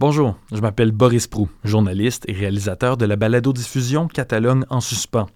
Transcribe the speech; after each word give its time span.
Bonjour, 0.00 0.38
je 0.50 0.62
m'appelle 0.62 0.92
Boris 0.92 1.26
Prou, 1.26 1.50
journaliste 1.62 2.24
et 2.26 2.32
réalisateur 2.32 2.96
de 2.96 3.04
la 3.04 3.16
balado-diffusion 3.16 4.08
Catalogne 4.08 4.64
en 4.70 4.80
suspens. 4.80 5.26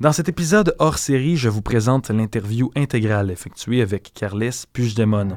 Dans 0.00 0.12
cet 0.12 0.30
épisode 0.30 0.74
hors 0.78 0.96
série, 0.96 1.36
je 1.36 1.50
vous 1.50 1.60
présente 1.60 2.08
l'interview 2.08 2.70
intégrale 2.74 3.30
effectuée 3.30 3.82
avec 3.82 4.14
Carles 4.14 4.48
Puigdemont. 4.72 5.36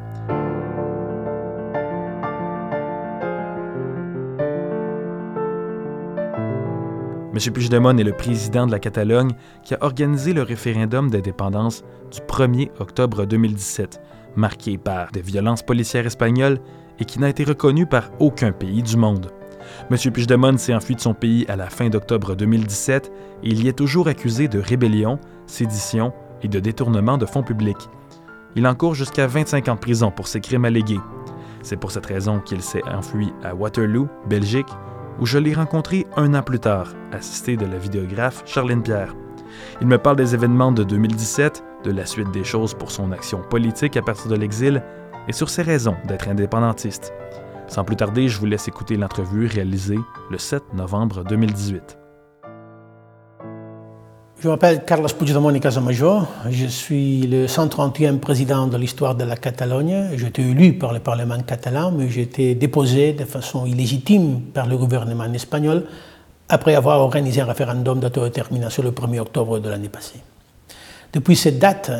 M. 7.33 7.53
Puigdemont 7.53 7.97
est 7.97 8.05
le 8.05 8.15
président 8.15 8.67
de 8.67 8.71
la 8.71 8.79
Catalogne 8.79 9.31
qui 9.63 9.73
a 9.73 9.83
organisé 9.83 10.31
le 10.31 10.43
référendum 10.43 11.11
d'indépendance 11.11 11.83
du 12.09 12.21
1er 12.21 12.69
octobre 12.79 13.25
2017, 13.25 13.99
marqué 14.37 14.77
par 14.77 15.11
des 15.11 15.21
violences 15.21 15.61
policières 15.61 16.05
espagnoles 16.05 16.61
et 16.99 17.05
qui 17.05 17.19
n'a 17.19 17.29
été 17.29 17.43
reconnu 17.43 17.85
par 17.85 18.09
aucun 18.19 18.51
pays 18.51 18.83
du 18.83 18.97
monde. 18.97 19.31
M. 19.89 19.97
Puigdemont 20.11 20.57
s'est 20.57 20.73
enfui 20.73 20.95
de 20.95 21.01
son 21.01 21.13
pays 21.13 21.45
à 21.47 21.55
la 21.55 21.69
fin 21.69 21.89
d'octobre 21.89 22.35
2017 22.35 23.11
et 23.43 23.49
il 23.49 23.63
y 23.63 23.67
est 23.67 23.73
toujours 23.73 24.07
accusé 24.07 24.47
de 24.47 24.59
rébellion, 24.59 25.19
sédition 25.45 26.13
et 26.41 26.47
de 26.47 26.59
détournement 26.59 27.17
de 27.17 27.25
fonds 27.25 27.43
publics. 27.43 27.89
Il 28.55 28.67
encourt 28.67 28.95
jusqu'à 28.95 29.27
25 29.27 29.69
ans 29.69 29.75
de 29.75 29.79
prison 29.79 30.11
pour 30.11 30.27
ses 30.27 30.41
crimes 30.41 30.65
allégués. 30.65 30.99
C'est 31.63 31.77
pour 31.77 31.91
cette 31.91 32.05
raison 32.05 32.39
qu'il 32.39 32.61
s'est 32.61 32.83
enfui 32.91 33.31
à 33.43 33.55
Waterloo, 33.55 34.09
Belgique, 34.27 34.67
où 35.19 35.25
je 35.25 35.37
l'ai 35.37 35.53
rencontré 35.53 36.07
un 36.17 36.33
an 36.33 36.41
plus 36.41 36.59
tard, 36.59 36.93
assisté 37.11 37.55
de 37.55 37.65
la 37.65 37.77
vidéographe 37.77 38.43
Charlène 38.45 38.81
Pierre. 38.81 39.15
Il 39.79 39.87
me 39.87 39.97
parle 39.97 40.15
des 40.15 40.33
événements 40.33 40.71
de 40.71 40.83
2017, 40.83 41.63
de 41.83 41.91
la 41.91 42.05
suite 42.05 42.31
des 42.31 42.43
choses 42.43 42.73
pour 42.73 42.91
son 42.91 43.11
action 43.11 43.41
politique 43.41 43.97
à 43.97 44.01
partir 44.01 44.29
de 44.29 44.35
l'exil 44.35 44.83
et 45.27 45.33
sur 45.33 45.49
ses 45.49 45.61
raisons 45.61 45.95
d'être 46.07 46.27
indépendantiste. 46.27 47.13
Sans 47.67 47.83
plus 47.83 47.95
tarder, 47.95 48.27
je 48.27 48.37
vous 48.37 48.45
laisse 48.45 48.67
écouter 48.67 48.97
l'entrevue 48.97 49.47
réalisée 49.47 49.99
le 50.29 50.37
7 50.37 50.73
novembre 50.73 51.23
2018. 51.23 51.97
Je 54.39 54.49
m'appelle 54.49 54.83
Carlos 54.85 55.07
Puigdemont 55.07 55.53
y 55.53 55.59
Casamajo. 55.59 56.23
Je 56.49 56.65
suis 56.65 57.27
le 57.27 57.45
131e 57.45 58.17
président 58.17 58.65
de 58.65 58.75
l'histoire 58.75 59.13
de 59.13 59.23
la 59.23 59.35
Catalogne. 59.35 60.09
J'ai 60.15 60.27
été 60.27 60.41
élu 60.41 60.73
par 60.73 60.93
le 60.93 60.99
Parlement 60.99 61.39
catalan, 61.43 61.91
mais 61.91 62.09
j'ai 62.09 62.23
été 62.23 62.55
déposé 62.55 63.13
de 63.13 63.23
façon 63.23 63.67
illégitime 63.67 64.41
par 64.53 64.65
le 64.65 64.77
gouvernement 64.77 65.31
espagnol 65.31 65.85
après 66.49 66.73
avoir 66.73 66.99
organisé 66.99 67.41
un 67.41 67.45
référendum 67.45 67.99
d'autodétermination 67.99 68.81
le 68.81 68.91
1er 68.91 69.19
octobre 69.19 69.59
de 69.59 69.69
l'année 69.69 69.89
passée. 69.89 70.21
Depuis 71.13 71.35
cette 71.35 71.59
date, 71.59 71.91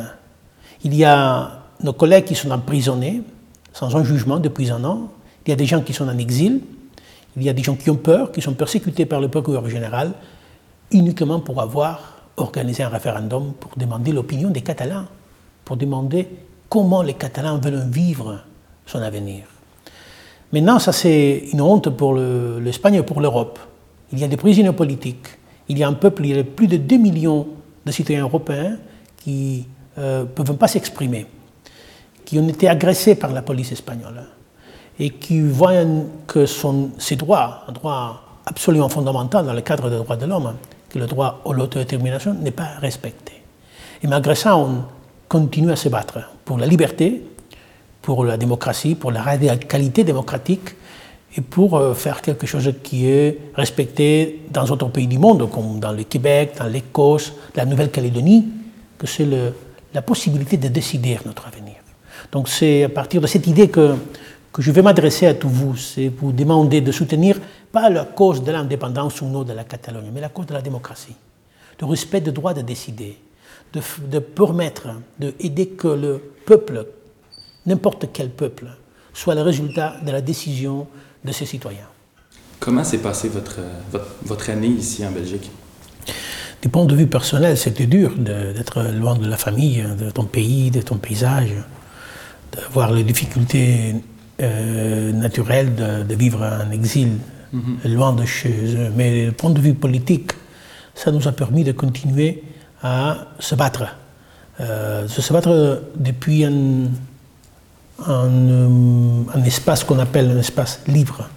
il 0.82 0.94
y 0.96 1.04
a 1.04 1.61
nos 1.82 1.92
collègues 1.92 2.24
qui 2.24 2.34
sont 2.34 2.50
emprisonnés 2.50 3.22
sans 3.72 3.96
un 3.96 4.04
jugement 4.04 4.38
depuis 4.38 4.70
un 4.70 4.84
an. 4.84 5.08
Il 5.46 5.50
y 5.50 5.52
a 5.52 5.56
des 5.56 5.66
gens 5.66 5.80
qui 5.82 5.92
sont 5.92 6.08
en 6.08 6.18
exil. 6.18 6.60
Il 7.36 7.42
y 7.42 7.48
a 7.48 7.52
des 7.52 7.62
gens 7.62 7.74
qui 7.74 7.90
ont 7.90 7.96
peur, 7.96 8.30
qui 8.30 8.42
sont 8.42 8.52
persécutés 8.52 9.06
par 9.06 9.20
le 9.20 9.28
procureur 9.28 9.68
général 9.68 10.12
uniquement 10.90 11.40
pour 11.40 11.60
avoir 11.60 12.22
organiser 12.36 12.82
un 12.82 12.88
référendum 12.88 13.52
pour 13.58 13.72
demander 13.76 14.12
l'opinion 14.12 14.50
des 14.50 14.62
Catalans, 14.62 15.06
pour 15.64 15.76
demander 15.76 16.28
comment 16.68 17.02
les 17.02 17.14
Catalans 17.14 17.58
veulent 17.58 17.88
vivre 17.90 18.40
son 18.86 19.00
avenir. 19.02 19.44
Maintenant, 20.52 20.78
ça 20.78 20.92
c'est 20.92 21.44
une 21.52 21.60
honte 21.60 21.90
pour 21.90 22.14
l'Espagne 22.14 22.94
et 22.94 23.02
pour 23.02 23.20
l'Europe. 23.20 23.58
Il 24.12 24.18
y 24.18 24.24
a 24.24 24.28
des 24.28 24.36
prisonniers 24.36 24.72
politiques, 24.72 25.26
il 25.68 25.78
y 25.78 25.84
a 25.84 25.88
un 25.88 25.94
peuple, 25.94 26.26
il 26.26 26.36
y 26.36 26.38
a 26.38 26.44
plus 26.44 26.66
de 26.66 26.76
2 26.76 26.96
millions 26.96 27.46
de 27.84 27.92
citoyens 27.92 28.22
européens 28.22 28.76
qui 29.16 29.66
ne 29.96 30.02
euh, 30.02 30.24
peuvent 30.24 30.56
pas 30.56 30.68
s'exprimer, 30.68 31.26
qui 32.24 32.38
ont 32.38 32.48
été 32.48 32.68
agressés 32.68 33.14
par 33.14 33.32
la 33.32 33.42
police 33.42 33.72
espagnole 33.72 34.22
et 34.98 35.10
qui 35.10 35.40
voient 35.40 35.72
que 36.26 36.46
son, 36.46 36.90
ces 36.98 37.16
droits, 37.16 37.64
un 37.68 37.72
droit 37.72 38.22
absolument 38.46 38.88
fondamental 38.88 39.46
dans 39.46 39.52
le 39.52 39.60
cadre 39.60 39.90
des 39.90 39.96
droits 39.96 40.16
de 40.16 40.26
l'homme, 40.26 40.54
que 40.88 40.98
le 40.98 41.06
droit 41.06 41.40
à 41.44 41.52
l'autodétermination 41.52 42.34
n'est 42.34 42.50
pas 42.50 42.68
respecté. 42.80 43.32
Et 44.02 44.06
malgré 44.06 44.34
ça, 44.34 44.56
on 44.56 44.84
continue 45.28 45.70
à 45.72 45.76
se 45.76 45.88
battre 45.88 46.18
pour 46.44 46.58
la 46.58 46.66
liberté, 46.66 47.22
pour 48.02 48.24
la 48.24 48.36
démocratie, 48.36 48.94
pour 48.94 49.12
la 49.12 49.22
radicalité 49.22 50.04
démocratique 50.04 50.74
et 51.36 51.40
pour 51.40 51.76
euh, 51.76 51.94
faire 51.94 52.20
quelque 52.20 52.46
chose 52.46 52.70
qui 52.82 53.06
est 53.08 53.38
respecté 53.54 54.42
dans 54.50 54.64
d'autres 54.64 54.88
pays 54.88 55.06
du 55.06 55.18
monde, 55.18 55.48
comme 55.50 55.80
dans 55.80 55.92
le 55.92 56.02
Québec, 56.02 56.54
dans 56.58 56.66
l'Écosse, 56.66 57.32
la 57.54 57.64
Nouvelle-Calédonie, 57.64 58.46
que 58.98 59.06
c'est 59.06 59.26
la 59.94 60.02
possibilité 60.02 60.56
de 60.56 60.68
décider 60.68 61.18
notre 61.24 61.46
avenir. 61.46 61.71
Donc 62.32 62.48
c'est 62.48 62.84
à 62.84 62.88
partir 62.88 63.20
de 63.20 63.26
cette 63.26 63.46
idée 63.46 63.68
que, 63.68 63.94
que 64.52 64.62
je 64.62 64.70
vais 64.72 64.82
m'adresser 64.82 65.26
à 65.26 65.34
tous 65.34 65.48
vous, 65.48 65.76
c'est 65.76 66.08
vous 66.08 66.32
demander 66.32 66.80
de 66.80 66.90
soutenir 66.90 67.38
pas 67.70 67.90
la 67.90 68.06
cause 68.06 68.42
de 68.42 68.50
l'indépendance 68.50 69.20
ou 69.20 69.26
non 69.26 69.44
de 69.44 69.52
la 69.52 69.64
Catalogne, 69.64 70.10
mais 70.12 70.20
la 70.20 70.30
cause 70.30 70.46
de 70.46 70.54
la 70.54 70.62
démocratie, 70.62 71.14
du 71.78 71.84
respect 71.84 72.22
du 72.22 72.32
droit 72.32 72.54
de 72.54 72.62
décider, 72.62 73.18
de, 73.74 73.80
de 74.06 74.18
permettre, 74.18 74.88
d'aider 75.18 75.68
que 75.68 75.88
le 75.88 76.22
peuple, 76.46 76.86
n'importe 77.66 78.06
quel 78.12 78.30
peuple, 78.30 78.66
soit 79.12 79.34
le 79.34 79.42
résultat 79.42 79.96
de 80.04 80.10
la 80.10 80.22
décision 80.22 80.86
de 81.22 81.32
ses 81.32 81.44
citoyens. 81.44 81.88
Comment 82.58 82.84
s'est 82.84 82.98
passée 82.98 83.28
votre, 83.28 83.60
votre, 84.24 84.50
année 84.50 84.68
ici 84.68 85.04
en 85.04 85.10
Belgique? 85.10 85.50
Du 86.62 86.68
point 86.68 86.84
de 86.84 86.94
vue 86.94 87.08
personnel, 87.08 87.58
c'était 87.58 87.86
dur 87.86 88.14
d'être 88.16 88.82
loin 88.84 89.16
de 89.16 89.26
la 89.26 89.36
famille, 89.36 89.84
de 89.98 90.10
ton 90.10 90.24
pays, 90.24 90.70
de 90.70 90.80
ton 90.80 90.96
paysage, 90.96 91.54
de 92.52 92.58
voir 92.72 92.92
les 92.92 93.04
difficultés 93.04 93.96
euh, 94.40 95.12
naturelles 95.12 95.74
de, 95.74 96.02
de, 96.04 96.14
vivre 96.14 96.42
en 96.42 96.70
exil 96.70 97.18
Mhm. 97.52 97.92
loin 97.94 98.12
de 98.12 98.24
chez 98.24 98.76
eux. 98.76 98.90
Mais 98.96 99.26
du 99.26 99.32
point 99.32 99.50
de 99.50 99.60
vue 99.60 99.74
politique, 99.74 100.32
ça 100.94 101.10
nous 101.12 101.26
a 101.28 101.32
permis 101.32 101.64
de 101.64 101.72
continuer 101.72 102.42
à 102.82 103.26
se 103.38 103.54
battre. 103.54 103.84
Euh, 104.60 105.06
se 105.08 105.32
battre 105.32 105.82
depuis 105.96 106.44
un, 106.44 106.88
un, 108.06 109.26
un 109.34 109.42
espace 109.44 109.84
qu'on 109.84 109.98
appelle 109.98 110.30
un 110.30 110.38
espace 110.38 110.80
libre, 110.86 111.28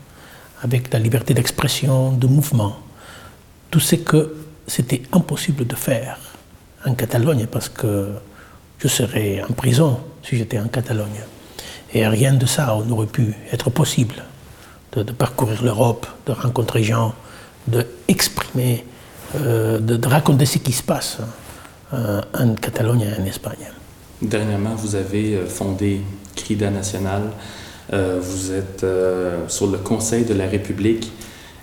avec 0.64 0.92
la 0.94 1.00
liberté 1.00 1.34
d'expression, 1.34 2.12
de 2.14 2.28
mouvement. 2.28 2.78
Tout 3.72 3.80
ce 3.80 3.96
que 3.96 4.36
c'était 4.68 5.02
impossible 5.12 5.68
de 5.68 5.76
faire 5.76 6.18
en 6.86 6.94
Catalogne 6.94 7.46
parce 7.48 7.70
que 7.70 8.12
je 8.80 8.88
serais 8.88 9.42
en 9.48 9.54
prison 9.54 10.00
si 10.28 10.38
j'étais 10.38 10.60
en 10.60 10.68
Catalogne. 10.68 11.24
Et 11.94 12.06
rien 12.08 12.34
de 12.34 12.46
ça 12.46 12.78
n'aurait 12.86 13.06
pu 13.08 13.34
être 13.52 13.70
possible 13.70 14.16
de, 14.94 15.12
parcourir 15.12 15.64
l'Europe, 15.64 16.08
de 16.26 16.32
rencontrer 16.32 16.84
gens, 16.84 17.14
d'exprimer, 17.68 18.86
euh, 19.36 19.80
de, 19.80 20.08
raconter 20.08 20.46
ce 20.46 20.58
qui 20.60 20.72
se 20.72 20.84
passe 20.84 21.18
euh, 21.94 22.22
en 22.38 22.56
Catalogne 22.56 23.02
et 23.02 23.22
en 23.22 23.26
Espagne. 23.26 23.72
Dernièrement, 24.22 24.76
vous 24.76 24.96
avez 24.96 25.36
euh, 25.36 25.46
fondé 25.46 26.02
CRIDA 26.36 26.70
National. 26.70 27.24
vous 27.92 28.52
êtes 28.52 28.86
sur 29.48 29.68
le 29.68 29.78
Conseil 29.78 30.26
de 30.26 30.34
la 30.34 30.48
République. 30.48 31.12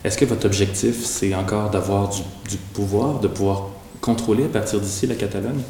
Est-ce 0.04 0.16
que 0.16 0.24
votre 0.24 0.46
objectif, 0.46 1.04
c'est 1.04 1.34
encore 1.34 1.70
d'avoir 1.70 2.08
du, 2.08 2.56
pouvoir, 2.72 3.20
de 3.20 3.28
pouvoir 3.28 3.70
contrôler 4.00 4.44
à 4.44 4.48
partir 4.48 4.80
d'ici 4.80 5.06
la 5.06 5.16
Catalogne? 5.16 5.62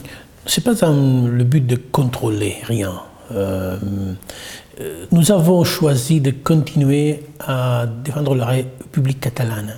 C'est 0.47 0.64
pas 0.64 0.72
le 0.72 1.44
but 1.44 1.64
de 1.66 1.76
contrôler 1.76 2.56
rien. 2.64 3.00
Euh, 3.30 3.76
nous 5.12 5.30
avons 5.30 5.64
choisi 5.64 6.20
de 6.20 6.30
continuer 6.30 7.22
à 7.41 7.86
défendre 7.86 8.34
la 8.34 8.47
République 8.47 9.20
catalane. 9.20 9.76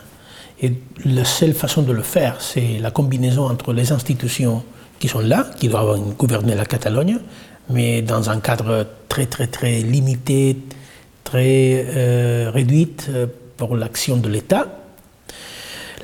Et 0.63 0.73
la 1.05 1.25
seule 1.25 1.53
façon 1.53 1.83
de 1.83 1.93
le 1.93 2.03
faire, 2.03 2.41
c'est 2.41 2.79
la 2.81 2.91
combinaison 2.91 3.47
entre 3.47 3.73
les 3.73 3.93
institutions 3.93 4.63
qui 4.99 5.09
sont 5.09 5.21
là, 5.21 5.47
qui 5.59 5.69
doivent 5.69 6.01
gouverner 6.17 6.55
la 6.55 6.65
Catalogne, 6.65 7.19
mais 7.69 8.03
dans 8.03 8.31
un 8.31 8.41
cadre 8.41 8.87
très 9.09 9.27
très 9.27 9.49
très 9.49 9.81
limité, 9.81 10.57
très 11.25 11.85
euh, 11.89 12.51
réduit 12.53 12.93
euh, 13.11 13.27
pour 13.57 13.77
l'action 13.77 14.17
de 14.17 14.29
l'État. 14.29 14.67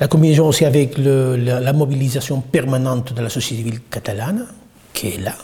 La 0.01 0.07
combinaison 0.07 0.47
aussi 0.47 0.65
avec 0.65 0.97
la, 0.97 1.73
mobilisation 1.73 2.41
permanente 2.41 3.13
de 3.13 3.21
la 3.21 3.29
société 3.29 3.61
civile 3.61 3.81
catalane, 3.91 4.47
qui 4.93 5.09
est 5.09 5.21
là, 5.21 5.35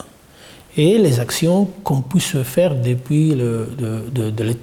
et 0.76 0.98
les 0.98 1.20
actions 1.20 1.66
qu'on 1.84 2.02
puisse 2.02 2.36
faire 2.42 2.74
depuis 2.74 3.36
le, 3.36 3.68
de, 3.78 4.30
de, 4.30 4.54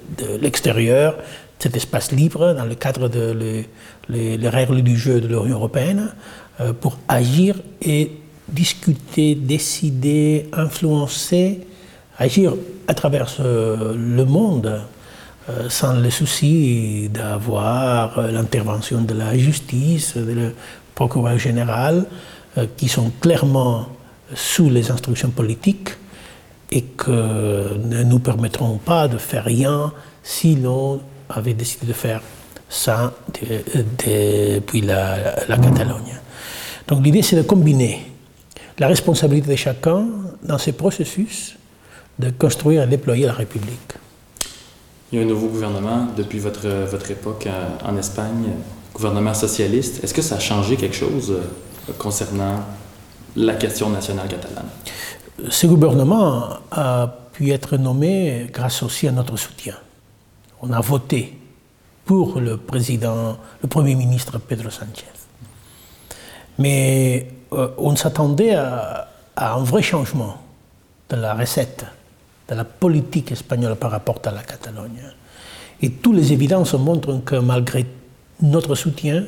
l'extérieur, 0.42 1.15
cet 1.59 1.77
espace 1.77 2.12
libre, 2.12 2.53
dans 2.53 2.65
le 2.65 2.75
cadre 2.75 3.07
des 3.07 3.69
les, 4.09 4.50
règles 4.50 4.81
du 4.81 4.97
jeu 4.97 5.21
de 5.21 5.27
l'Union 5.30 5.56
européenne, 5.56 6.13
euh, 6.59 6.74
pour 6.74 6.97
agir 7.07 7.56
et 7.81 8.12
discuter, 8.50 9.36
décider, 9.36 10.50
influencer, 10.51 11.62
agir 12.18 12.53
à 12.89 12.94
travers 12.94 13.38
le 13.39 14.24
monde 14.25 14.81
euh, 15.50 15.69
sans 15.69 15.94
le 15.94 16.09
souci 16.09 17.09
d'avoir 17.09 18.21
l'intervention 18.31 19.01
de 19.01 19.13
la 19.13 19.38
justice, 19.38 20.18
de 20.18 20.53
procureur 20.95 21.38
général, 21.38 22.06
euh, 22.57 22.65
qui 22.77 22.88
sont 22.88 23.12
clairement 23.21 23.88
sous 24.33 24.69
les 24.69 24.89
instructions 24.89 25.30
politiques 25.30 25.89
et 26.71 26.81
que 26.81 27.77
ne 27.77 28.03
nous 28.03 28.19
permettront 28.19 28.77
pas 28.77 29.07
de 29.07 29.18
faire 29.18 29.45
rien 29.45 29.94
si 30.24 30.56
l'on 30.56 31.01
avait 31.30 31.53
décidé 31.53 31.86
de 31.86 31.94
faire 31.94 32.21
ça 32.68 33.13
depuis 33.44 34.81
la, 34.81 35.45
la 35.47 35.57
Catalogne. 35.57 36.19
Donc 36.88 37.03
l'idée, 37.03 37.21
c'est 37.21 37.36
de 37.36 37.44
combiner 37.44 38.12
la 38.80 38.88
responsabilité 38.88 39.51
de 39.51 39.56
chacun 39.56 40.07
dans 40.44 40.57
ce 40.57 40.71
processus 40.71 41.56
de 42.18 42.30
construire 42.31 42.83
et 42.83 42.88
déployer 42.88 43.25
la 43.25 43.33
République. 43.33 43.94
Il 45.15 45.19
y 45.19 45.21
a 45.21 45.25
un 45.27 45.29
nouveau 45.29 45.47
gouvernement 45.47 46.07
depuis 46.17 46.39
votre, 46.39 46.67
votre 46.67 47.09
époque 47.09 47.47
en 47.85 47.95
Espagne, 47.95 48.50
gouvernement 48.94 49.33
socialiste. 49.33 50.03
Est-ce 50.03 50.13
que 50.13 50.21
ça 50.21 50.35
a 50.35 50.39
changé 50.39 50.75
quelque 50.75 50.97
chose 50.97 51.31
euh, 51.31 51.94
concernant 51.97 52.59
la 53.38 53.53
question 53.53 53.89
nationale 53.89 54.27
catalane? 54.27 54.67
Ce 55.47 55.67
gouvernement 55.67 56.57
a 56.69 57.07
pu 57.31 57.51
être 57.51 57.77
nommé 57.77 58.50
grâce 58.51 58.83
aussi 58.83 59.07
à 59.07 59.13
notre 59.13 59.38
soutien. 59.38 59.75
On 60.62 60.73
a 60.73 60.81
voté 60.81 61.39
pour 62.03 62.41
le 62.41 62.57
président, 62.57 63.38
le 63.61 63.69
premier 63.69 63.95
ministre 63.95 64.38
Pedro 64.38 64.69
Sánchez. 64.69 65.06
Mais 66.59 67.29
euh, 67.53 67.69
on 67.77 67.95
s'attendait 67.95 68.56
à, 68.56 69.07
un 69.38 69.63
vrai 69.63 69.81
changement 69.81 70.41
de 71.09 71.15
la 71.15 71.35
recette, 71.35 71.85
de 72.47 72.56
la 72.56 72.65
politique 72.65 73.31
espagnole 73.31 73.75
par 73.75 73.92
rapport 73.92 74.21
à 74.25 74.31
la 74.31 74.44
Catalogne. 74.44 75.01
Et 75.81 75.92
toutes 75.92 76.15
les 76.15 76.31
évidences 76.31 76.74
montrent 76.74 77.21
que 77.24 77.36
malgré 77.36 77.86
notre 78.42 78.75
soutien, 78.75 79.25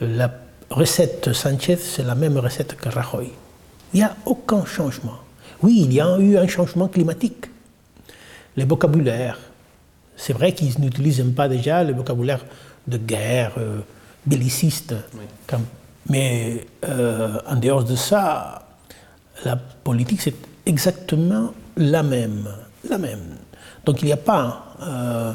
la 0.00 0.30
recette 0.70 1.32
Sanchez, 1.32 1.76
c'est 1.76 2.02
la 2.02 2.14
même 2.14 2.38
recette 2.38 2.76
que 2.76 2.88
Rajoy. 2.88 3.30
Il 3.92 3.98
n'y 3.98 4.02
a 4.02 4.16
aucun 4.26 4.64
changement. 4.64 5.18
Oui, 5.62 5.82
il 5.84 5.92
y 5.92 6.00
a 6.00 6.18
eu 6.18 6.36
un 6.36 6.48
changement 6.48 6.88
climatique. 6.88 7.46
Les 8.56 8.64
vocabulaires, 8.64 9.38
c'est 10.16 10.32
vrai 10.32 10.52
qu'ils 10.52 10.80
n'utilisent 10.80 11.24
pas 11.34 11.48
déjà 11.48 11.84
le 11.84 11.92
vocabulaire 11.92 12.44
de 12.86 12.98
guerre, 12.98 13.52
euh, 13.58 13.80
belliciste, 14.24 14.94
mais 16.08 16.66
euh, 16.84 17.38
en 17.46 17.56
dehors 17.56 17.84
de 17.84 17.96
ça, 17.96 18.66
la 19.44 19.56
politique 19.56 20.20
c'est 20.22 20.34
exactement 20.64 21.52
la 21.76 22.02
même, 22.02 22.48
la 22.88 22.98
même. 22.98 23.36
Donc 23.84 24.02
il 24.02 24.06
n'y 24.06 24.12
a 24.12 24.16
pas 24.16 24.74
euh, 24.82 25.32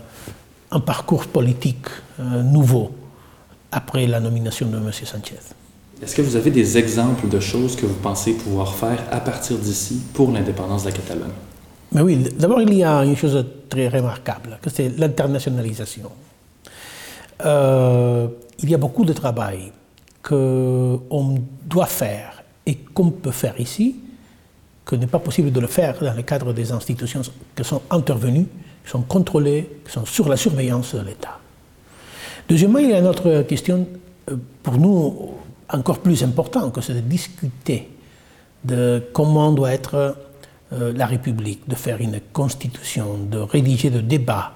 un 0.72 0.80
parcours 0.80 1.26
politique 1.28 1.88
nouveau 2.20 2.92
après 3.72 4.06
la 4.06 4.20
nomination 4.20 4.68
de 4.68 4.78
M. 4.78 4.92
Sanchez. 4.92 5.40
Est-ce 6.02 6.16
que 6.16 6.22
vous 6.22 6.36
avez 6.36 6.50
des 6.52 6.78
exemples 6.78 7.30
de 7.30 7.40
choses 7.40 7.76
que 7.76 7.86
vous 7.86 7.96
pensez 7.96 8.34
pouvoir 8.34 8.74
faire 8.74 9.04
à 9.12 9.20
partir 9.20 9.58
d'ici 9.58 10.02
pour 10.14 10.32
l'indépendance 10.32 10.84
de 10.84 10.90
la 10.90 10.96
Catalogne? 10.96 11.32
Mais 11.92 12.02
oui, 12.02 12.18
d'abord 12.38 12.62
il 12.62 12.74
y 12.74 12.84
a 12.84 13.04
une 13.04 13.16
chose 13.16 13.46
très 13.70 13.88
remarquable, 13.88 14.58
que 14.62 14.70
c'est 14.70 14.90
l'internationalisation. 14.98 16.10
Euh, 17.46 18.28
il 18.60 18.70
y 18.70 18.74
a 18.74 18.78
beaucoup 18.78 19.06
de 19.06 19.14
travail 19.14 19.72
qu'on 20.24 21.42
doit 21.66 21.86
faire 21.86 22.44
et 22.66 22.76
qu'on 22.76 23.12
peut 23.12 23.32
faire 23.32 23.60
ici, 23.60 23.96
que 24.92 24.98
n'est 24.98 25.08
pas 25.08 25.20
possible 25.20 25.54
de 25.54 25.60
le 25.62 25.68
faire 25.68 25.98
dans 26.02 26.14
le 26.14 26.22
cadre 26.22 26.52
des 26.52 26.74
institutions 26.74 27.22
qui 27.56 27.64
sont 27.64 27.82
intervenues, 27.90 28.48
qui 28.84 28.92
sont 28.92 29.04
contrôlées, 29.04 29.78
qui 29.86 29.92
sont 29.94 30.06
sur 30.06 30.28
la 30.28 30.36
surveillance 30.36 30.96
de 30.96 31.00
l'État. 31.02 31.40
Deuxièmement, 32.50 32.80
il 32.80 32.90
y 32.90 32.94
a 32.94 33.00
une 33.00 33.08
autre 33.08 33.44
question 33.44 33.88
euh, 34.30 34.36
pour 34.62 34.78
nous 34.78 35.32
encore 35.70 36.00
plus 36.00 36.22
importante, 36.26 36.74
que 36.74 36.82
c'est 36.82 36.94
de 36.94 37.00
discuter 37.00 37.88
de 38.66 39.02
comment 39.14 39.54
doit 39.54 39.72
être 39.72 40.18
euh, 40.74 40.92
la 40.94 41.06
République, 41.06 41.66
de 41.70 41.76
faire 41.76 42.02
une 42.02 42.20
constitution, 42.34 43.18
de 43.18 43.38
rédiger 43.38 43.90
des 43.92 44.02
débats 44.02 44.52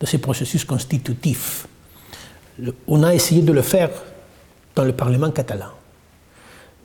de 0.00 0.06
ces 0.06 0.18
processus 0.18 0.64
constitutifs. 0.64 1.66
on 2.86 3.02
a 3.02 3.12
essayé 3.12 3.42
de 3.42 3.52
le 3.52 3.62
faire 3.62 3.90
dans 4.76 4.84
le 4.84 4.92
Parlement 4.92 5.32
catalan. 5.32 5.81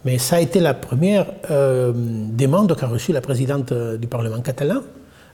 Mais 0.06 0.18
ça 0.18 0.38
a 0.38 0.40
été 0.40 0.60
la 0.60 0.74
première 0.74 1.26
euh, 1.52 1.92
demande 1.96 2.76
qu'a 2.78 2.88
reçue 2.88 3.12
la 3.12 3.22
présidente 3.22 3.74
du 3.74 4.08
Parlement 4.08 4.42
catalan 4.42 4.82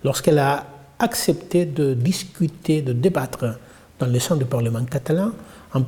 lorsqu'elle 0.03 0.39
a 0.39 0.65
accepté 0.99 1.65
de 1.65 1.93
discuter, 1.93 2.81
de 2.81 2.93
débattre 2.93 3.45
dans 3.99 4.07
le 4.07 4.19
sein 4.19 4.35
du 4.35 4.45
Parlement 4.45 4.83
catalan 4.85 5.31
en 5.73 5.81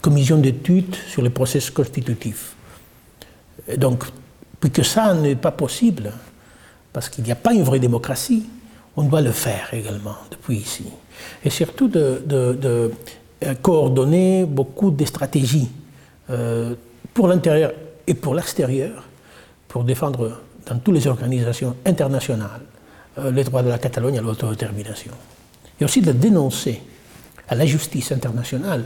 commission 0.00 0.38
d'études 0.38 0.94
sur 1.08 1.22
le 1.22 1.30
processus 1.30 1.70
constitutif. 1.70 2.54
donc, 3.76 4.04
puisque 4.60 4.84
ça 4.84 5.14
n'est 5.14 5.36
pas 5.36 5.50
possible, 5.50 6.12
parce 6.92 7.08
qu'il 7.08 7.24
n'y 7.24 7.32
a 7.32 7.36
pas 7.36 7.52
une 7.52 7.62
vraie 7.62 7.80
démocratie, 7.80 8.44
on 8.96 9.02
doit 9.02 9.20
le 9.20 9.32
faire 9.32 9.68
également 9.72 10.16
depuis 10.30 10.58
ici. 10.58 10.84
Et 11.44 11.50
surtout 11.50 11.88
de, 11.88 12.22
euh, 12.32 12.88
coordonner 13.60 14.44
beaucoup 14.46 14.90
de 14.90 15.04
stratégies 15.04 15.68
euh, 16.30 16.74
pour 17.14 17.28
l'intérieur 17.28 17.72
et 18.06 18.14
pour 18.14 18.34
l'extérieur 18.34 19.04
pour 19.68 19.84
défendre 19.84 20.40
dans 20.66 20.78
toutes 20.78 20.94
les 20.94 21.06
organisations 21.06 21.74
internationales 21.86 22.60
euh, 23.18 23.30
les 23.30 23.44
droits 23.44 23.62
de 23.62 23.68
la 23.68 23.78
Catalogne 23.78 24.18
à 24.18 24.22
l'autodétermination. 24.22 25.12
Et 25.80 25.84
aussi 25.84 26.00
de 26.00 26.12
dénoncer 26.12 26.82
à 27.48 27.54
la 27.54 27.66
justice 27.66 28.12
internationale 28.12 28.84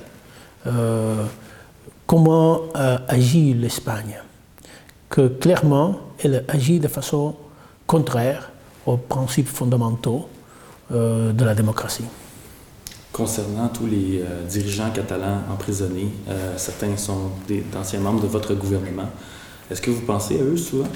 euh, 0.67 1.25
comment 2.07 2.63
euh, 2.77 2.99
agit 3.07 3.55
l'Espagne. 3.55 4.19
Que 5.09 5.29
clairement, 5.29 6.01
elle 6.23 6.45
agit 6.49 6.81
de 6.81 6.89
façon 6.89 7.37
contraire 7.87 8.51
aux 8.87 8.97
principes 8.97 9.49
fondamentaux 9.49 10.29
euh, 10.93 11.33
de 11.33 11.45
la 11.45 11.55
démocratie. 11.55 12.05
Concernant 13.19 13.67
tous 13.69 13.87
les 13.87 14.23
dirigeants 14.49 14.91
catalans 14.95 15.43
emprisonnés, 15.53 16.09
certains 16.57 16.97
sont 16.97 17.33
d'anciens 17.73 17.99
membres 17.99 18.23
de 18.23 18.29
votre 18.29 18.55
gouvernement. 18.55 19.11
Est-ce 19.69 19.83
que 19.83 19.91
vous 19.91 20.03
pensez 20.03 20.39
à 20.39 20.45
eux 20.45 20.57
souvent? 20.57 20.87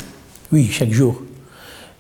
Oui, 0.53 0.69
chaque 0.71 0.93
jour. 0.93 1.21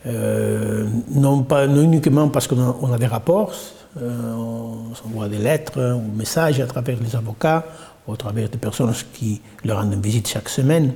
non, 0.06 1.42
pas, 1.42 1.66
uniquement 1.66 2.28
parce 2.28 2.46
qu'on 2.46 2.92
a 2.92 2.98
des 2.98 3.06
rapports, 3.06 3.52
euh, 4.00 4.32
on 4.34 4.94
s'envoie 4.94 5.28
des 5.28 5.38
lettres 5.38 5.94
ou 5.94 6.16
messages 6.16 6.60
à 6.60 6.66
travers 6.66 6.98
les 6.98 7.14
avocats, 7.14 7.64
ou 8.06 8.12
à 8.14 8.16
travers 8.16 8.48
des 8.48 8.58
personnes 8.58 8.92
qui 9.12 9.40
leur 9.64 9.78
rendent 9.78 10.02
visite 10.02 10.28
chaque 10.28 10.48
semaine, 10.48 10.92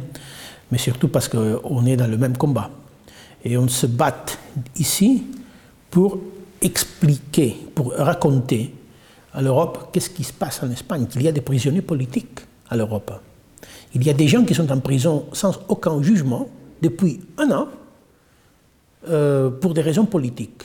mais 0.70 0.78
surtout 0.78 1.08
parce 1.08 1.28
qu'on 1.28 1.86
est 1.86 1.96
dans 1.96 2.06
le 2.06 2.16
même 2.16 2.36
combat. 2.36 2.70
Et 3.44 3.58
on 3.58 3.68
se 3.68 3.86
bat 3.86 4.24
ici 4.76 5.24
pour 5.90 6.18
expliquer, 6.62 7.56
pour 7.74 7.92
raconter 7.92 8.72
à 9.36 9.42
l'Europe 9.42 9.90
qu'est-ce 9.92 10.10
qui 10.10 10.24
se 10.24 10.32
passe 10.32 10.62
en 10.62 10.70
Espagne, 10.70 11.06
qu'il 11.06 11.22
y 11.22 11.28
a 11.28 11.32
des 11.32 11.42
prisonniers 11.42 11.82
politiques 11.82 12.40
à 12.70 12.76
l'Europe. 12.76 13.12
Il 13.94 14.04
y 14.04 14.10
a 14.10 14.14
des 14.14 14.26
gens 14.26 14.44
qui 14.44 14.54
sont 14.54 14.70
en 14.72 14.80
prison 14.80 15.26
sans 15.32 15.60
aucun 15.68 16.02
jugement 16.02 16.48
depuis 16.80 17.20
un 17.38 17.50
an 17.50 17.68
euh, 19.08 19.50
pour 19.50 19.74
des 19.74 19.82
raisons 19.82 20.06
politiques. 20.06 20.62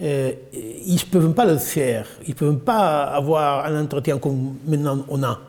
Euh, 0.00 0.32
ils 0.52 0.94
ne 0.94 1.10
peuvent 1.10 1.32
pas 1.34 1.46
le 1.46 1.58
faire. 1.58 2.06
Ils 2.26 2.30
ne 2.30 2.34
peuvent 2.34 2.58
pas 2.58 3.04
avoir 3.04 3.66
un 3.66 3.82
entretien 3.82 4.18
comme 4.18 4.56
maintenant 4.66 5.04
on 5.08 5.22
a, 5.24 5.40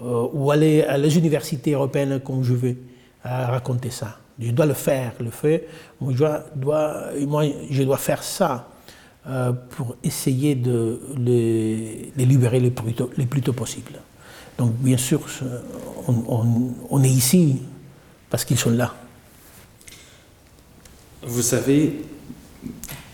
euh, 0.00 0.28
ou 0.32 0.50
aller 0.50 0.82
à 0.84 0.96
les 0.96 1.16
universités 1.18 1.72
européennes 1.72 2.20
comme 2.20 2.42
je 2.42 2.54
veux 2.54 2.76
raconter 3.22 3.90
ça. 3.90 4.16
Je 4.38 4.52
dois 4.52 4.66
le 4.66 4.74
faire, 4.74 5.12
le 5.20 5.30
dois, 6.54 7.10
moi, 7.26 7.44
je 7.68 7.82
dois 7.82 7.98
faire 7.98 8.22
ça 8.22 8.68
euh, 9.28 9.52
pour 9.52 9.96
essayer 10.02 10.54
de 10.54 11.00
les, 11.16 12.12
libérer 12.16 12.60
le 12.60 12.70
plus, 12.70 12.94
tôt, 12.94 13.10
le 13.16 13.26
plus 13.26 13.42
tôt 13.42 13.52
possible. 13.52 13.92
Donc, 14.56 14.72
bien 14.74 14.96
sûr, 14.96 15.20
on 16.08 17.02
est 17.04 17.10
ici 17.10 17.62
parce 18.30 18.44
qu'ils 18.44 18.58
sont 18.58 18.70
là. 18.70 18.94
Vous 21.22 21.42
savez, 21.42 22.04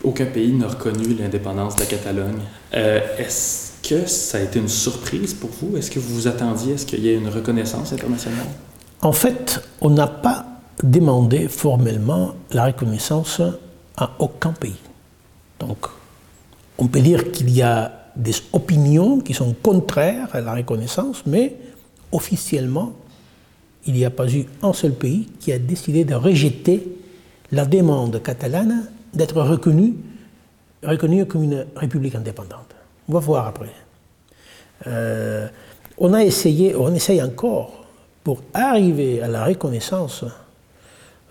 aucun 0.03 0.25
pays 0.25 0.53
n'a 0.53 0.67
reconnu 0.67 1.15
l'indépendance 1.15 1.75
de 1.75 1.81
la 1.81 1.85
Catalogne. 1.87 2.41
Euh, 2.73 3.01
est-ce 3.17 3.73
que 3.87 4.05
ça 4.05 4.37
a 4.37 4.41
été 4.41 4.59
une 4.59 4.69
surprise 4.69 5.33
pour 5.33 5.49
vous? 5.49 5.77
Est-ce 5.77 5.89
que 5.89 5.99
vous 5.99 6.13
vous 6.13 6.27
attendiez 6.27 6.73
à 6.73 6.77
ce 6.77 6.85
qu'il 6.85 6.99
y 6.99 7.09
ait 7.09 7.15
une 7.15 7.29
reconnaissance 7.29 7.91
internationale? 7.93 8.47
En 9.01 9.11
fait, 9.11 9.61
on 9.81 9.89
n'a 9.89 10.07
pas 10.07 10.45
demandé 10.83 11.47
formellement 11.47 12.35
la 12.51 12.65
reconnaissance 12.65 13.41
à 13.97 14.11
aucun 14.19 14.51
pays. 14.51 14.77
Donc, 15.59 15.87
on 16.77 16.87
peut 16.87 17.01
dire 17.01 17.31
qu'il 17.31 17.49
y 17.49 17.61
a 17.61 17.91
des 18.15 18.33
opinions 18.53 19.19
qui 19.19 19.33
sont 19.33 19.55
contraires 19.61 20.29
à 20.33 20.41
la 20.41 20.53
reconnaissance, 20.53 21.23
mais 21.25 21.55
officiellement, 22.11 22.93
il 23.85 23.93
n'y 23.93 24.05
a 24.05 24.09
pas 24.09 24.31
eu 24.31 24.45
un 24.61 24.73
seul 24.73 24.93
pays 24.93 25.27
qui 25.39 25.51
a 25.51 25.59
décidé 25.59 26.05
de 26.05 26.15
rejeter 26.15 26.87
la 27.51 27.65
demande 27.65 28.21
catalane 28.21 28.89
d'être 29.13 29.41
reconnu, 29.41 29.95
reconnu 30.83 31.25
comme 31.25 31.43
une 31.43 31.65
république 31.75 32.15
indépendante. 32.15 32.75
On 33.07 33.13
va 33.13 33.19
voir 33.19 33.47
après. 33.47 33.69
Euh, 34.87 35.47
on 35.97 36.13
a 36.13 36.23
essayé, 36.23 36.75
on 36.75 36.93
essaye 36.93 37.21
encore, 37.21 37.85
pour 38.23 38.41
arriver 38.53 39.21
à 39.21 39.27
la 39.27 39.45
reconnaissance, 39.45 40.25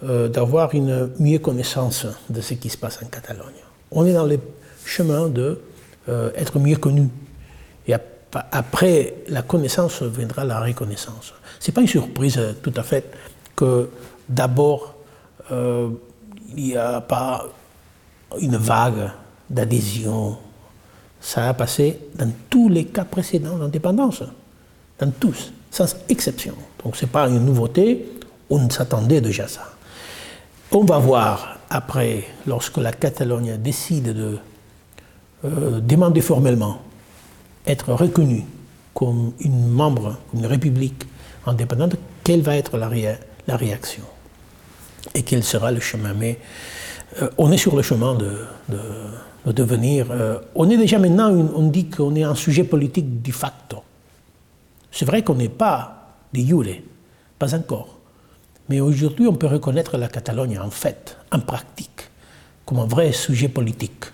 euh, 0.05 0.29
d'avoir 0.29 0.75
une 0.75 1.11
mieux 1.19 1.39
connaissance 1.39 2.07
de 2.31 2.41
ce 2.41 2.55
qui 2.55 2.71
se 2.71 2.77
passe 2.77 3.01
en 3.03 3.07
Catalogne. 3.07 3.53
On 3.91 4.07
est 4.07 4.13
dans 4.13 4.27
le 4.27 4.39
chemin 4.85 5.29
de 5.29 5.61
euh, 6.09 6.31
être 6.35 6.59
mieux 6.59 6.76
connu. 6.76 7.09
Et 7.87 7.95
après 8.53 9.14
la 9.29 9.43
connaissance 9.43 10.03
viendra 10.03 10.45
la 10.45 10.61
reconnaissance. 10.61 11.35
Ce 11.61 11.71
n'est 11.71 11.75
pas 11.75 11.81
une 11.81 11.87
surprise 11.88 12.41
tout 12.62 12.73
à 12.76 12.83
fait 12.83 13.05
que 13.55 13.88
d'abord 14.29 14.95
il 16.57 16.64
n'y 16.64 16.76
a 16.76 17.00
pas 17.00 17.47
une 18.41 18.57
vague 18.57 19.11
d'adhésion. 19.49 20.38
Ça 21.21 21.49
a 21.49 21.55
passé 21.55 21.99
dans 22.14 22.31
tous 22.50 22.69
les 22.69 22.87
cas 22.87 23.05
précédents 23.05 23.57
d'indépendance, 23.57 24.23
dans 24.99 25.11
tous, 25.11 25.53
sans 25.71 25.97
exception. 26.09 26.55
Donc 26.83 26.97
ce 26.97 27.05
n'est 27.05 27.11
pas 27.11 27.29
une 27.29 27.45
nouveauté, 27.45 28.07
on 28.50 28.69
s'attendait 28.69 29.21
déjà 29.21 29.45
à 29.45 29.49
ça. 29.49 29.71
On 30.71 30.85
va 30.85 30.99
voir 30.99 31.59
après, 31.71 32.25
lorsque 32.47 32.76
la 32.76 32.93
Catalogne 32.93 33.57
décide 33.57 34.12
de 34.12 34.38
euh, 35.45 35.81
demander 35.81 36.23
formellement 36.23 36.79
être 37.67 37.93
reconnue 37.93 38.45
comme 38.95 39.33
une 39.41 39.69
membre, 39.69 40.17
une 40.33 40.47
république 40.47 41.05
indépendante, 41.45 41.97
quelle 42.23 42.41
va 42.41 42.57
être 42.57 42.79
la, 42.79 42.89
réaction 43.57 44.05
et 45.15 45.23
quel 45.23 45.45
sera 45.45 45.71
le 45.71 45.81
chemin. 45.81 46.15
Mais 46.15 46.39
euh, 47.21 47.29
on 47.37 47.53
est 47.53 47.59
sur 47.59 47.77
le 47.77 47.83
chemin 47.83 48.15
de, 48.15 49.53
devenir. 49.53 50.07
Euh, 50.11 50.39
on 50.55 50.71
est 50.71 50.79
déjà 50.79 50.99
maintenant, 50.99 51.31
on 51.31 51.69
dit 51.69 51.91
qu'on 51.91 52.15
est 52.15 52.23
un 52.23 52.35
sujet 52.35 52.65
politique 52.65 53.21
de 53.21 53.33
facto. 53.33 53.83
C'est 54.91 55.05
vrai 55.05 55.23
qu'on 55.23 55.35
n'est 55.35 55.51
pas 55.51 56.15
des 56.33 56.47
jure, 56.47 56.65
pas 57.39 57.55
encore. 57.55 57.99
Mais 58.71 58.81
aujourd'hui, 58.81 59.27
on 59.27 59.35
peut 59.35 59.49
reconnaître 59.49 59.99
la 59.99 60.09
Catalogne 60.09 60.59
en 60.59 60.71
fait, 60.71 61.19
en 61.31 61.41
pratique, 61.41 62.09
comme 62.65 62.79
un 62.79 62.87
vrai 62.87 63.13
sujet 63.13 63.49
politique. 63.49 64.07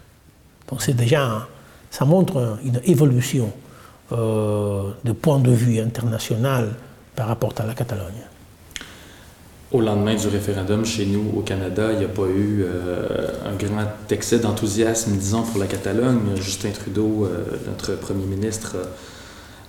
Donc 0.70 0.82
c'est 0.82 0.94
déjà, 0.94 1.48
ça 1.90 2.04
montre 2.04 2.58
une 2.64 2.80
évolution 2.84 3.52
euh, 4.12 4.90
de 5.04 5.12
point 5.12 5.38
de 5.38 5.50
vue 5.50 5.80
international 5.80 6.70
par 7.16 7.28
rapport 7.28 7.54
à 7.58 7.66
la 7.66 7.74
Catalogne. 7.74 8.30
Au 9.72 9.80
lendemain 9.80 10.16
du 10.16 10.26
référendum, 10.26 10.84
chez 10.84 11.06
nous, 11.06 11.32
au 11.36 11.42
Canada, 11.42 11.92
il 11.92 12.00
n'y 12.00 12.04
a 12.04 12.08
pas 12.08 12.26
eu 12.26 12.64
euh, 12.64 13.28
un 13.46 13.54
grand 13.54 13.86
excès 14.10 14.40
d'enthousiasme, 14.40 15.12
disons, 15.12 15.42
pour 15.42 15.60
la 15.60 15.68
Catalogne. 15.68 16.34
Justin 16.34 16.70
Trudeau, 16.70 17.24
euh, 17.24 17.44
notre 17.68 17.94
premier 18.00 18.24
ministre, 18.24 18.76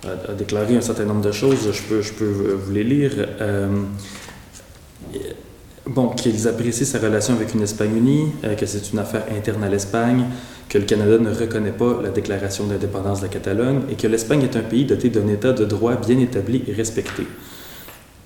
a, 0.04 0.34
déclaré 0.34 0.76
un 0.76 0.82
certain 0.82 1.06
nombre 1.06 1.22
de 1.22 1.32
choses. 1.32 1.72
Je 1.72 1.84
peux, 1.84 2.02
je 2.02 2.14
peux 2.14 2.26
vous 2.26 2.72
les 2.72 2.84
lire. 2.84 3.12
Euh, 3.42 3.84
bon, 5.86 6.08
qu'ils 6.10 6.48
apprécient 6.48 6.88
sa 6.88 6.98
relation 6.98 7.36
avec 7.36 7.54
une 7.54 7.62
Espagne 7.62 7.96
unie, 7.96 8.32
que 8.58 8.66
c'est 8.66 8.92
une 8.92 8.98
affaire 8.98 9.26
interne 9.38 9.64
à 9.64 9.70
l'Espagne, 9.70 10.26
que 10.72 10.78
le 10.78 10.86
Canada 10.86 11.18
ne 11.18 11.34
reconnaît 11.34 11.74
pas 11.74 12.02
la 12.02 12.12
déclaration 12.12 12.66
d'indépendance 12.66 13.20
de 13.20 13.26
la 13.26 13.30
Catalogne 13.30 13.82
et 13.92 13.96
que 13.96 14.08
l'Espagne 14.08 14.44
est 14.44 14.56
un 14.56 14.62
pays 14.62 14.86
doté 14.86 15.10
d'un 15.10 15.28
État 15.28 15.52
de 15.52 15.66
droit 15.66 15.96
bien 15.96 16.18
établi 16.18 16.64
et 16.66 16.72
respecté. 16.72 17.28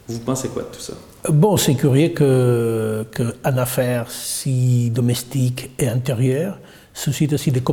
Vous 0.07 0.19
pensez 0.19 0.49
quoi 0.49 0.61
de 0.61 0.67
tout 0.67 0.79
ça? 0.79 0.93
Bon, 1.27 1.57
c'est 1.57 1.73
curieux 1.73 2.09
qu'une 2.09 3.33
affaire 3.43 4.11
si 4.11 4.91
domestique 4.91 5.71
et 5.79 5.87
intérieure 5.87 6.59
suscite 6.93 7.33
aussi 7.33 7.51
des, 7.51 7.63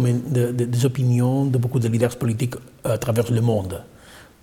des, 0.52 0.86
opinions 0.86 1.44
de 1.44 1.58
beaucoup 1.58 1.78
de 1.78 1.88
leaders 1.88 2.16
politiques 2.16 2.54
à 2.82 2.96
travers 2.96 3.30
le 3.30 3.42
monde. 3.42 3.82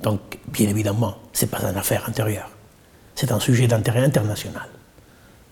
Donc, 0.04 0.38
bien 0.54 0.70
évidemment, 0.70 1.16
ce 1.34 1.46
n'est 1.46 1.50
pas 1.50 1.64
une 1.64 1.76
affaire 1.76 2.08
intérieure. 2.08 2.52
C'est 3.16 3.32
un 3.32 3.40
sujet 3.40 3.66
d'intérêt 3.66 4.04
international. 4.04 4.70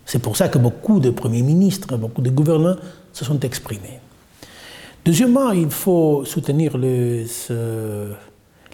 C'est 0.06 0.20
pour 0.22 0.38
ça 0.38 0.50
que 0.50 0.60
beaucoup 0.60 1.00
de 1.00 1.10
premiers 1.10 1.42
ministres, 1.42 1.98
beaucoup 1.98 2.22
de 2.22 2.30
gouvernants 2.30 2.78
se 3.12 3.26
sont 3.26 3.40
exprimés. 3.40 4.00
Deuxièmement, 5.08 5.52
il 5.54 5.70
faut 5.70 6.26
soutenir 6.26 6.78
les, 6.78 7.26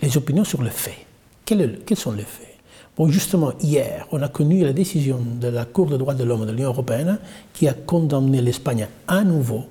les 0.01 0.17
opinions 0.17 0.43
sur 0.43 0.63
le 0.63 0.71
fait. 0.71 1.05
quels 1.45 1.95
sont 1.95 2.13
les 2.13 2.23
faits? 2.23 2.57
Bon, 2.97 3.07
justement, 3.07 3.51
hier, 3.61 4.07
on 4.11 4.19
a 4.19 4.29
connu 4.29 4.63
la 4.63 4.73
décision 4.73 5.19
de 5.39 5.47
la 5.49 5.65
Cour 5.65 5.91
des 5.91 5.97
droits 5.99 6.15
de 6.15 6.23
l'homme 6.23 6.47
de 6.47 6.51
l'Union 6.51 6.69
européenne 6.69 7.19
qui 7.53 7.67
a 7.67 7.75
condamné 7.75 8.41
l'Espagne 8.41 8.87
à 9.07 9.23
nouveau, 9.23 9.65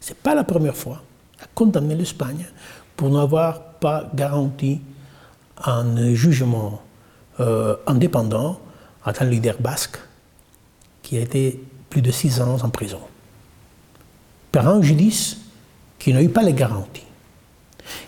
ce 0.00 0.10
n'est 0.10 0.18
pas 0.22 0.34
la 0.34 0.44
première 0.44 0.76
fois, 0.76 1.02
a 1.40 1.46
condamné 1.54 1.94
l'Espagne 1.94 2.44
pour 2.94 3.08
n'avoir 3.08 3.62
pas 3.80 4.10
garanti 4.14 4.82
un 5.64 6.12
jugement 6.12 6.82
euh, 7.40 7.74
indépendant 7.86 8.60
à 9.02 9.14
un 9.18 9.24
leader 9.24 9.56
basque 9.58 9.96
qui 11.02 11.16
a 11.16 11.20
été 11.20 11.58
plus 11.88 12.02
de 12.02 12.10
six 12.10 12.38
ans 12.42 12.58
en 12.62 12.68
prison. 12.68 13.00
Par 14.50 14.68
un 14.68 14.82
judice 14.82 15.38
qui 16.02 16.12
n'a 16.12 16.20
eu 16.20 16.28
pas 16.28 16.42
les 16.42 16.52
garanties. 16.52 17.04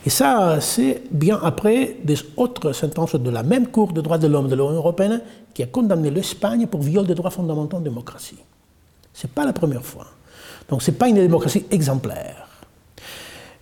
Et 0.04 0.10
ça, 0.10 0.60
c'est 0.60 1.02
bien 1.12 1.38
après 1.40 1.96
des 2.02 2.16
autres 2.36 2.72
sentences 2.72 3.14
de 3.14 3.30
la 3.30 3.44
même 3.44 3.68
Cour 3.68 3.92
des 3.92 4.02
droits 4.02 4.18
de 4.18 4.26
l'homme 4.26 4.48
de 4.48 4.56
l'Union 4.56 4.72
européenne 4.72 5.22
qui 5.52 5.62
a 5.62 5.66
condamné 5.66 6.10
l'Espagne 6.10 6.66
pour 6.66 6.82
viol 6.82 7.06
des 7.06 7.14
droits 7.14 7.30
fondamentaux 7.30 7.76
en 7.76 7.80
démocratie. 7.80 8.38
Ce 9.12 9.26
n'est 9.26 9.32
pas 9.32 9.44
la 9.44 9.52
première 9.52 9.84
fois. 9.84 10.06
Donc 10.68 10.82
ce 10.82 10.90
n'est 10.90 10.96
pas 10.96 11.08
une 11.08 11.16
démocratie 11.16 11.66
exemplaire. 11.70 12.48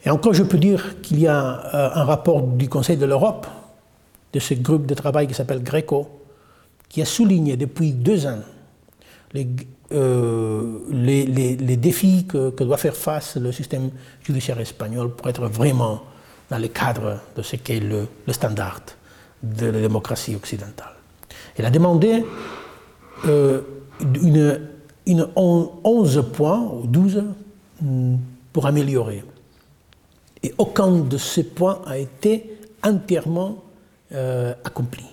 Et 0.04 0.08
encore, 0.08 0.32
je 0.32 0.44
peux 0.44 0.58
dire 0.58 1.00
qu'il 1.02 1.20
y 1.20 1.26
a 1.26 1.74
euh, 1.74 1.90
un 1.94 2.04
rapport 2.04 2.42
du 2.42 2.70
Conseil 2.70 2.96
de 2.96 3.04
l'Europe, 3.04 3.46
de 4.32 4.40
ce 4.40 4.54
groupe 4.54 4.86
de 4.86 4.94
travail 4.94 5.26
qui 5.26 5.34
s'appelle 5.34 5.62
GRECO, 5.62 6.08
qui 6.88 7.02
a 7.02 7.04
souligné 7.04 7.58
depuis 7.58 7.92
deux 7.92 8.26
ans 8.26 8.40
les, 9.34 9.48
euh, 9.92 10.78
les, 10.90 11.76
défis 11.76 12.26
que, 12.26 12.50
doit 12.62 12.76
faire 12.76 12.96
face 12.96 13.36
le 13.36 13.52
système 13.52 13.90
judiciaire 14.22 14.58
espagnol 14.60 15.14
pour 15.14 15.28
être 15.28 15.46
vraiment 15.46 16.02
dans 16.50 16.58
le 16.58 16.68
cadre 16.68 17.20
de 17.36 17.42
ce 17.42 17.56
qu'est 17.56 17.80
le, 17.80 18.06
standard 18.30 18.80
de 19.42 19.66
la 19.66 19.80
démocratie 19.80 20.34
occidentale. 20.34 20.94
Elle 21.56 21.66
a 21.66 21.70
demandé 21.70 22.24
euh, 23.26 23.60
une, 24.00 24.60
une 25.06 25.28
11 25.34 26.24
points, 26.32 26.60
ou 26.60 26.86
12, 26.86 27.24
mm, 27.80 28.16
pour 28.52 28.66
améliorer. 28.66 29.24
Et 30.42 30.54
aucun 30.58 30.90
de 30.90 31.18
ces 31.18 31.44
points 31.44 31.80
a 31.86 31.98
été 31.98 32.58
entièrement 32.82 33.62
euh, 34.12 34.54
accompli. 34.64 35.04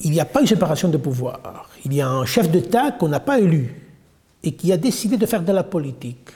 Il 0.00 0.12
n'y 0.12 0.20
a 0.20 0.24
pas 0.24 0.40
une 0.40 0.46
séparation 0.46 0.88
de 0.88 0.96
pouvoir. 0.96 1.68
Il 1.84 1.92
y 1.92 2.00
a 2.00 2.08
un 2.08 2.24
chef 2.24 2.50
d'État 2.50 2.92
qu'on 2.92 3.08
n'a 3.08 3.20
pas 3.20 3.40
élu 3.40 3.74
et 4.42 4.52
qui 4.52 4.72
a 4.72 4.76
décidé 4.76 5.16
de 5.16 5.26
faire 5.26 5.42
de 5.42 5.52
la 5.52 5.64
politique 5.64 6.30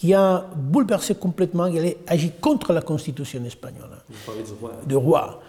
qui 0.00 0.14
a 0.14 0.46
bouleversé 0.56 1.14
complètement, 1.14 1.66
il 1.66 1.86
a 1.86 1.90
agi 2.06 2.32
contre 2.40 2.72
la 2.72 2.80
constitution 2.80 3.44
espagnole. 3.44 3.98
Vous 4.08 4.16
parlez 4.24 4.42
du 4.42 4.52
roi. 4.58 4.72
Du 4.86 4.96
roi. 4.96 5.42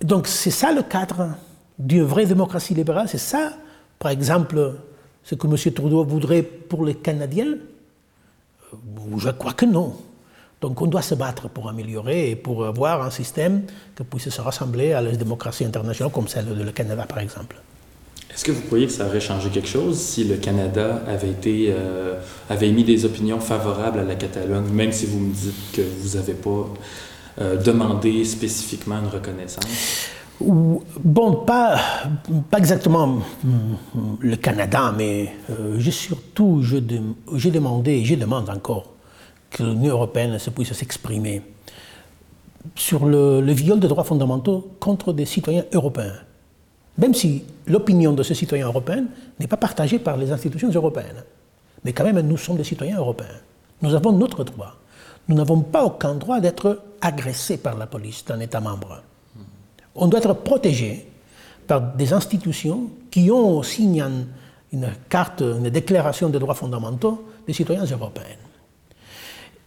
Donc 0.00 0.28
c'est 0.28 0.52
ça 0.52 0.72
le 0.72 0.82
cadre 0.82 1.30
d'une 1.80 2.04
vraie 2.04 2.24
démocratie 2.24 2.74
libérale, 2.74 3.08
c'est 3.08 3.18
ça, 3.18 3.54
par 3.98 4.12
exemple, 4.12 4.76
ce 5.24 5.34
que 5.34 5.48
M. 5.48 5.72
Trudeau 5.74 6.04
voudrait 6.04 6.42
pour 6.42 6.84
les 6.84 6.94
Canadiens? 6.94 7.54
Euh, 8.72 8.76
Je 9.16 9.30
crois 9.30 9.52
que 9.52 9.66
non. 9.66 9.96
Donc 10.60 10.82
on 10.82 10.86
doit 10.86 11.02
se 11.02 11.14
battre 11.14 11.48
pour 11.48 11.68
améliorer 11.68 12.30
et 12.30 12.36
pour 12.36 12.66
avoir 12.66 13.02
un 13.02 13.10
système 13.10 13.62
qui 13.96 14.04
puisse 14.04 14.28
se 14.28 14.40
rassembler 14.40 14.92
à 14.92 15.00
la 15.00 15.12
démocratie 15.12 15.64
internationale 15.64 16.12
comme 16.12 16.28
celle 16.28 16.46
du 16.46 16.72
Canada, 16.72 17.04
par 17.08 17.20
exemple. 17.20 17.56
Est-ce 18.32 18.44
que 18.44 18.52
vous 18.52 18.62
croyez 18.62 18.86
que 18.86 18.92
ça 18.92 19.06
aurait 19.06 19.20
changé 19.20 19.48
quelque 19.50 19.68
chose 19.68 19.98
si 19.98 20.24
le 20.24 20.36
Canada 20.36 21.02
avait, 21.08 21.30
été, 21.30 21.72
euh, 21.76 22.20
avait 22.50 22.68
émis 22.68 22.84
des 22.84 23.04
opinions 23.04 23.40
favorables 23.40 24.00
à 24.00 24.04
la 24.04 24.16
Catalogne, 24.16 24.68
même 24.70 24.92
si 24.92 25.06
vous 25.06 25.18
me 25.18 25.32
dites 25.32 25.72
que 25.72 25.82
vous 25.82 26.16
n'avez 26.16 26.34
pas 26.34 26.68
euh, 27.40 27.56
demandé 27.56 28.24
spécifiquement 28.24 28.98
une 28.98 29.08
reconnaissance? 29.08 29.64
Bon, 30.40 31.32
pas, 31.46 31.80
pas 32.50 32.58
exactement 32.58 33.18
le 34.20 34.36
Canada, 34.36 34.94
mais 34.96 35.32
euh, 35.50 35.76
j'ai 35.78 35.90
surtout 35.90 36.62
j'ai 36.62 37.50
demandé 37.50 37.92
et 37.92 38.04
je 38.04 38.14
demande 38.14 38.48
encore 38.50 38.97
que 39.50 39.62
l'Union 39.62 39.92
européenne 39.92 40.38
se 40.38 40.50
puisse 40.50 40.72
s'exprimer 40.72 41.42
sur 42.74 43.06
le 43.06 43.52
viol 43.52 43.80
des 43.80 43.88
droits 43.88 44.04
fondamentaux 44.04 44.72
contre 44.80 45.12
des 45.12 45.24
citoyens 45.24 45.64
européens 45.72 46.14
même 46.98 47.14
si 47.14 47.44
l'opinion 47.66 48.12
de 48.12 48.22
ces 48.22 48.34
citoyens 48.34 48.66
européens 48.66 49.04
n'est 49.38 49.46
pas 49.46 49.56
partagée 49.56 50.00
par 50.00 50.16
les 50.16 50.32
institutions 50.32 50.70
européennes. 50.70 51.22
Mais 51.84 51.92
quand 51.92 52.04
même, 52.04 52.20
nous 52.20 52.36
sommes 52.36 52.56
des 52.56 52.64
citoyens 52.64 52.98
européens. 52.98 53.38
Nous 53.80 53.94
avons 53.94 54.12
notre 54.12 54.42
droit. 54.42 54.74
Nous 55.28 55.36
n'avons 55.36 55.60
pas 55.60 55.84
aucun 55.84 56.16
droit 56.16 56.40
d'être 56.40 56.82
agressés 57.00 57.58
par 57.58 57.76
la 57.76 57.86
police 57.86 58.24
d'un 58.24 58.40
État 58.40 58.60
membre. 58.60 59.02
On 59.94 60.08
doit 60.08 60.18
être 60.18 60.34
protégé 60.34 61.08
par 61.68 61.80
des 61.80 62.12
institutions 62.12 62.90
qui 63.10 63.30
ont 63.30 63.62
signé 63.62 64.02
une 64.72 64.88
carte, 65.08 65.40
une 65.40 65.70
déclaration 65.70 66.28
des 66.28 66.38
droits 66.38 66.54
fondamentaux 66.54 67.24
des 67.46 67.52
citoyens 67.52 67.84
européens. 67.84 68.24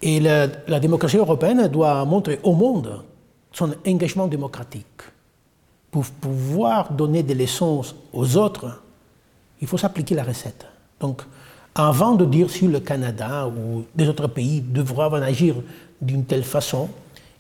Et 0.02 0.20
la, 0.20 0.48
démocratie 0.80 1.18
européenne 1.18 1.68
doit 1.68 2.04
montrer 2.06 2.40
au 2.44 2.54
monde 2.54 3.04
son 3.52 3.74
engagement 3.86 4.28
démocratique 4.28 4.86
pour 5.92 6.06
pouvoir 6.06 6.92
donner 6.92 7.22
des 7.22 7.36
leçons 7.36 7.82
aux 8.14 8.38
autres, 8.38 8.82
il 9.60 9.68
faut 9.68 9.78
s'appliquer 9.78 10.16
la 10.16 10.24
recette. 10.24 10.66
Donc, 11.00 11.22
avant 11.76 12.16
de 12.16 12.26
dire 12.26 12.50
si 12.50 12.68
le 12.68 12.80
Canada 12.80 13.48
ou 13.48 13.84
des 13.94 14.08
autres 14.08 14.28
pays 14.28 14.62
devront 14.62 15.14
agir 15.14 15.56
d'une 16.02 16.26
telle 16.26 16.44
façon, 16.44 16.90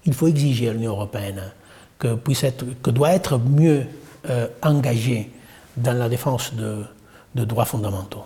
il 0.05 0.13
faut 0.13 0.27
exiger 0.27 0.69
à 0.69 0.73
l'Union 0.73 0.91
européenne 0.91 1.41
que, 1.97 2.15
puisse 2.15 2.43
être, 2.43 2.65
que 2.81 2.91
doit 2.91 3.11
être 3.11 3.37
mieux 3.37 3.85
euh, 4.29 4.47
engagée 4.61 5.31
dans 5.77 5.93
la 5.93 6.09
défense 6.09 6.53
de, 6.53 6.85
droits 7.45 7.65
fondamentaux. 7.65 8.23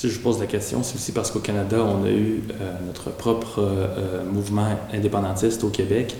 Si 0.00 0.08
je 0.08 0.18
pose 0.18 0.40
la 0.40 0.46
question, 0.46 0.82
c'est 0.82 0.94
aussi 0.94 1.12
parce 1.12 1.30
qu'au 1.30 1.40
Canada, 1.40 1.76
on 1.84 2.04
a 2.04 2.08
eu 2.08 2.42
euh, 2.50 2.72
notre 2.86 3.10
propre 3.10 3.58
euh, 3.58 4.24
mouvement 4.24 4.68
indépendantiste 4.94 5.62
au 5.62 5.68
Québec. 5.68 6.16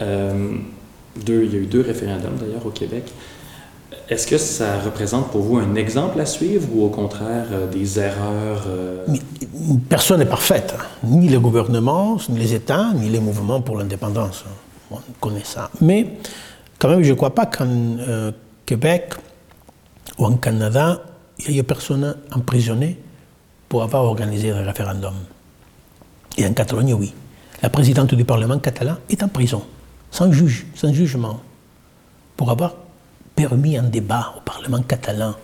deux, 0.00 1.44
il 1.44 1.52
y 1.52 1.56
a 1.56 1.60
eu 1.60 1.66
deux 1.66 1.82
référendums 1.82 2.36
d'ailleurs 2.40 2.66
au 2.66 2.70
Québec. 2.70 3.04
Est-ce 4.08 4.26
que 4.26 4.38
ça 4.38 4.80
représente 4.80 5.30
pour 5.30 5.42
vous 5.42 5.58
un 5.58 5.76
exemple 5.76 6.18
à 6.20 6.26
suivre 6.26 6.66
ou 6.74 6.84
au 6.84 6.88
contraire 6.88 7.46
des 7.70 8.00
erreurs 8.00 8.66
Personne 9.88 10.18
n'est 10.18 10.26
parfaite, 10.26 10.74
hein. 10.76 10.82
ni 11.04 11.28
le 11.28 11.38
gouvernement, 11.38 12.16
ni 12.28 12.38
les 12.40 12.54
États, 12.54 12.92
ni 12.94 13.08
les 13.08 13.20
mouvements 13.20 13.60
pour 13.60 13.76
l'indépendance 13.78 14.44
on 14.90 14.98
connaît 15.20 15.44
ça. 15.44 15.70
Mais 15.80 16.06
quand 16.78 16.88
même, 16.88 17.02
je 17.02 17.10
ne 17.10 17.14
crois 17.14 17.34
pas 17.34 17.46
qu'en 17.46 17.68
euh, 17.68 18.32
Québec 18.66 19.14
ou 20.18 20.26
en 20.26 20.36
Canada, 20.36 21.02
il 21.46 21.56
y 21.56 21.58
ait 21.58 21.62
personne 21.62 22.16
emprisonnée 22.32 22.98
pour 23.70 23.84
avoir 23.84 24.02
organisé 24.02 24.50
un 24.50 24.64
référendum. 24.64 25.14
Et 26.36 26.44
en 26.44 26.52
Catalogne, 26.52 26.92
oui. 26.92 27.14
La 27.62 27.70
présidente 27.70 28.14
du 28.14 28.24
Parlement 28.24 28.58
catalan 28.58 28.96
est 29.08 29.22
en 29.22 29.28
prison, 29.28 29.62
sans 30.10 30.32
juge, 30.32 30.66
sans 30.74 30.92
jugement, 30.92 31.40
pour 32.36 32.50
avoir 32.50 32.74
permis 33.36 33.76
un 33.76 33.84
débat 33.84 34.34
au 34.36 34.40
Parlement 34.40 34.82
catalan 34.82 35.34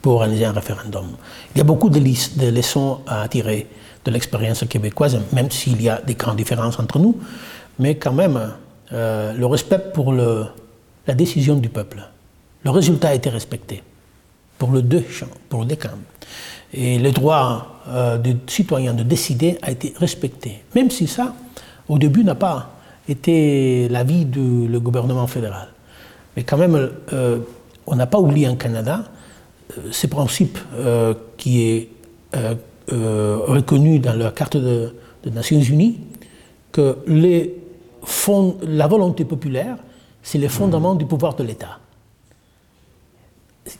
pour 0.00 0.14
organiser 0.14 0.46
un 0.46 0.52
référendum. 0.52 1.08
Il 1.54 1.58
y 1.58 1.60
a 1.60 1.64
beaucoup 1.64 1.90
de, 1.90 2.00
leçons 2.50 3.00
à 3.06 3.28
tirer 3.28 3.68
de 4.04 4.10
l'expérience 4.10 4.64
québécoise, 4.66 5.20
même 5.32 5.50
s'il 5.50 5.80
y 5.82 5.90
a 5.90 6.00
des 6.00 6.14
grandes 6.14 6.38
différences 6.38 6.78
entre 6.78 6.98
nous, 6.98 7.18
mais 7.78 7.96
quand 7.96 8.14
même, 8.14 8.54
euh, 8.92 9.34
le 9.34 9.46
respect 9.46 9.90
pour 9.92 10.14
la 10.14 11.14
décision 11.14 11.56
du 11.56 11.68
peuple. 11.68 12.02
Le 12.64 12.70
résultat 12.70 13.08
a 13.08 13.14
été 13.14 13.28
respecté 13.28 13.82
pour 14.58 14.70
le 14.70 14.80
deux 14.80 15.04
pour 15.50 15.64
le 15.66 15.76
camps. 15.76 15.90
Et 16.72 16.98
le 16.98 17.10
droit 17.10 17.80
euh, 17.88 18.18
du 18.18 18.36
citoyen 18.46 18.94
de 18.94 19.02
décider 19.02 19.58
a 19.62 19.70
été 19.70 19.92
respecté, 19.96 20.62
même 20.74 20.90
si 20.90 21.06
ça, 21.06 21.34
au 21.88 21.98
début, 21.98 22.24
n'a 22.24 22.34
pas 22.34 22.70
été 23.08 23.88
l'avis 23.88 24.24
du 24.24 24.78
gouvernement 24.78 25.26
fédéral. 25.26 25.68
Mais 26.36 26.44
quand 26.44 26.56
même, 26.56 26.90
euh, 27.12 27.38
on 27.86 27.96
n'a 27.96 28.06
pas 28.06 28.18
oublié 28.18 28.48
en 28.48 28.56
Canada 28.56 29.04
ces 29.90 30.06
principes 30.08 30.58
qui 31.38 31.62
est 31.62 31.88
reconnu 32.88 33.98
dans 34.00 34.12
la 34.12 34.30
carte 34.30 34.58
des 34.58 35.30
Nations 35.32 35.60
Unies, 35.60 35.98
que 36.72 36.98
la 38.62 38.86
volonté 38.86 39.24
populaire, 39.24 39.76
c'est 40.22 40.38
le 40.38 40.48
fondement 40.48 40.94
du 40.94 41.06
pouvoir 41.06 41.34
de 41.34 41.44
l'État. 41.44 41.78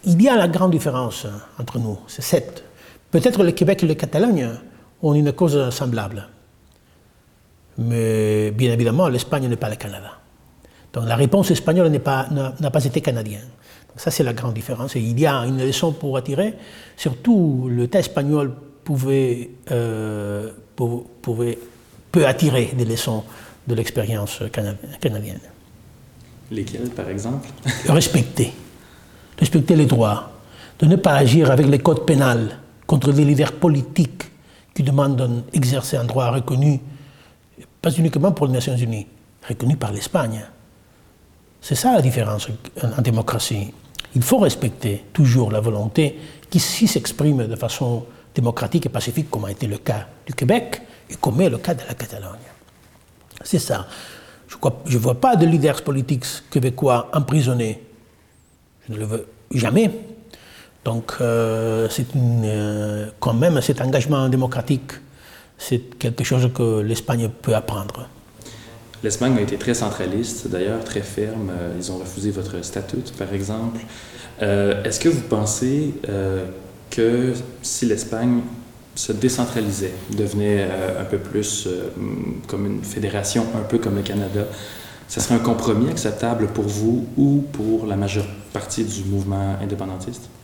Il 0.05 0.23
y 0.23 0.29
a 0.29 0.37
la 0.37 0.49
grande 0.49 0.71
différence 0.71 1.25
hein, 1.25 1.41
entre 1.59 1.79
nous, 1.79 1.99
c'est 2.07 2.23
cette. 2.23 2.65
Peut-être 3.13 3.45
le 3.45 3.53
Québec 3.53 3.85
et 3.85 3.87
le 3.87 3.95
Catalogne 3.95 4.49
ont 5.03 5.15
une 5.15 5.33
cause 5.33 5.71
semblable. 5.71 6.29
Mais 7.79 8.51
bien 8.51 8.73
évidemment, 8.73 9.09
l'Espagne 9.09 9.47
n'est 9.49 9.57
pas 9.57 9.69
le 9.69 9.77
Canada. 9.77 10.13
Donc 10.95 11.07
la 11.07 11.15
réponse 11.15 11.51
espagnole 11.51 11.89
n'a 11.89 12.01
pas, 12.01 12.27
pas, 12.73 12.85
été 12.85 13.01
canadienne. 13.03 13.49
ça, 13.97 14.11
c'est 14.11 14.25
la 14.25 14.33
grande 14.33 14.55
différence. 14.55 14.97
Et 14.97 15.01
il 15.01 15.21
y 15.21 15.27
a 15.27 15.35
une 15.47 15.59
leçon 15.59 15.93
pour 15.93 16.17
attirer. 16.17 16.55
Surtout, 16.97 17.69
le 17.69 17.83
l'État 17.83 17.99
espagnol 17.99 18.55
pouvait, 18.83 19.51
euh, 19.71 20.51
pouvait, 20.75 21.59
peut 22.11 22.27
attirer 22.27 22.73
des 22.77 22.87
leçons 22.87 23.25
de 23.67 23.75
l'expérience 23.75 24.43
canadienne. 25.01 25.41
Lesquels, 26.51 26.89
par 26.91 27.09
exemple? 27.11 27.49
Respecter. 27.89 28.53
Respecter 29.39 29.77
les 29.77 29.87
droits. 29.87 30.31
De 30.79 30.87
ne 30.87 30.97
pas 30.97 31.15
agir 31.15 31.51
avec 31.51 31.67
les 31.67 31.79
codes 31.79 32.05
pénals 32.07 32.59
contre 32.93 33.11
des 33.15 33.25
leaders 33.25 33.53
politiques 33.53 34.25
qui 34.75 34.83
demandent 34.83 35.47
d'exercer 35.51 35.97
un 35.97 36.05
droit 36.05 36.29
reconnu, 36.29 36.79
pas 37.81 37.91
uniquement 37.91 38.33
pour 38.33 38.45
les 38.45 38.53
Nations 38.53 38.77
Unies, 38.77 39.07
reconnu 39.49 39.79
par 39.79 39.93
l'Espagne. 39.93 40.45
C'est 41.63 41.75
ça 41.75 41.95
la 41.95 42.03
différence 42.03 42.49
en 42.83 43.01
démocratie. 43.01 43.73
Il 44.15 44.21
faut 44.21 44.37
respecter 44.37 45.07
toujours 45.11 45.51
la 45.51 45.61
volonté 45.61 46.19
qui 46.51 46.61
s'exprime 46.61 47.47
de 47.47 47.57
façon 47.57 48.05
démocratique 48.35 48.85
et 48.85 48.91
pacifique, 48.91 49.31
comme 49.31 49.47
a 49.47 49.53
été 49.53 49.67
le 49.67 49.79
cas 49.79 50.09
du 50.27 50.35
Québec 50.35 50.83
et 51.09 51.15
comme 51.15 51.41
est 51.41 51.49
le 51.49 51.57
cas 51.57 51.73
de 51.73 51.85
la 51.89 51.95
Catalogne. 51.95 52.51
C'est 53.43 53.59
ça. 53.59 53.87
Je 54.85 54.99
ne 54.99 54.99
vois 54.99 55.19
pas 55.19 55.37
de 55.37 55.47
leaders 55.47 55.83
politiques 55.83 56.27
québécois 56.51 57.09
emprisonnés. 57.15 57.83
Je 58.87 58.93
ne 58.93 58.99
le 58.99 59.07
veux 59.07 59.27
jamais. 59.51 60.12
Donc, 60.85 61.15
euh, 61.21 61.89
euh, 62.17 63.07
quand 63.21 63.35
même 63.35 63.61
cet 63.61 63.81
engagement 63.81 64.29
démocratique, 64.29 64.93
c'est 65.59 65.99
quelque 65.99 66.25
chose 66.25 66.51
que 66.53 66.81
l'Espagne 66.81 67.29
peut 67.43 67.55
apprendre. 67.55 68.09
L'Espagne 69.05 69.37
a 69.39 69.41
été 69.41 69.57
très 69.57 69.75
centraliste, 69.75 70.49
d'ailleurs, 70.49 70.83
très 70.85 71.03
ferme. 71.03 71.51
Euh, 71.51 71.75
ils 71.79 71.91
ont 71.93 71.99
refusé 71.99 72.31
votre 72.31 72.65
statut, 72.65 73.03
par 73.19 73.33
exemple. 73.33 73.81
Est-ce 74.41 74.99
que 74.99 75.09
vous 75.09 75.21
pensez 75.21 75.95
que 76.91 77.33
si 77.63 77.87
l'Espagne 77.87 78.41
se 78.95 79.13
décentralisait, 79.13 79.95
devenait 80.17 80.69
euh, 80.71 81.01
un 81.01 81.05
peu 81.05 81.19
plus 81.19 81.67
euh, 81.67 81.89
comme 82.47 82.67
une 82.67 82.83
fédération, 82.83 83.47
un 83.57 83.63
peu 83.63 83.79
comme 83.79 83.97
le 83.97 84.03
Canada. 84.03 84.45
Ce 85.09 85.21
serait 85.21 85.35
un 85.35 85.39
compromis 85.39 85.91
acceptable 85.91 86.49
pour 86.49 86.65
vous 86.65 87.07
ou 87.17 87.45
pour 87.53 87.87
la 87.87 87.97
majeure 87.97 88.27
partie 88.53 88.85
du 88.85 89.05
mouvement 89.05 89.57
indépendantiste? 89.61 90.23
euh, 90.25 90.42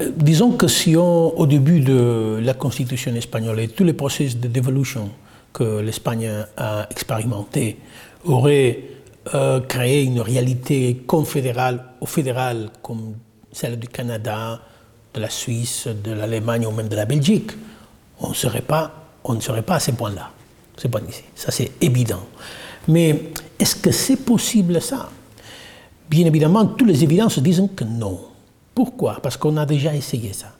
Disons 0.00 0.52
que 0.52 0.66
si 0.66 0.96
on, 0.96 1.38
au 1.38 1.46
début 1.46 1.80
de 1.80 2.40
la 2.42 2.54
constitution 2.54 3.14
espagnole 3.14 3.60
et 3.60 3.68
tous 3.68 3.84
les 3.84 3.92
processus 3.92 4.36
de 4.36 4.48
dévolution 4.48 5.10
que 5.52 5.80
l'Espagne 5.80 6.28
a 6.56 6.86
expérimenté 6.90 7.78
auraient 8.24 8.80
créé 9.68 10.02
une 10.02 10.20
réalité 10.20 11.02
confédérale 11.06 11.84
ou 12.00 12.06
fédérale 12.06 12.70
comme 12.82 13.14
celle 13.52 13.78
du 13.78 13.88
Canada, 13.88 14.60
de 15.14 15.20
la 15.20 15.30
Suisse, 15.30 15.86
de 15.86 16.12
l'Allemagne 16.12 16.66
ou 16.66 16.72
même 16.72 16.88
de 16.88 16.96
la 16.96 17.06
Belgique, 17.06 17.52
on 18.20 18.30
ne 18.30 18.34
serait 18.34 18.62
pas, 18.62 18.90
à 19.24 19.80
ces 19.80 19.92
points-là. 19.92 20.30
C'est. 20.76 20.90
Ça, 21.36 21.52
c'est 21.52 21.70
évident. 21.80 22.26
Mais 22.88 23.30
est-ce 23.58 23.76
que 23.76 23.92
c'est 23.92 24.16
possible 24.16 24.82
ça? 24.82 25.08
Bien 26.10 26.26
évidemment, 26.26 26.66
toutes 26.66 26.88
les 26.88 27.02
évidences 27.04 27.38
disent 27.38 27.62
que 27.76 27.84
non. 27.84 28.20
Pourquoi? 28.74 29.18
Parce 29.22 29.36
qu'on 29.36 29.56
a 29.56 29.66
déjà 29.66 29.94
essayé 29.94 30.32
ça. 30.32 30.52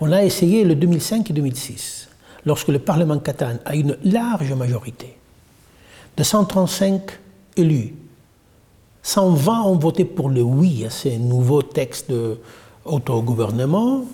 On 0.00 0.12
a 0.12 0.22
essayé 0.24 0.64
le 0.64 0.74
2005 0.74 1.30
et 1.30 1.32
2006, 1.32 2.08
lorsque 2.44 2.68
le 2.68 2.78
Parlement 2.78 3.18
catalan 3.18 3.58
a 3.64 3.74
une 3.74 3.96
large 4.04 4.52
majorité 4.52 5.16
de 6.16 6.22
135 6.22 7.02
élus. 7.56 7.94
120 9.02 9.62
ont 9.62 9.78
voté 9.78 10.04
pour 10.04 10.28
le 10.28 10.42
oui 10.42 10.84
à 10.84 10.90
ces 10.90 11.16
nouveaux 11.16 11.62
textes 11.62 12.10
de, 12.10 12.38
autogouvernement. 12.84 14.04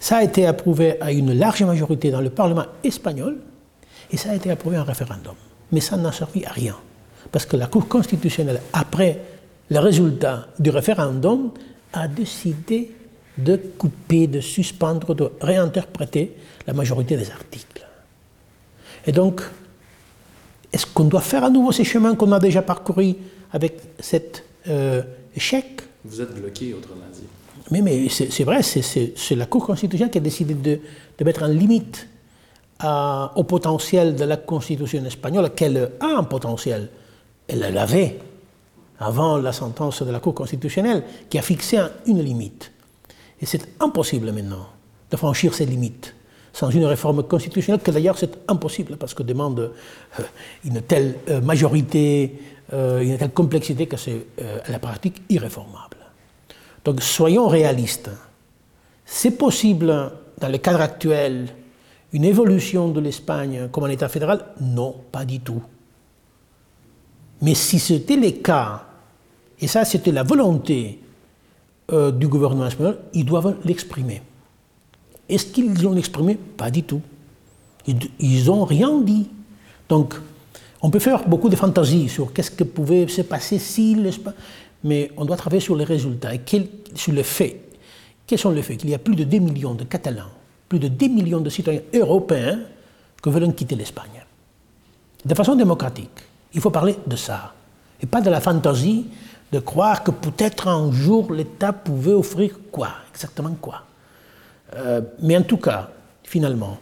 Ça 0.00 0.18
a 0.18 0.22
été 0.24 0.46
approuvé 0.46 1.00
à 1.00 1.12
une 1.12 1.32
large 1.32 1.62
majorité 1.62 2.10
dans 2.10 2.20
le 2.20 2.30
Parlement 2.30 2.66
espagnol 2.82 3.38
et 4.10 4.16
ça 4.16 4.30
a 4.30 4.34
été 4.34 4.50
approuvé 4.50 4.78
en 4.78 4.84
référendum. 4.84 5.34
Mais 5.72 5.80
ça 5.80 5.96
n'a 5.96 6.12
servi 6.12 6.44
à 6.44 6.50
rien. 6.50 6.76
Parce 7.32 7.46
que 7.46 7.56
la 7.56 7.68
Cour 7.68 7.88
constitutionnelle, 7.88 8.60
après 8.72 9.20
le 9.70 9.78
résultat 9.78 10.48
du 10.58 10.70
référendum, 10.70 11.52
a 11.94 12.08
décidé 12.08 12.90
de 13.38 13.56
couper, 13.56 14.26
de 14.26 14.40
suspendre, 14.40 15.14
de 15.14 15.30
réinterpréter 15.40 16.36
la 16.66 16.72
majorité 16.72 17.16
des 17.16 17.30
articles. 17.30 17.86
Et 19.06 19.12
donc, 19.12 19.42
est-ce 20.72 20.86
qu'on 20.86 21.04
doit 21.04 21.20
faire 21.20 21.44
à 21.44 21.50
nouveau 21.50 21.72
ces 21.72 21.84
chemins 21.84 22.14
qu'on 22.16 22.32
a 22.32 22.40
déjà 22.40 22.62
parcourus 22.62 23.14
avec 23.52 23.80
cet 23.98 24.44
euh, 24.68 25.02
échec? 25.36 25.82
Vous 26.04 26.20
êtes 26.20 26.34
bloqué, 26.34 26.74
autrement 26.74 27.06
dit. 27.12 27.22
Mais, 27.70 27.80
mais 27.80 28.08
c'est 28.08 28.44
vrai, 28.44 28.62
c'est 28.62 29.36
la 29.36 29.46
Cour 29.46 29.66
constitutionnelle 29.66 30.10
qui 30.10 30.18
a 30.18 30.20
décidé 30.20 30.54
de, 30.54 30.80
de 31.18 31.24
mettre 31.24 31.44
en 31.44 31.48
limite 31.48 32.08
à, 32.78 33.32
au 33.36 33.44
potentiel 33.44 34.14
de 34.16 34.24
la 34.24 34.36
Constitution 34.36 35.04
espagnole, 35.04 35.50
qu'elle 35.54 35.90
a 36.00 36.06
un 36.06 36.24
potentiel. 36.24 36.88
Elle 37.48 37.60
l'avait 37.60 38.18
avant 39.04 39.36
la 39.38 39.52
sentence 39.52 40.02
de 40.02 40.10
la 40.10 40.20
Cour 40.20 40.34
constitutionnelle, 40.34 41.04
qui 41.28 41.38
a 41.38 41.42
fixé 41.42 41.78
une 42.06 42.22
limite. 42.22 42.72
Et 43.40 43.46
c'est 43.46 43.68
impossible 43.80 44.32
maintenant 44.32 44.66
de 45.10 45.16
franchir 45.16 45.54
ces 45.54 45.66
limites 45.66 46.14
sans 46.54 46.70
une 46.70 46.84
réforme 46.84 47.24
constitutionnelle, 47.24 47.82
que 47.82 47.90
d'ailleurs 47.90 48.16
c'est 48.16 48.38
impossible 48.48 48.96
parce 48.96 49.12
que 49.12 49.24
demande 49.24 49.58
euh, 49.58 50.22
une 50.64 50.80
telle 50.82 51.16
euh, 51.28 51.40
majorité, 51.40 52.40
euh, 52.72 53.00
une 53.00 53.18
telle 53.18 53.32
complexité 53.32 53.86
que 53.86 53.96
c'est 53.96 54.24
à 54.64 54.70
la 54.70 54.78
pratique 54.78 55.22
irréformable. 55.28 55.96
Donc 56.84 57.02
soyons 57.02 57.48
réalistes. 57.48 58.10
C'est 59.04 59.32
possible, 59.32 60.12
dans 60.40 60.48
le 60.48 60.58
cadre 60.58 60.80
actuel, 60.80 61.48
une 62.12 62.24
évolution 62.24 62.88
de 62.88 63.00
l'Espagne 63.00 63.68
comme 63.72 63.84
un 63.84 63.90
État 63.90 64.08
fédéral? 64.08 64.46
Non, 64.60 64.94
pas 65.10 65.24
du 65.24 65.40
tout. 65.40 65.62
Mais 67.42 67.54
si 67.54 67.80
c'était 67.80 68.16
le 68.16 68.30
cas, 68.30 68.86
et 69.60 69.66
ça 69.66 69.84
c'était 69.84 70.12
la 70.12 70.22
volonté 70.22 71.00
euh, 71.92 72.10
du 72.10 72.28
gouvernement 72.28 72.66
espagnol, 72.66 72.98
ils 73.12 73.24
doivent 73.24 73.56
l'exprimer. 73.64 74.22
Est-ce 75.28 75.46
qu'ils 75.46 75.82
l'ont 75.82 75.96
exprimé? 75.96 76.36
Pas 76.36 76.70
du 76.70 76.82
tout. 76.82 77.02
Ils 77.86 78.46
n'ont 78.46 78.64
rien 78.64 79.00
dit. 79.00 79.28
Donc, 79.88 80.14
on 80.80 80.90
peut 80.90 80.98
faire 80.98 81.28
beaucoup 81.28 81.48
de 81.48 81.56
fantaisies 81.56 82.08
sur 82.08 82.32
qu'est-ce 82.32 82.50
que 82.50 82.64
pouvait 82.64 83.06
se 83.08 83.22
passer 83.22 83.58
si 83.58 83.94
l'Espagne. 83.94 84.34
Mais 84.82 85.10
on 85.16 85.24
doit 85.24 85.36
travailler 85.36 85.60
sur 85.60 85.76
les 85.76 85.84
résultats 85.84 86.34
et 86.34 86.40
sur 86.94 87.12
les 87.12 87.22
faits. 87.22 87.56
Quels 88.26 88.38
sont 88.38 88.50
les 88.50 88.62
faits? 88.62 88.78
Qu'il 88.78 88.90
y 88.90 88.94
a 88.94 88.98
plus 88.98 89.14
de 89.14 89.24
2 89.24 89.38
millions 89.38 89.74
de 89.74 89.84
Catalans, 89.84 90.30
plus 90.68 90.78
de 90.78 90.88
10 90.88 91.08
millions 91.10 91.40
de 91.40 91.50
citoyens 91.50 91.82
européens 91.92 92.60
qui 93.22 93.30
veulent 93.30 93.54
quitter 93.54 93.76
l'Espagne. 93.76 94.24
De 95.24 95.34
façon 95.34 95.54
démocratique. 95.54 96.22
Il 96.52 96.60
faut 96.60 96.70
parler 96.70 96.96
de 97.06 97.16
ça. 97.16 97.54
Et 98.00 98.06
pas 98.06 98.20
de 98.20 98.30
la 98.30 98.40
fantaisie 98.40 99.06
de 99.54 99.60
croire 99.60 100.02
que 100.02 100.10
peut-être 100.10 100.66
un 100.66 100.90
jour 100.90 101.32
l'État 101.32 101.72
pouvait 101.72 102.12
offrir 102.12 102.50
quoi 102.72 102.88
Exactement 103.12 103.54
quoi 103.60 103.82
euh, 104.74 105.00
Mais 105.20 105.36
en 105.36 105.42
tout 105.42 105.58
cas, 105.58 105.90
finalement, 106.24 106.78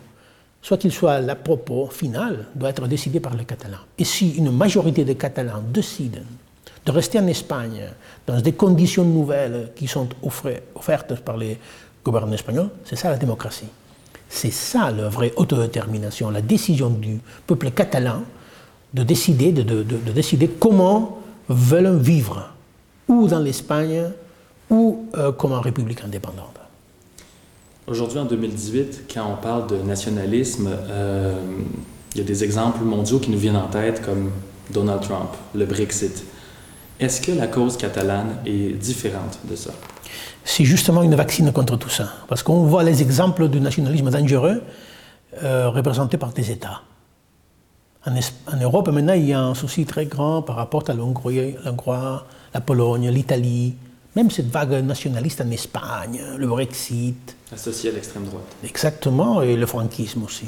soit 0.62 0.78
qu'il 0.78 0.92
soit 0.92 1.20
la 1.20 1.34
propos 1.34 1.88
final, 1.88 2.46
doit 2.54 2.70
être 2.70 2.86
décidé 2.88 3.20
par 3.20 3.34
les 3.34 3.44
Catalans. 3.44 3.84
Et 3.98 4.04
si 4.04 4.36
une 4.36 4.50
majorité 4.50 5.04
des 5.04 5.16
Catalans 5.16 5.62
décident 5.68 6.24
de 6.86 6.90
rester 6.90 7.18
en 7.18 7.26
Espagne 7.26 7.90
dans 8.26 8.40
des 8.40 8.52
conditions 8.52 9.04
nouvelles 9.04 9.72
qui 9.76 9.86
sont 9.86 10.08
offertes 10.74 11.16
par 11.20 11.36
les 11.36 11.58
gouvernements 12.02 12.34
espagnols, 12.34 12.70
c'est 12.86 12.96
ça 12.96 13.10
la 13.10 13.18
démocratie. 13.18 13.68
C'est 14.30 14.50
ça 14.50 14.90
la 14.90 15.10
vraie 15.10 15.34
autodétermination, 15.36 16.30
la 16.30 16.40
décision 16.40 16.88
du 16.88 17.20
peuple 17.46 17.70
catalan 17.70 18.22
de 18.94 19.02
décider, 19.02 19.52
de, 19.52 19.82
décider 20.12 20.48
comment 20.48 21.18
veulent 21.48 21.98
vivre, 21.98 22.52
ou 23.08 23.26
dans 23.26 23.40
l'Espagne, 23.40 24.10
ou 24.70 25.06
euh, 25.16 25.32
comme 25.32 25.52
en 25.52 25.60
République 25.60 26.02
indépendante. 26.02 26.52
Aujourd'hui, 27.86 28.18
en 28.18 28.24
2018, 28.24 29.04
quand 29.12 29.26
on 29.26 29.36
parle 29.36 29.66
de 29.66 29.76
nationalisme, 29.76 30.70
euh, 30.70 31.34
il 32.14 32.18
y 32.18 32.20
a 32.20 32.24
des 32.24 32.44
exemples 32.44 32.82
mondiaux 32.84 33.18
qui 33.18 33.30
nous 33.30 33.38
viennent 33.38 33.56
en 33.56 33.66
tête, 33.66 34.02
comme 34.04 34.30
Donald 34.70 35.02
Trump, 35.02 35.30
le 35.54 35.66
Brexit. 35.66 36.24
Est-ce 37.00 37.20
que 37.20 37.32
la 37.32 37.48
cause 37.48 37.76
catalane 37.76 38.36
est 38.46 38.78
différente 38.78 39.40
de 39.50 39.56
ça? 39.56 39.72
C'est 40.44 40.64
justement 40.64 41.02
une 41.02 41.16
vaccine 41.16 41.52
contre 41.52 41.76
tout 41.76 41.88
ça, 41.88 42.08
parce 42.28 42.42
qu'on 42.42 42.64
voit 42.64 42.84
les 42.84 43.02
exemples 43.02 43.48
du 43.48 43.60
nationalisme 43.60 44.10
dangereux 44.10 44.62
euh, 45.42 45.68
représentés 45.68 46.18
par 46.18 46.32
des 46.32 46.50
États. 46.50 46.82
En, 48.06 48.12
en, 48.14 48.56
Europe, 48.60 48.88
maintenant, 48.88 49.14
il 49.14 49.26
y 49.26 49.32
a 49.32 49.40
un 49.40 49.54
souci 49.54 49.86
très 49.86 50.06
grand 50.06 50.42
par 50.42 50.56
rapport 50.56 50.84
à 50.88 50.94
l'Hongrie, 50.94 51.56
la 52.54 52.60
Pologne, 52.60 53.08
l'Italie, 53.10 53.74
même 54.14 54.30
cette 54.30 54.50
vague 54.50 54.84
nationaliste 54.84 55.40
en 55.40 55.50
Espagne, 55.50 56.22
le 56.36 56.46
Brexit. 56.46 57.36
Associé 57.52 57.90
à 57.90 57.92
l'extrême 57.94 58.24
droite. 58.24 58.44
Exactement, 58.64 59.42
et 59.42 59.56
le 59.56 59.66
franquisme 59.66 60.24
aussi. 60.24 60.46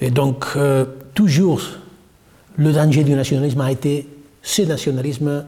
Et 0.00 0.10
donc, 0.10 0.46
euh, 0.56 0.84
toujours, 1.14 1.62
le 2.56 2.72
danger 2.72 3.04
du 3.04 3.12
nationalisme 3.12 3.60
a 3.60 3.70
été 3.70 4.08
ce 4.42 4.62
nationalisme 4.62 5.46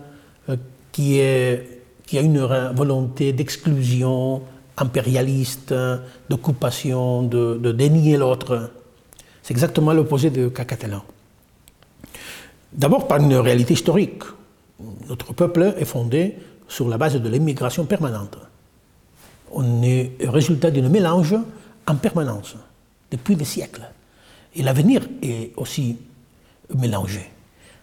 euh, 0.49 0.57
qui, 0.93 1.19
est, 1.19 1.83
qui 2.07 2.19
a 2.19 2.21
une 2.21 2.39
volonté 2.75 3.33
d'exclusion 3.33 4.43
impérialiste, 4.77 5.75
d'occupation, 6.29 7.25
de, 7.25 7.59
de, 7.61 7.73
dénier 7.73 8.17
l'autre. 8.17 8.71
C'est 9.43 9.53
exactement 9.53 9.93
l'opposé 9.93 10.31
de 10.31 10.49
cas 10.49 10.65
catalan. 10.65 11.03
D'abord 12.73 13.09
par 13.09 13.19
une 13.19 13.35
réalité 13.35 13.75
historique. 13.75 14.23
Notre 15.09 15.33
peuple 15.33 15.75
est 15.77 15.85
fondé 15.85 16.37
sur 16.69 16.89
la 16.89 16.99
base 16.99 17.17
de 17.17 17.29
l'immigration 17.29 17.85
permanente. 17.85 18.39
On 19.51 19.83
est 19.83 20.13
le 20.21 20.31
résultat 20.31 20.71
d'un 20.71 20.89
mélange 20.89 21.35
en 21.87 21.95
permanence, 21.97 22.55
depuis 23.11 23.35
des 23.35 23.45
siècles. 23.45 23.89
Et 24.55 24.63
l'avenir 24.63 25.09
est 25.23 25.53
aussi 25.57 25.97
mélangé. 26.75 27.31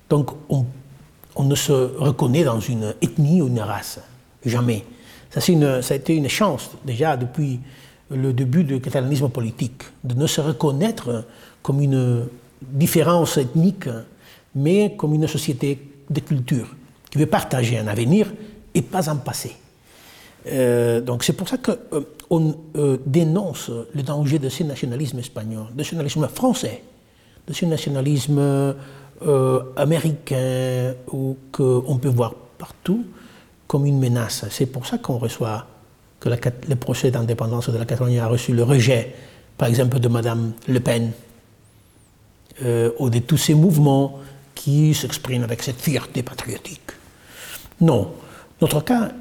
Donc 0.10 0.32
on, 0.50 0.66
ne 1.44 1.56
se 1.56 1.74
reconnaît 1.98 2.44
dans 2.44 2.60
une 2.60 2.94
ethnie 3.02 3.42
ou 3.42 3.48
une 3.48 3.60
race. 3.60 4.00
Jamais. 4.46 4.86
Ça, 5.32 5.42
ça 5.42 5.94
a 5.94 5.98
été 5.98 6.16
une 6.16 6.30
chance 6.30 6.70
déjà 6.86 7.18
depuis 7.18 7.60
le 8.10 8.32
début 8.32 8.64
du 8.64 8.80
catalanisme 8.80 9.30
politique, 9.30 9.84
de 10.04 10.14
ne 10.14 10.28
se 10.28 10.40
reconnaître 10.40 11.26
comme 11.64 11.82
une 11.82 12.28
différence 12.62 13.38
ethnique, 13.38 13.90
mais 14.54 14.96
comme 14.96 15.16
une 15.16 15.28
société 15.28 15.92
de 16.10 16.20
culture 16.20 16.68
qui 17.16 17.20
veut 17.20 17.28
partager 17.28 17.78
un 17.78 17.88
avenir 17.88 18.28
et 18.74 18.82
pas 18.82 19.10
un 19.10 19.16
passé. 19.16 19.56
Euh, 20.48 21.00
donc 21.00 21.24
c'est 21.24 21.32
pour 21.32 21.48
ça 21.48 21.58
qu'on 21.58 21.78
euh, 21.94 22.54
euh, 22.76 22.98
dénonce 23.06 23.72
le 23.94 24.04
danger 24.04 24.38
de 24.38 24.50
ce 24.50 24.64
nationalisme 24.64 25.18
espagnol, 25.20 25.68
de 25.74 25.82
ce 25.82 25.96
nationalisme 25.96 26.28
français, 26.28 26.84
de 27.48 27.54
ce 27.54 27.64
nationalisme 27.66 28.76
américain 29.78 30.94
ou 31.10 31.38
qu'on 31.54 31.98
peut 32.02 32.10
voir 32.10 32.34
partout 32.58 33.06
comme 33.66 33.86
une 33.86 33.98
menace. 33.98 34.44
C'est 34.50 34.66
pour 34.66 34.86
ça 34.86 34.98
qu'on 34.98 35.18
reçoit 35.18 35.68
que 36.20 36.28
le 36.28 36.76
procès 36.76 37.12
d'indépendance 37.12 37.70
de 37.70 37.78
la 37.78 37.86
Catalogne 37.86 38.20
a 38.20 38.28
reçu 38.28 38.54
le 38.54 38.64
rejet, 38.64 39.16
par 39.58 39.70
exemple, 39.70 40.02
de 40.02 40.10
Madame 40.10 40.52
Le 40.68 40.82
Pen, 40.82 41.14
ou 43.00 43.10
de 43.10 43.20
tous 43.20 43.38
ces 43.38 43.54
mouvements 43.54 44.20
qui 44.54 44.94
s'expriment 44.94 45.44
avec 45.44 45.64
cette 45.64 45.80
fierté 45.80 46.22
patriotique. 46.24 46.92
Non, 47.82 48.12
notre 48.62 48.82
cas, 48.82 49.12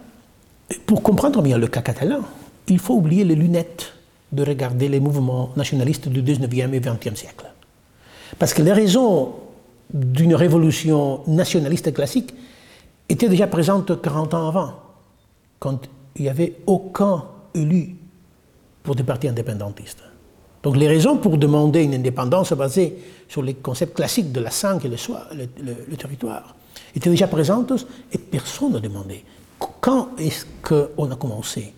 pour 0.87 1.03
comprendre 1.03 1.43
bien 1.43 1.59
le 1.59 1.67
cas 1.67 1.83
catalan, 1.83 2.21
il 2.69 2.79
faut 2.79 2.95
oublier 2.95 3.25
les 3.25 3.35
lunettes 3.35 3.93
de 4.33 4.43
regarder 4.45 4.89
les 4.89 5.01
mouvements 5.01 5.51
nationalistes 5.57 6.09
du 6.09 6.23
19e 6.23 6.73
et 6.73 6.81
20e 6.81 7.15
siècle. 7.15 7.47
Parce 8.39 8.55
que 8.55 8.63
les 8.63 8.73
raisons 8.73 9.35
d'une 9.93 10.35
révolution 10.35 11.21
nationaliste 11.27 11.93
classique 11.93 12.35
étaient 13.09 13.29
déjà 13.29 13.47
présentes 13.47 14.01
40 14.01 14.35
ans 14.35 14.49
avant, 14.49 14.73
quand 15.59 15.81
il 16.17 16.23
n'y 16.23 16.29
avait 16.29 16.57
aucun 16.67 17.25
élu 17.55 17.97
pour 18.83 18.95
des 18.95 19.03
partis 19.03 19.29
indépendantistes. 19.29 20.03
Donc 20.63 20.77
les 20.77 20.89
raisons 20.89 21.19
pour 21.19 21.37
demander 21.37 21.83
une 21.83 21.95
indépendance 21.95 22.53
basée 22.55 22.97
sur 23.29 23.43
les 23.43 23.55
concepts 23.55 23.95
classiques 23.95 24.33
de 24.33 24.41
la 24.41 24.51
sang 24.51 24.79
et 24.81 24.89
le, 24.89 24.97
le 25.89 25.97
territoire 25.97 26.55
étaient 26.95 27.11
déjà 27.11 27.29
présentes 27.29 27.87
et 28.13 28.19
personne 28.19 28.73
n'a 28.73 28.81
demandé. 28.81 29.25
Quand 29.81 30.11
est-ce 30.19 30.47
qu'on 30.63 31.11
a 31.11 31.17
commencé? 31.17 31.73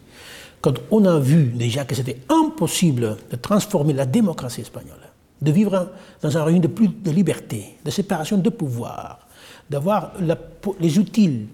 Quand 0.61 0.75
on 0.91 1.05
a 1.05 1.19
vu 1.19 1.45
déjà 1.45 1.85
que 1.85 1.95
c'était 1.95 2.19
impossible 2.29 3.17
de 3.31 3.37
transformer 3.37 3.93
la 3.93 4.07
démocratie 4.07 4.63
espagnole, 4.63 4.97
de 5.41 5.53
vivre 5.53 5.91
dans 6.23 6.37
un 6.37 6.45
régime 6.45 6.63
de 6.63 6.69
plus 6.69 6.89
de 6.89 7.11
liberté, 7.11 7.77
de 7.85 7.91
séparation 7.91 8.39
de 8.39 8.51
pouvoir, 8.51 9.27
d'avoir 9.69 10.13
les 10.81 10.99
outils 10.99 11.47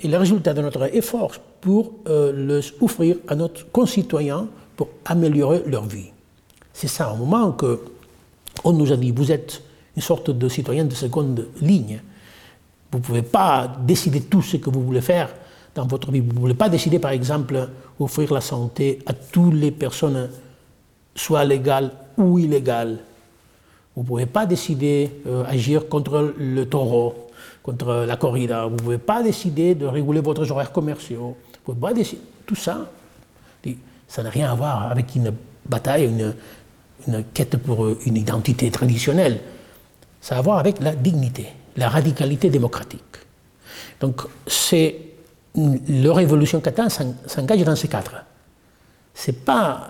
et 0.00 0.08
les 0.08 0.16
résultats 0.16 0.54
de 0.54 0.62
notre 0.62 0.94
effort 0.94 1.32
pour 1.60 1.92
euh, 2.08 2.32
les 2.60 2.72
offrir 2.80 3.16
à 3.28 3.34
nos 3.34 3.50
concitoyens 3.72 4.48
pour 4.76 4.88
améliorer 5.04 5.62
leur 5.66 5.84
vie. 5.84 6.10
C'est 6.72 6.88
ça, 6.88 7.12
au 7.12 7.16
moment 7.16 7.52
que 7.52 7.80
on 8.64 8.72
nous 8.72 8.92
a 8.92 8.96
dit, 8.96 9.10
vous 9.10 9.30
êtes 9.30 9.62
une 9.96 10.02
sorte 10.02 10.30
de 10.30 10.48
citoyen 10.48 10.84
de 10.84 10.94
seconde 10.94 11.48
ligne, 11.60 12.00
vous 12.92 12.98
ne 12.98 13.02
pouvez 13.02 13.22
pas 13.22 13.70
décider 13.80 14.22
tout 14.22 14.42
ce 14.42 14.56
que 14.56 14.68
vous 14.68 14.82
voulez 14.82 15.00
faire 15.00 15.30
dans 15.74 15.86
votre 15.86 16.10
vie. 16.10 16.20
Vous 16.20 16.32
ne 16.32 16.38
voulez 16.40 16.54
pas 16.54 16.68
décider, 16.68 16.98
par 16.98 17.12
exemple, 17.12 17.68
offrir 17.98 18.32
la 18.32 18.40
santé 18.40 18.98
à 19.06 19.12
toutes 19.12 19.54
les 19.54 19.70
personnes, 19.70 20.28
soit 21.14 21.44
légales 21.44 21.92
ou 22.16 22.38
illégales. 22.38 22.98
Vous 23.94 24.02
ne 24.02 24.06
pouvez 24.06 24.26
pas 24.26 24.46
décider 24.46 25.10
d'agir 25.24 25.82
euh, 25.82 25.88
contre 25.88 26.34
le 26.36 26.64
taureau, 26.64 27.28
contre 27.62 28.04
la 28.06 28.16
corrida. 28.16 28.64
Vous 28.64 28.72
ne 28.72 28.78
pouvez 28.78 28.98
pas 28.98 29.22
décider 29.22 29.74
de 29.74 29.86
réguler 29.86 30.20
votre 30.20 30.48
horaires 30.50 30.72
commerciaux. 30.72 31.36
Vous 31.52 31.74
pouvez 31.74 31.80
pas 31.80 31.94
décider. 31.94 32.22
Tout 32.46 32.56
ça, 32.56 32.90
ça 34.08 34.22
n'a 34.24 34.30
rien 34.30 34.50
à 34.50 34.54
voir 34.56 34.90
avec 34.90 35.14
une 35.14 35.32
bataille, 35.68 36.10
une 37.06 37.24
quête 37.32 37.56
pour 37.58 37.86
une 37.88 38.16
identité 38.16 38.68
traditionnelle. 38.70 39.40
Ça 40.20 40.34
a 40.34 40.38
à 40.38 40.42
voir 40.42 40.58
avec 40.58 40.80
la 40.80 40.94
dignité 40.96 41.46
la 41.80 41.88
radicalité 41.88 42.50
démocratique. 42.50 43.16
Donc, 44.00 44.22
c'est 44.46 44.96
la 45.54 46.12
révolution 46.12 46.60
catalane 46.60 46.90
s'engage 47.26 47.64
dans 47.64 47.76
ces 47.76 47.88
cadres. 47.88 48.22
Ce 49.14 49.30
n'est 49.30 49.36
pas, 49.36 49.88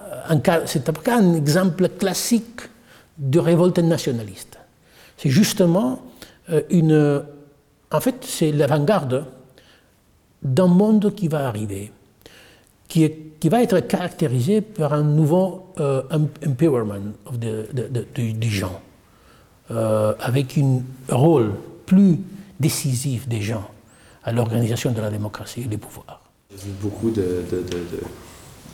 pas 1.04 1.12
un 1.12 1.34
exemple 1.34 1.88
classique 1.90 2.60
de 3.18 3.38
révolte 3.38 3.78
nationaliste. 3.78 4.58
C'est 5.16 5.28
justement 5.28 6.00
euh, 6.50 6.62
une. 6.70 7.22
En 7.92 8.00
fait, 8.00 8.16
c'est 8.22 8.52
l'avant-garde 8.52 9.26
d'un 10.42 10.68
monde 10.68 11.14
qui 11.14 11.28
va 11.28 11.46
arriver, 11.48 11.92
qui, 12.88 13.04
est, 13.04 13.38
qui 13.40 13.48
va 13.48 13.62
être 13.62 13.80
caractérisé 13.80 14.62
par 14.62 14.94
un 14.94 15.02
nouveau 15.02 15.72
euh, 15.80 16.02
empowerment 16.46 17.12
de, 17.32 17.66
du 18.14 18.48
gens, 18.48 18.80
euh, 19.70 20.14
avec 20.20 20.56
un 20.56 20.82
rôle 21.14 21.52
plus 21.90 22.18
décisif 22.60 23.26
des 23.26 23.40
gens 23.40 23.68
à 24.22 24.30
l'organisation 24.30 24.92
de 24.92 25.00
la 25.00 25.10
démocratie 25.10 25.62
et 25.62 25.64
des 25.64 25.76
pouvoirs. 25.76 26.22
J'ai 26.48 26.68
vu 26.68 26.70
beaucoup 26.80 27.10
de, 27.10 27.42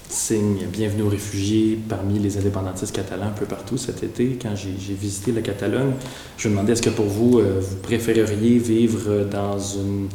signes 0.07 0.67
bienvenue 0.71 1.01
aux 1.01 1.09
réfugiés 1.09 1.79
parmi 1.89 2.19
les 2.19 2.37
indépendantistes 2.37 2.95
catalans 2.95 3.29
un 3.29 3.39
peu 3.39 3.47
partout 3.47 3.79
cet 3.79 4.03
été. 4.03 4.39
Quand 4.41 4.55
j'ai 4.55 4.95
visité 4.95 5.33
la 5.33 5.41
Catalogne, 5.41 5.93
je 6.37 6.49
me 6.49 6.53
demandais 6.53 6.75
est-ce 6.75 6.83
que 6.83 6.91
pour 6.91 7.07
vous, 7.07 7.39
euh, 7.39 7.59
vous 7.59 7.77
préféreriez 7.77 8.59
vivre 8.59 9.25
dans 9.25 9.59
une 9.59 10.09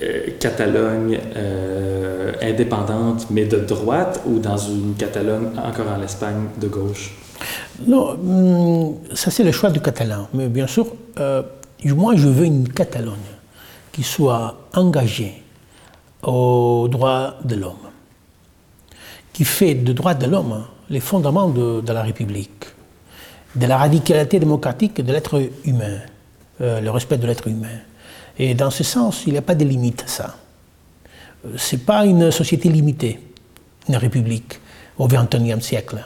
euh, 0.00 0.28
Catalogne 0.40 1.20
euh, 1.36 2.32
indépendante 2.40 3.26
mais 3.30 3.44
de 3.44 3.58
droite 3.58 4.22
ou 4.24 4.38
dans 4.38 4.56
une 4.56 4.94
Catalogne 4.94 5.48
encore 5.58 5.92
en 5.94 6.02
Espagne 6.02 6.46
de 6.58 6.68
gauche? 6.68 7.14
Non, 7.86 8.10
hum, 8.10 8.94
ça 9.14 9.30
c'est 9.30 9.44
le 9.44 9.52
choix 9.52 9.70
du 9.70 9.80
catalan. 9.80 10.28
Mais 10.34 10.48
bien 10.48 10.66
sûr, 10.66 10.86
moi 11.90 12.14
je 12.16 12.28
veux 12.28 12.44
une 12.46 12.68
Catalogne 12.68 13.16
qui 13.92 14.02
soit 14.02 14.56
engagée 14.74 15.42
aux 16.22 16.88
droits 16.90 17.36
de 17.44 17.56
l'homme, 17.56 17.90
qui 19.32 19.44
fait 19.44 19.74
de 19.74 19.92
droits 19.92 20.14
de 20.14 20.26
l'homme 20.26 20.64
les 20.88 21.00
fondements 21.00 21.48
de, 21.48 21.92
la 21.92 22.02
République, 22.02 22.66
de 23.56 23.66
la 23.66 23.78
radicalité 23.78 24.38
démocratique 24.38 25.00
de 25.00 25.12
l'être 25.12 25.42
humain, 25.64 25.98
euh, 26.60 26.80
le 26.80 26.90
respect 26.90 27.16
de 27.16 27.26
l'être 27.26 27.48
humain. 27.48 27.78
Et 28.38 28.54
dans 28.54 28.70
ce 28.70 28.84
sens, 28.84 29.22
il 29.26 29.32
n'y 29.32 29.38
a 29.38 29.42
pas 29.42 29.54
de 29.54 29.64
limite 29.64 30.04
à 30.04 30.08
ça. 30.08 30.36
Euh, 31.46 31.56
Ce 31.56 31.76
n'est 31.76 31.82
pas 31.82 32.04
une 32.04 32.30
société 32.30 32.68
limitée, 32.68 33.18
une 33.88 33.96
république 33.96 34.60
au 34.98 35.08
XXIe 35.08 35.62
siècle. 35.62 36.04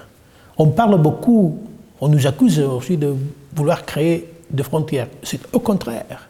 On 0.58 0.68
parle 0.68 1.00
beaucoup, 1.00 1.58
on 2.00 2.08
nous 2.08 2.26
accuse 2.26 2.60
aussi 2.60 2.96
de 2.96 3.14
vouloir 3.54 3.84
créer 3.84 4.28
des 4.50 4.62
frontières. 4.62 5.08
C'est 5.22 5.40
au 5.54 5.60
contraire. 5.60 6.28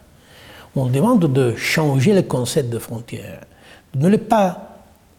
On 0.75 0.87
demande 0.87 1.31
de 1.31 1.55
changer 1.55 2.13
le 2.13 2.21
concept 2.23 2.69
de 2.69 2.79
frontières 2.79 3.41
ne 3.97 4.07
les 4.07 4.17
pas 4.17 4.77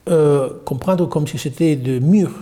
euh, 0.08 0.48
comprendre 0.64 1.06
comme 1.08 1.26
si 1.26 1.38
c'était 1.38 1.76
des 1.76 2.00
murs 2.00 2.32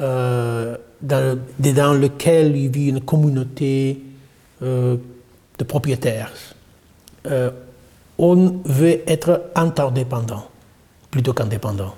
euh, 0.00 0.76
dans, 1.00 1.38
dans 1.58 1.94
lesquels 1.94 2.56
il 2.56 2.70
vit 2.70 2.88
une 2.88 3.00
communauté 3.00 4.02
euh, 4.62 4.96
de 5.58 5.64
propriétaires. 5.64 6.32
on 8.18 8.60
veut 8.64 9.02
être 9.06 9.50
interdépendant 9.54 10.48
plutôt 11.10 11.32
qu'indépendant. 11.32 11.94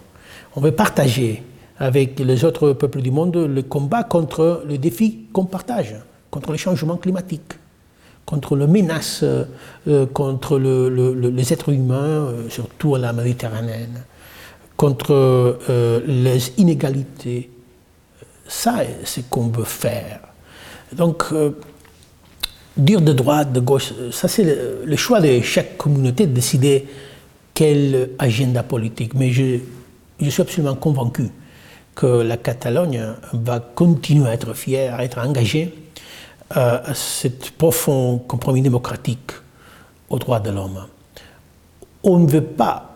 On 0.57 0.61
veut 0.61 0.73
partager 0.73 1.42
avec 1.81 2.21
les 2.21 2.45
autres 2.45 2.73
peuples 2.73 3.03
du 3.03 3.11
monde 3.11 3.37
le 3.37 3.62
combat 3.62 4.05
contre 4.05 4.62
le 4.69 4.79
défi 4.79 5.27
qu'on 5.33 5.47
partage, 5.47 5.97
contre 6.31 6.53
les 6.53 6.59
changements 6.59 6.97
climatiques 6.97 7.55
contre 8.31 8.57
les 8.57 8.69
menaces 8.69 9.25
euh, 9.25 10.07
contre 10.07 10.59
les 10.59 11.53
êtres 11.53 11.71
humains, 11.71 12.29
euh, 12.29 12.49
surtout 12.49 12.95
à 12.95 12.99
la 13.01 13.12
Méditerranée, 13.12 13.88
contre 14.77 15.12
euh, 15.12 16.01
les 16.07 16.53
inégalités. 16.59 17.51
Ça, 18.47 18.77
c'est 19.05 19.23
ce 19.23 19.27
qu'on 19.29 19.49
veut 19.49 19.64
faire. 19.64 20.21
Donc, 20.93 21.25
dire 22.77 23.01
de 23.01 23.12
droite, 23.12 23.53
de 23.53 23.61
gauche, 23.61 23.93
ça 24.11 24.27
c'est 24.27 24.45
le, 24.85 24.97
choix 24.97 25.21
de 25.21 25.40
chaque 25.40 25.77
communauté 25.77 26.27
de 26.27 26.33
décider 26.33 26.87
quel 27.55 28.11
agenda 28.19 28.64
politique. 28.64 29.14
Mais 29.14 29.31
je 29.31 29.61
suis 30.29 30.43
absolument 30.43 30.75
convaincu 30.75 31.31
que 31.94 32.07
la 32.07 32.37
Catalogne 32.37 33.14
va 33.33 33.61
continuer 33.61 34.29
à 34.29 34.35
être 34.35 34.55
fière, 34.55 34.94
à 34.94 35.05
être 35.05 35.18
engagée 35.18 35.74
à 36.50 36.94
ce 36.94 37.29
profond 37.29 38.18
compromis 38.18 38.62
démocratique 38.62 39.33
aux 40.09 40.18
droits 40.18 40.40
de 40.40 40.50
l'homme. 40.50 40.87
On 42.03 42.18
ne 42.18 42.29
veut 42.29 42.42
pas 42.42 42.90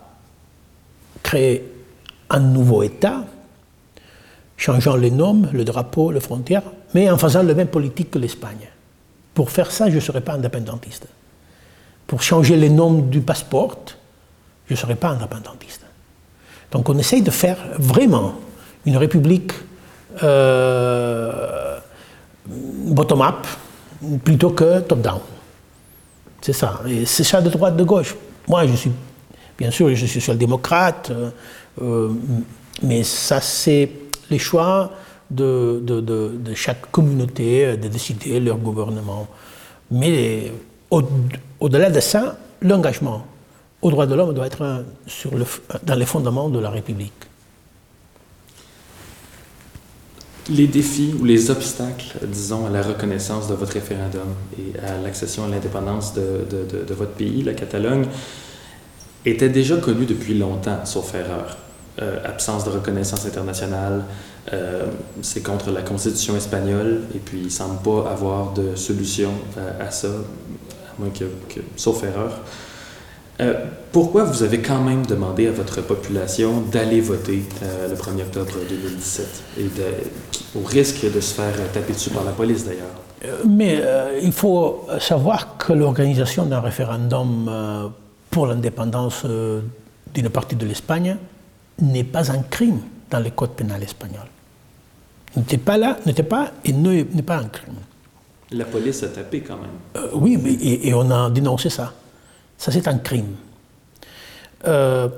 créer 1.23 1.71
un 2.29 2.39
nouveau 2.39 2.83
État, 2.83 3.23
changeant 4.57 4.95
les 4.95 5.11
noms, 5.11 5.43
le 5.53 5.63
drapeau, 5.63 6.11
les 6.11 6.19
frontières, 6.19 6.63
mais 6.93 7.09
en 7.09 7.17
faisant 7.17 7.43
la 7.43 7.53
même 7.53 7.67
politique 7.67 8.11
que 8.11 8.19
l'Espagne. 8.19 8.69
Pour 9.33 9.51
faire 9.51 9.71
ça, 9.71 9.89
je 9.89 9.95
ne 9.95 9.99
serai 10.01 10.21
pas 10.21 10.33
indépendantiste. 10.33 11.07
Pour 12.07 12.21
changer 12.21 12.57
les 12.57 12.69
noms 12.69 12.93
du 12.93 13.21
passeport, 13.21 13.77
je 14.67 14.73
ne 14.73 14.77
serai 14.77 14.95
pas 14.95 15.09
indépendantiste. 15.09 15.85
Donc 16.71 16.89
on 16.89 16.97
essaye 16.97 17.21
de 17.21 17.31
faire 17.31 17.57
vraiment 17.77 18.35
une 18.85 18.97
république 18.97 19.51
euh, 20.23 21.77
bottom-up 22.47 23.45
plutôt 24.23 24.51
que 24.51 24.79
top-down. 24.81 25.19
C'est 26.41 26.53
ça. 26.53 26.81
Et 26.87 27.05
c'est 27.05 27.23
ça 27.23 27.41
de 27.41 27.49
droite, 27.49 27.75
de 27.75 27.83
gauche. 27.83 28.15
Moi, 28.47 28.67
je 28.67 28.75
suis, 28.75 28.91
bien 29.57 29.71
sûr, 29.71 29.89
je 29.89 29.95
suis 29.95 30.21
social-démocrate, 30.21 31.11
euh, 31.11 31.29
euh, 31.81 32.09
mais 32.83 33.03
ça, 33.03 33.41
c'est 33.41 33.89
les 34.29 34.37
choix 34.39 34.91
de, 35.29 35.81
chaque 36.53 36.91
communauté 36.91 37.75
de 37.77 37.87
décider 37.87 38.39
leur 38.39 38.57
gouvernement. 38.57 39.27
Mais 39.89 40.51
au-delà 40.91 41.89
de 41.89 41.99
ça, 41.99 42.37
l'engagement 42.61 43.25
aux 43.81 43.89
droits 43.89 44.05
de 44.05 44.13
l'homme 44.13 44.33
doit 44.33 44.47
être 44.47 44.85
dans 45.83 45.95
les 45.95 46.05
fondements 46.05 46.49
de 46.49 46.59
la 46.59 46.69
République 46.69 47.24
les 50.49 50.67
défis 50.67 51.15
ou 51.19 51.25
les 51.25 51.49
obstacles, 51.49 52.17
disons, 52.27 52.67
à 52.67 52.69
la 52.69 52.81
reconnaissance 52.81 53.47
de 53.47 53.55
votre 53.55 53.73
référendum 53.73 54.27
et 54.57 54.77
à 54.79 54.97
l'accession 55.01 55.45
à 55.45 55.47
l'indépendance 55.47 56.13
de, 56.13 56.45
de, 56.85 56.93
votre 56.93 57.13
pays, 57.13 57.41
la 57.41 57.53
Catalogne, 57.53 58.05
étaient 59.25 59.49
déjà 59.49 59.77
connus 59.77 60.05
depuis 60.05 60.37
longtemps, 60.37 60.85
sauf 60.85 61.15
erreur. 61.15 61.57
Euh, 62.01 62.19
absence 62.25 62.65
de 62.65 62.69
reconnaissance 62.69 63.25
internationale, 63.25 64.03
euh, 64.53 64.85
c'est 65.21 65.41
contre 65.41 65.71
la 65.71 65.81
constitution 65.81 66.35
espagnole, 66.35 67.03
et 67.15 67.19
puis 67.19 67.39
il 67.39 67.45
ne 67.45 67.49
semble 67.49 67.81
pas 67.81 68.11
avoir 68.11 68.53
de 68.53 68.75
solution 68.75 69.31
euh, 69.57 69.87
à 69.87 69.91
ça, 69.91 70.09
à 70.09 70.99
moins 70.99 71.09
que 71.09 71.25
sauf 71.77 72.03
erreur. 72.03 72.41
Euh, 73.41 73.65
pourquoi 73.91 74.23
vous 74.23 74.43
avez 74.43 74.61
quand 74.61 74.81
même 74.81 75.05
demandé 75.05 75.47
à 75.47 75.51
votre 75.51 75.81
population 75.81 76.61
d'aller 76.61 77.01
voter 77.01 77.43
euh, 77.63 77.89
le 77.89 77.95
1er 77.95 78.21
octobre 78.21 78.53
2017, 78.69 79.43
et 79.59 80.57
au 80.57 80.63
risque 80.63 81.11
de 81.11 81.19
se 81.19 81.33
faire 81.33 81.53
taper 81.73 81.93
dessus 81.93 82.11
par 82.11 82.23
la 82.23 82.31
police 82.31 82.65
d'ailleurs? 82.65 82.85
Euh, 83.25 83.43
mais 83.47 83.81
il 84.21 84.31
faut 84.31 84.87
savoir 84.99 85.57
que 85.57 85.73
l'organisation 85.73 86.45
d'un 86.45 86.61
référendum 86.61 87.91
pour 88.29 88.47
l'indépendance 88.47 89.25
d'une 90.13 90.29
partie 90.29 90.55
de 90.55 90.65
l'Espagne 90.65 91.17
n'est 91.81 92.03
pas 92.03 92.31
un 92.31 92.41
crime 92.43 92.79
dans 93.09 93.19
le 93.19 93.31
code 93.31 93.51
pénal 93.51 93.83
espagnol. 93.83 94.27
N'était 95.35 95.57
pas 95.57 95.77
là, 95.77 95.97
n'était 96.05 96.23
pas 96.23 96.51
et 96.63 96.71
n'est 96.71 97.03
pas 97.03 97.37
un 97.37 97.47
crime. 97.47 97.75
La 98.51 98.63
police 98.63 99.03
a 99.03 99.07
tapé 99.07 99.41
quand 99.41 99.57
même. 99.57 100.09
oui, 100.13 100.37
mais, 100.41 100.53
et 100.61 100.93
on 100.93 101.09
a 101.11 101.29
dénoncé 101.29 101.69
ça. 101.69 101.91
Ça, 102.57 102.71
c'est 102.71 102.87
un 102.87 102.97
crime. 102.97 103.35
Euh, 104.67 105.09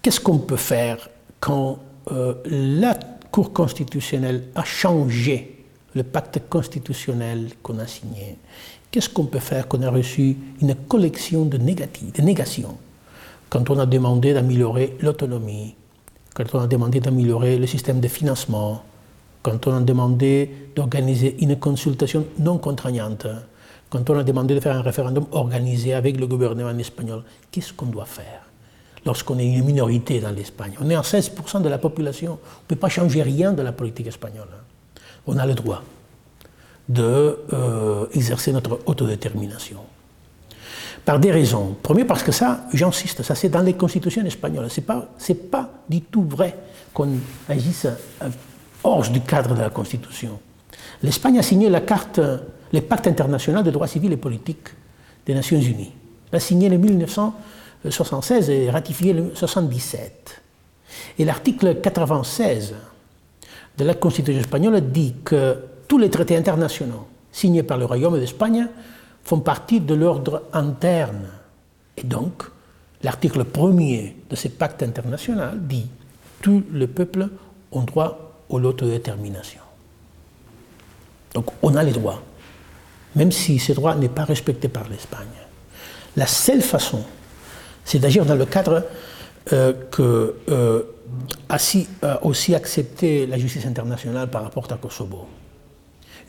qu'est-ce 0.00 0.20
qu'on 0.20 0.38
peut 0.38 0.56
faire 0.56 1.08
quand 1.40 1.78
euh, 2.10 2.34
la 2.46 2.98
Cour 3.30 3.52
constitutionnelle 3.52 4.44
a 4.54 4.64
changé 4.64 5.64
le 5.94 6.02
pacte 6.02 6.40
constitutionnel 6.48 7.50
qu'on 7.62 7.78
a 7.78 7.86
signé? 7.86 8.36
Qu'est-ce 8.90 9.08
qu'on 9.08 9.24
peut 9.24 9.38
faire 9.38 9.68
quand 9.68 9.78
on 9.78 9.82
a 9.82 9.90
reçu 9.90 10.36
une 10.60 10.74
collection 10.74 11.46
de, 11.46 11.56
négations? 11.56 12.76
Quand 13.48 13.70
on 13.70 13.78
a 13.78 13.86
demandé 13.86 14.34
d'améliorer 14.34 14.96
l'autonomie, 15.00 15.74
quand 16.34 16.54
on 16.54 16.60
a 16.60 16.66
demandé 16.66 17.00
d'améliorer 17.00 17.58
le 17.58 17.66
système 17.66 18.00
de 18.00 18.08
financement, 18.08 18.82
quand 19.42 19.66
on 19.66 19.76
a 19.76 19.80
demandé 19.80 20.50
d'organiser 20.76 21.36
une 21.40 21.56
consultation 21.56 22.26
non 22.38 22.58
contraignante, 22.58 23.26
quand 23.92 24.08
on 24.08 24.18
a 24.18 24.24
demandé 24.24 24.54
de 24.54 24.60
faire 24.60 24.74
un 24.74 24.80
référendum 24.80 25.26
organisé 25.32 25.92
avec 25.92 26.18
le 26.18 26.26
gouvernement 26.26 26.70
espagnol, 26.78 27.22
qu'est-ce 27.50 27.74
qu'on 27.74 27.84
doit 27.84 28.06
faire 28.06 28.40
lorsqu'on 29.04 29.38
est 29.38 29.44
une 29.44 29.66
minorité 29.66 30.18
dans 30.18 30.30
l'Espagne? 30.30 30.72
On 30.80 30.88
est 30.88 30.96
en 30.96 31.02
16% 31.02 31.60
de 31.60 31.68
la 31.68 31.76
population, 31.76 32.32
on 32.32 32.62
ne 32.62 32.68
peut 32.68 32.76
pas 32.76 32.88
changer 32.88 33.22
rien 33.22 33.52
de 33.52 33.60
la 33.60 33.72
politique 33.72 34.06
espagnole. 34.06 34.48
On 35.26 35.36
a 35.36 35.44
le 35.44 35.52
droit 35.52 35.82
d'exercer 36.88 38.50
euh, 38.50 38.54
notre 38.54 38.80
autodétermination. 38.86 39.80
Par 41.04 41.18
des 41.18 41.30
raisons. 41.30 41.76
Premier, 41.82 42.06
parce 42.06 42.22
que 42.22 42.32
ça, 42.32 42.64
j'insiste, 42.72 43.22
ça 43.22 43.34
c'est 43.34 43.50
dans 43.50 43.60
les 43.60 43.74
constitutions 43.74 44.24
espagnoles. 44.24 44.70
Ce 44.70 44.80
n'est 44.80 44.86
pas, 44.86 45.06
pas 45.50 45.70
du 45.86 46.00
tout 46.00 46.22
vrai 46.22 46.56
qu'on 46.94 47.10
agisse 47.46 47.84
euh, 47.84 48.28
hors 48.84 49.06
du 49.10 49.20
cadre 49.20 49.54
de 49.54 49.60
la 49.60 49.68
Constitution. 49.68 50.40
L'Espagne 51.02 51.38
a 51.38 51.42
signé 51.42 51.68
la 51.68 51.82
carte 51.82 52.20
le 52.72 52.80
pacte 52.80 53.06
international 53.06 53.64
de 53.64 53.70
droits 53.70 53.86
civils 53.86 54.12
et 54.12 54.16
politiques 54.16 54.68
des 55.26 55.34
Nations 55.34 55.60
Unies. 55.60 55.92
Il 56.32 56.36
a 56.36 56.40
signé 56.40 56.68
en 56.68 56.78
1976 56.78 58.50
et 58.50 58.70
ratifié 58.70 59.12
en 59.12 59.16
1977. 59.16 60.42
Et 61.18 61.24
l'article 61.24 61.80
96 61.80 62.74
de 63.78 63.84
la 63.84 63.94
Constitution 63.94 64.40
espagnole 64.40 64.80
dit 64.90 65.14
que 65.24 65.56
tous 65.88 65.98
les 65.98 66.10
traités 66.10 66.36
internationaux 66.36 67.06
signés 67.30 67.62
par 67.62 67.78
le 67.78 67.84
Royaume 67.84 68.18
d'Espagne 68.18 68.68
font 69.24 69.40
partie 69.40 69.80
de 69.80 69.94
l'ordre 69.94 70.42
interne. 70.52 71.28
Et 71.96 72.04
donc, 72.04 72.44
l'article 73.02 73.44
premier 73.44 74.16
de 74.28 74.36
ce 74.36 74.48
pacte 74.48 74.82
international 74.82 75.58
dit 75.60 75.86
tous 76.40 76.62
les 76.72 76.86
peuples 76.86 77.28
ont 77.70 77.82
droit 77.82 78.32
à 78.50 78.58
l'autodétermination. 78.58 79.60
Donc 81.34 81.46
on 81.62 81.74
a 81.74 81.82
les 81.82 81.92
droits, 81.92 82.22
même 83.14 83.32
si 83.32 83.58
ce 83.58 83.72
droit 83.72 83.94
n'est 83.94 84.08
pas 84.08 84.24
respecté 84.24 84.68
par 84.68 84.88
l'Espagne. 84.88 85.26
La 86.16 86.26
seule 86.26 86.62
façon, 86.62 87.02
c'est 87.84 87.98
d'agir 87.98 88.24
dans 88.24 88.34
le 88.34 88.46
cadre 88.46 88.84
euh, 89.52 89.72
que 89.90 90.36
euh, 90.48 90.82
a 91.48 91.58
aussi 92.24 92.54
accepté 92.54 93.26
la 93.26 93.38
justice 93.38 93.66
internationale 93.66 94.28
par 94.28 94.42
rapport 94.42 94.66
à 94.70 94.76
Kosovo. 94.76 95.26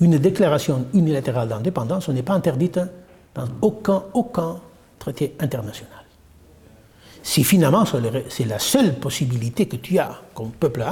Une 0.02 0.18
déclaration 0.18 0.86
unilatérale 0.94 1.48
d'indépendance 1.48 2.10
n'est 2.10 2.24
pas 2.24 2.34
interdite 2.34 2.80
dans 3.36 3.48
aucun, 3.62 4.04
aucun 4.14 4.58
traité 5.00 5.36
international. 5.40 6.04
Si 7.22 7.44
finalement 7.44 7.86
c'est 8.30 8.46
la 8.46 8.60
seule 8.60 8.96
possibilité 8.96 9.68
que 9.68 9.78
tu 9.78 9.98
as 9.98 10.22
comme 10.34 10.52
peuple 10.52 10.84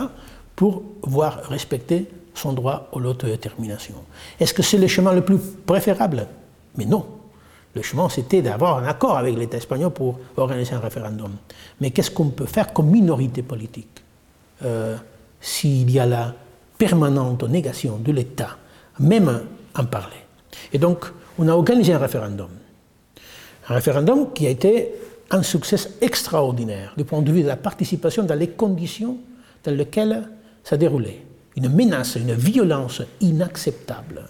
pour 0.55 0.83
voir 1.03 1.41
respecter 1.49 2.07
son 2.33 2.53
droit 2.53 2.89
à 2.93 2.99
l'autodétermination. 2.99 3.95
Est-ce 4.39 4.53
que 4.53 4.63
c'est 4.63 4.77
le 4.77 4.87
chemin 4.87 5.13
le 5.13 5.21
plus 5.21 5.37
préférable? 5.37 6.27
Mais 6.77 6.85
non. 6.85 7.05
Le 7.73 7.81
chemin, 7.81 8.09
c'était 8.09 8.41
d'avoir 8.41 8.77
un 8.77 8.85
accord 8.85 9.17
avec 9.17 9.37
l'État 9.37 9.57
espagnol 9.57 9.91
pour 9.91 10.19
organiser 10.35 10.73
un 10.73 10.79
référendum. 10.79 11.31
Mais 11.79 11.91
qu'est-ce 11.91 12.11
qu'on 12.11 12.29
peut 12.29 12.45
faire 12.45 12.73
comme 12.73 12.89
minorité 12.89 13.43
politique 13.43 14.03
euh, 14.63 14.97
s'il 15.39 15.89
y 15.89 15.99
a 15.99 16.05
la 16.05 16.33
permanente 16.77 17.43
négation 17.43 17.97
de 17.97 18.11
l'État, 18.11 18.57
même 18.99 19.43
en 19.75 19.85
parler? 19.85 20.17
Et 20.73 20.77
donc, 20.77 21.05
on 21.39 21.47
a 21.47 21.53
organisé 21.53 21.93
un 21.93 21.97
référendum. 21.97 22.49
Un 23.69 23.73
référendum 23.73 24.33
qui 24.33 24.47
a 24.47 24.49
été 24.49 24.93
un 25.29 25.43
succès 25.43 25.77
extraordinaire 26.01 26.93
du 26.97 27.05
point 27.05 27.21
de 27.21 27.31
vue 27.31 27.41
de 27.41 27.47
la 27.47 27.55
participation 27.55 28.23
dans 28.23 28.35
les 28.35 28.49
conditions 28.49 29.17
dans 29.63 29.73
lesquelles 29.73 30.27
ça 30.63 30.75
déroulait 30.75 31.21
une 31.55 31.69
menace, 31.69 32.15
une 32.15 32.33
violence 32.33 33.01
inacceptable. 33.19 34.23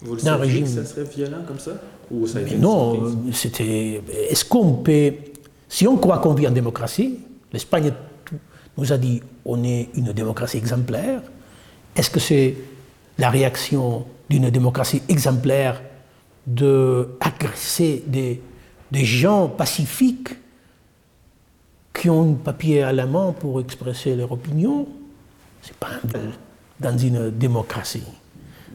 Vous 0.00 0.16
le 0.16 0.32
régime... 0.32 0.64
que 0.64 0.70
ça 0.70 0.84
serait 0.84 1.04
violent 1.04 1.42
comme 1.46 1.58
ça 1.58 1.72
Ou 2.10 2.26
ça 2.26 2.38
a 2.38 2.42
été 2.42 2.56
Non, 2.56 3.16
c'était. 3.32 4.02
Est-ce 4.30 4.44
qu'on 4.44 4.74
peut. 4.74 5.12
Si 5.68 5.86
on 5.86 5.96
croit 5.96 6.18
qu'on 6.18 6.34
vit 6.34 6.46
en 6.46 6.52
démocratie, 6.52 7.18
l'Espagne 7.52 7.92
nous 8.76 8.92
a 8.92 8.98
dit 8.98 9.22
on 9.44 9.62
est 9.64 9.88
une 9.94 10.12
démocratie 10.12 10.58
exemplaire. 10.58 11.22
Est-ce 11.96 12.10
que 12.10 12.20
c'est 12.20 12.56
la 13.18 13.30
réaction 13.30 14.06
d'une 14.28 14.50
démocratie 14.50 15.02
exemplaire 15.08 15.80
d'agresser 16.46 18.02
des, 18.06 18.40
des 18.90 19.04
gens 19.04 19.48
pacifiques 19.48 20.30
qui 21.94 22.10
ont 22.10 22.32
un 22.32 22.34
papier 22.34 22.82
à 22.82 22.92
la 22.92 23.06
main 23.06 23.32
pour 23.32 23.60
exprimer 23.60 24.16
leur 24.16 24.32
opinion? 24.32 24.86
C'est 25.62 25.76
pas 25.76 25.88
un 25.88 26.08
dans 26.80 26.96
une 26.96 27.30
démocratie. 27.30 28.02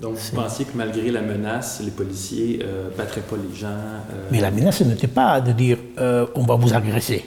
Donc 0.01 0.15
vous 0.15 0.35
pensiez 0.35 0.65
que 0.65 0.77
malgré 0.77 1.11
la 1.11 1.21
menace, 1.21 1.81
les 1.83 1.91
policiers 1.91 2.59
ne 2.59 2.63
euh, 2.63 2.89
battraient 2.97 3.21
pas 3.21 3.35
les 3.35 3.55
gens 3.55 3.67
euh, 3.67 4.27
Mais 4.31 4.39
la 4.39 4.49
menace 4.51 4.81
n'était 4.81 5.07
pas 5.07 5.41
de 5.41 5.51
dire 5.51 5.77
euh, 5.99 6.25
on 6.35 6.43
va 6.43 6.55
vous 6.55 6.73
agresser. 6.73 7.25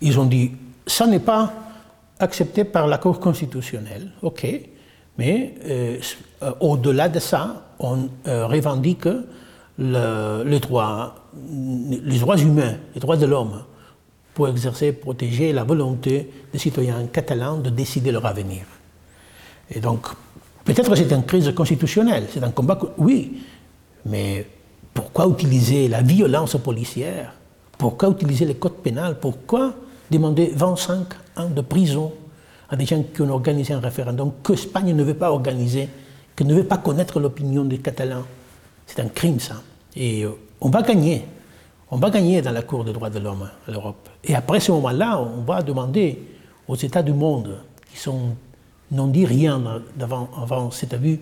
Ils 0.00 0.18
ont 0.18 0.24
dit 0.24 0.52
ça 0.86 1.06
n'est 1.06 1.20
pas 1.20 1.52
accepté 2.18 2.64
par 2.64 2.86
la 2.86 2.98
Cour 2.98 3.20
constitutionnelle, 3.20 4.10
ok, 4.22 4.46
mais 5.18 5.54
au-delà 6.60 7.08
de 7.08 7.18
ça, 7.18 7.64
on 7.78 8.08
revendique 8.26 9.08
le, 9.78 10.42
les 10.44 10.60
droits 10.60 11.14
humains, 12.38 12.76
les 12.94 13.00
droits 13.00 13.16
de 13.16 13.26
l'homme, 13.26 13.62
pour 14.34 14.48
exercer, 14.48 14.92
protéger 14.92 15.52
la 15.52 15.64
volonté 15.64 16.30
des 16.52 16.58
citoyens 16.58 17.06
catalans 17.06 17.58
de 17.58 17.70
décider 17.70 18.12
leur 18.12 18.26
avenir. 18.26 18.64
Et 19.70 19.80
donc, 19.80 20.06
peut-être 20.64 20.90
que 20.90 20.96
c'est 20.96 21.10
une 21.12 21.24
crise 21.24 21.52
constitutionnelle, 21.54 22.26
c'est 22.32 22.42
un 22.42 22.50
combat, 22.50 22.78
oui, 22.98 23.42
mais 24.06 24.46
pourquoi 24.92 25.26
utiliser 25.26 25.88
la 25.88 26.02
violence 26.02 26.56
policière? 26.56 27.32
Pourquoi 27.76 28.10
utiliser 28.10 28.44
le 28.44 28.54
code 28.54 28.76
pénal 28.76 29.18
Pourquoi 29.20 29.74
demander 30.10 30.52
25 30.54 31.06
ans 31.36 31.48
de 31.48 31.60
prison 31.60 32.12
à 32.68 32.76
des 32.76 32.86
gens 32.86 33.02
qui 33.02 33.22
ont 33.22 33.30
organisé 33.30 33.74
un 33.74 33.80
référendum 33.80 34.32
que 34.42 34.52
l'Espagne 34.52 34.94
ne 34.94 35.02
veut 35.02 35.14
pas 35.14 35.30
organiser, 35.32 35.88
qui 36.36 36.44
ne 36.44 36.54
veut 36.54 36.64
pas 36.64 36.78
connaître 36.78 37.18
l'opinion 37.18 37.64
des 37.64 37.78
Catalans? 37.78 38.24
C'est 38.86 39.00
un 39.00 39.08
crime, 39.08 39.40
ça. 39.40 39.56
Et 39.96 40.24
euh, 40.24 40.30
on 40.60 40.70
va 40.70 40.82
gagner. 40.82 41.24
On 41.90 41.96
va 41.96 42.10
gagner 42.10 42.42
dans 42.42 42.52
la 42.52 42.62
Cour 42.62 42.84
des 42.84 42.92
droits 42.92 43.10
de 43.10 43.18
l'homme 43.18 43.48
à 43.66 43.70
l'Europe. 43.70 44.08
Et 44.22 44.34
après 44.34 44.60
ce 44.60 44.72
moment-là, 44.72 45.20
on 45.20 45.42
va 45.42 45.62
demander 45.62 46.20
aux 46.66 46.76
États 46.76 47.02
du 47.02 47.12
monde, 47.12 47.58
qui 47.92 47.98
sont 47.98 48.36
n'ont 48.94 49.08
dit 49.08 49.26
rien 49.26 49.62
avant, 50.00 50.70
cet 50.70 50.94
abus, 50.94 51.20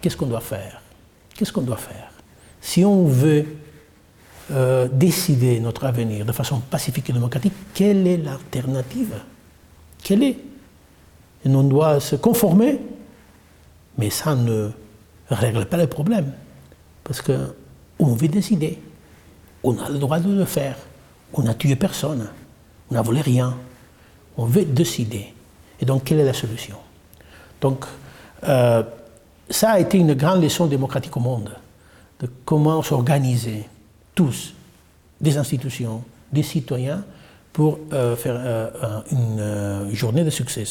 qu'est-ce 0.00 0.16
qu'on 0.16 0.26
doit 0.26 0.40
faire? 0.40 0.80
Qu'est-ce 1.34 1.52
qu'on 1.52 1.62
doit 1.62 1.76
faire? 1.76 2.10
Si 2.60 2.84
on 2.84 3.04
veut 3.04 3.46
euh, 4.50 4.88
décider 4.90 5.60
notre 5.60 5.84
avenir 5.84 6.24
de 6.24 6.32
façon 6.32 6.60
pacifique 6.60 7.10
et 7.10 7.12
démocratique, 7.12 7.52
quelle 7.74 8.06
est 8.06 8.16
l'alternative? 8.16 9.14
Quelle 10.02 10.22
est? 10.22 10.38
Et 11.44 11.48
on 11.48 11.64
doit 11.64 12.00
se 12.00 12.16
conformer, 12.16 12.80
mais 13.98 14.10
ça 14.10 14.34
ne 14.34 14.70
règle 15.28 15.66
pas 15.66 15.76
le 15.76 15.86
problème, 15.86 16.32
parce 17.02 17.20
qu'on 17.20 18.14
veut 18.14 18.28
décider. 18.28 18.78
On 19.62 19.78
a 19.78 19.88
le 19.88 19.98
droit 19.98 20.20
de 20.20 20.30
le 20.30 20.44
faire. 20.44 20.76
On 21.32 21.42
n'a 21.42 21.54
tué 21.54 21.74
personne. 21.74 22.28
On 22.90 22.94
n'a 22.94 23.02
volé 23.02 23.20
rien. 23.22 23.56
On 24.36 24.44
veut 24.44 24.64
décider. 24.64 25.32
Et 25.80 25.84
donc, 25.84 26.04
quelle 26.04 26.20
est 26.20 26.24
la 26.24 26.34
solution? 26.34 26.76
Donc, 27.64 27.86
euh, 28.46 28.82
ça 29.48 29.70
a 29.70 29.78
été 29.78 29.96
une 29.96 30.12
grande 30.12 30.42
leçon 30.42 30.66
démocratique 30.66 31.16
au 31.16 31.20
monde, 31.20 31.48
de 32.20 32.28
comment 32.44 32.82
s'organiser 32.82 33.66
tous, 34.14 34.52
des 35.18 35.38
institutions, 35.38 36.04
des 36.30 36.42
citoyens, 36.42 37.02
pour 37.54 37.78
euh, 37.94 38.16
faire 38.16 38.36
euh, 38.36 39.00
une 39.12 39.94
journée 39.94 40.24
de 40.24 40.28
succès. 40.28 40.64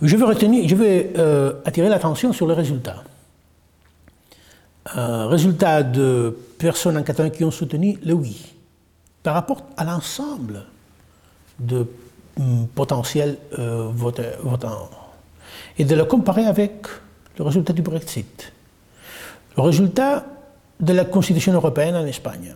Je 0.00 0.16
veux, 0.16 0.24
retenir, 0.24 0.68
je 0.68 0.76
veux 0.76 1.60
attirer 1.64 1.88
l'attention 1.88 2.32
sur 2.32 2.46
le 2.46 2.54
résultat. 2.54 3.02
Un 4.94 5.26
résultat 5.26 5.82
de 5.82 6.38
personnes 6.58 6.96
en 6.96 7.02
Catalogne 7.02 7.32
qui 7.32 7.42
ont 7.42 7.50
soutenu 7.50 7.98
le 8.04 8.12
oui, 8.12 8.54
par 9.24 9.34
rapport 9.34 9.64
à 9.76 9.82
l'ensemble 9.82 10.62
de 11.58 11.88
hum, 12.38 12.68
potentiels 12.68 13.36
votants 13.58 15.03
et 15.78 15.84
de 15.84 15.94
le 15.94 16.04
comparer 16.04 16.46
avec 16.46 16.86
le 17.38 17.44
résultat 17.44 17.72
du 17.72 17.82
Brexit, 17.82 18.52
le 19.56 19.62
résultat 19.62 20.26
de 20.80 20.92
la 20.92 21.04
Constitution 21.04 21.52
européenne 21.52 21.96
en 21.96 22.06
Espagne, 22.06 22.54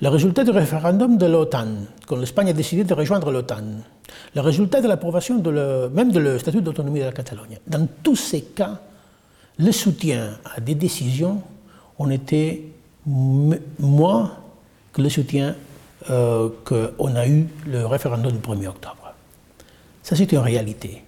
le 0.00 0.08
résultat 0.08 0.44
du 0.44 0.50
référendum 0.50 1.16
de 1.16 1.26
l'OTAN, 1.26 1.68
quand 2.06 2.16
l'Espagne 2.16 2.50
a 2.50 2.52
décidé 2.52 2.84
de 2.84 2.94
rejoindre 2.94 3.30
l'OTAN, 3.30 3.82
le 4.34 4.40
résultat 4.40 4.80
de 4.80 4.88
l'approbation 4.88 5.42
même 5.92 6.12
de 6.12 6.18
le 6.18 6.38
statut 6.38 6.62
d'autonomie 6.62 7.00
de 7.00 7.04
la 7.04 7.12
Catalogne. 7.12 7.58
Dans 7.66 7.86
tous 8.02 8.16
ces 8.16 8.42
cas, 8.42 8.80
le 9.58 9.72
soutien 9.72 10.38
à 10.54 10.60
des 10.60 10.74
décisions 10.74 11.42
on 11.98 12.10
était 12.10 12.62
moins 13.06 14.32
que 14.92 15.02
le 15.02 15.08
soutien 15.08 15.54
euh, 16.10 16.48
qu'on 16.64 17.16
a 17.16 17.26
eu 17.26 17.46
le 17.66 17.86
référendum 17.86 18.32
du 18.32 18.38
1er 18.38 18.68
octobre. 18.68 19.14
Ça, 20.02 20.16
c'est 20.16 20.30
une 20.32 20.38
réalité. 20.38 21.02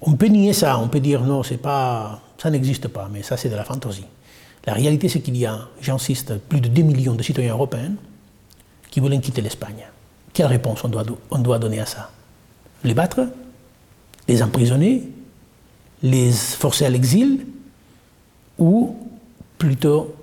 On 0.00 0.12
peut 0.14 0.26
nier 0.26 0.52
ça, 0.52 0.78
on 0.78 0.88
peut 0.88 1.00
dire 1.00 1.22
non, 1.22 1.42
c'est 1.42 1.56
pas, 1.56 2.20
ça 2.38 2.50
n'existe 2.50 2.88
pas, 2.88 3.08
mais 3.10 3.22
ça 3.22 3.36
c'est 3.36 3.48
de 3.48 3.56
la 3.56 3.64
fantaisie. 3.64 4.04
La 4.66 4.74
réalité 4.74 5.08
c'est 5.08 5.20
qu'il 5.20 5.36
y 5.36 5.46
a, 5.46 5.68
j'insiste, 5.80 6.38
plus 6.38 6.60
de 6.60 6.68
2 6.68 6.82
millions 6.82 7.14
de 7.14 7.22
citoyens 7.22 7.52
européens 7.52 7.94
qui 8.90 9.00
veulent 9.00 9.20
quitter 9.20 9.40
l'Espagne. 9.40 9.86
Quelle 10.32 10.46
réponse 10.46 10.84
on 10.84 10.88
doit, 10.88 11.04
on 11.30 11.38
doit 11.38 11.58
donner 11.58 11.80
à 11.80 11.86
ça? 11.86 12.10
Les 12.84 12.94
battre? 12.94 13.26
Les 14.28 14.42
emprisonner? 14.42 15.08
Les 16.02 16.30
forcer 16.32 16.84
à 16.84 16.90
l'exil? 16.90 17.46
Ou 18.58 18.96
plutôt 19.56 20.14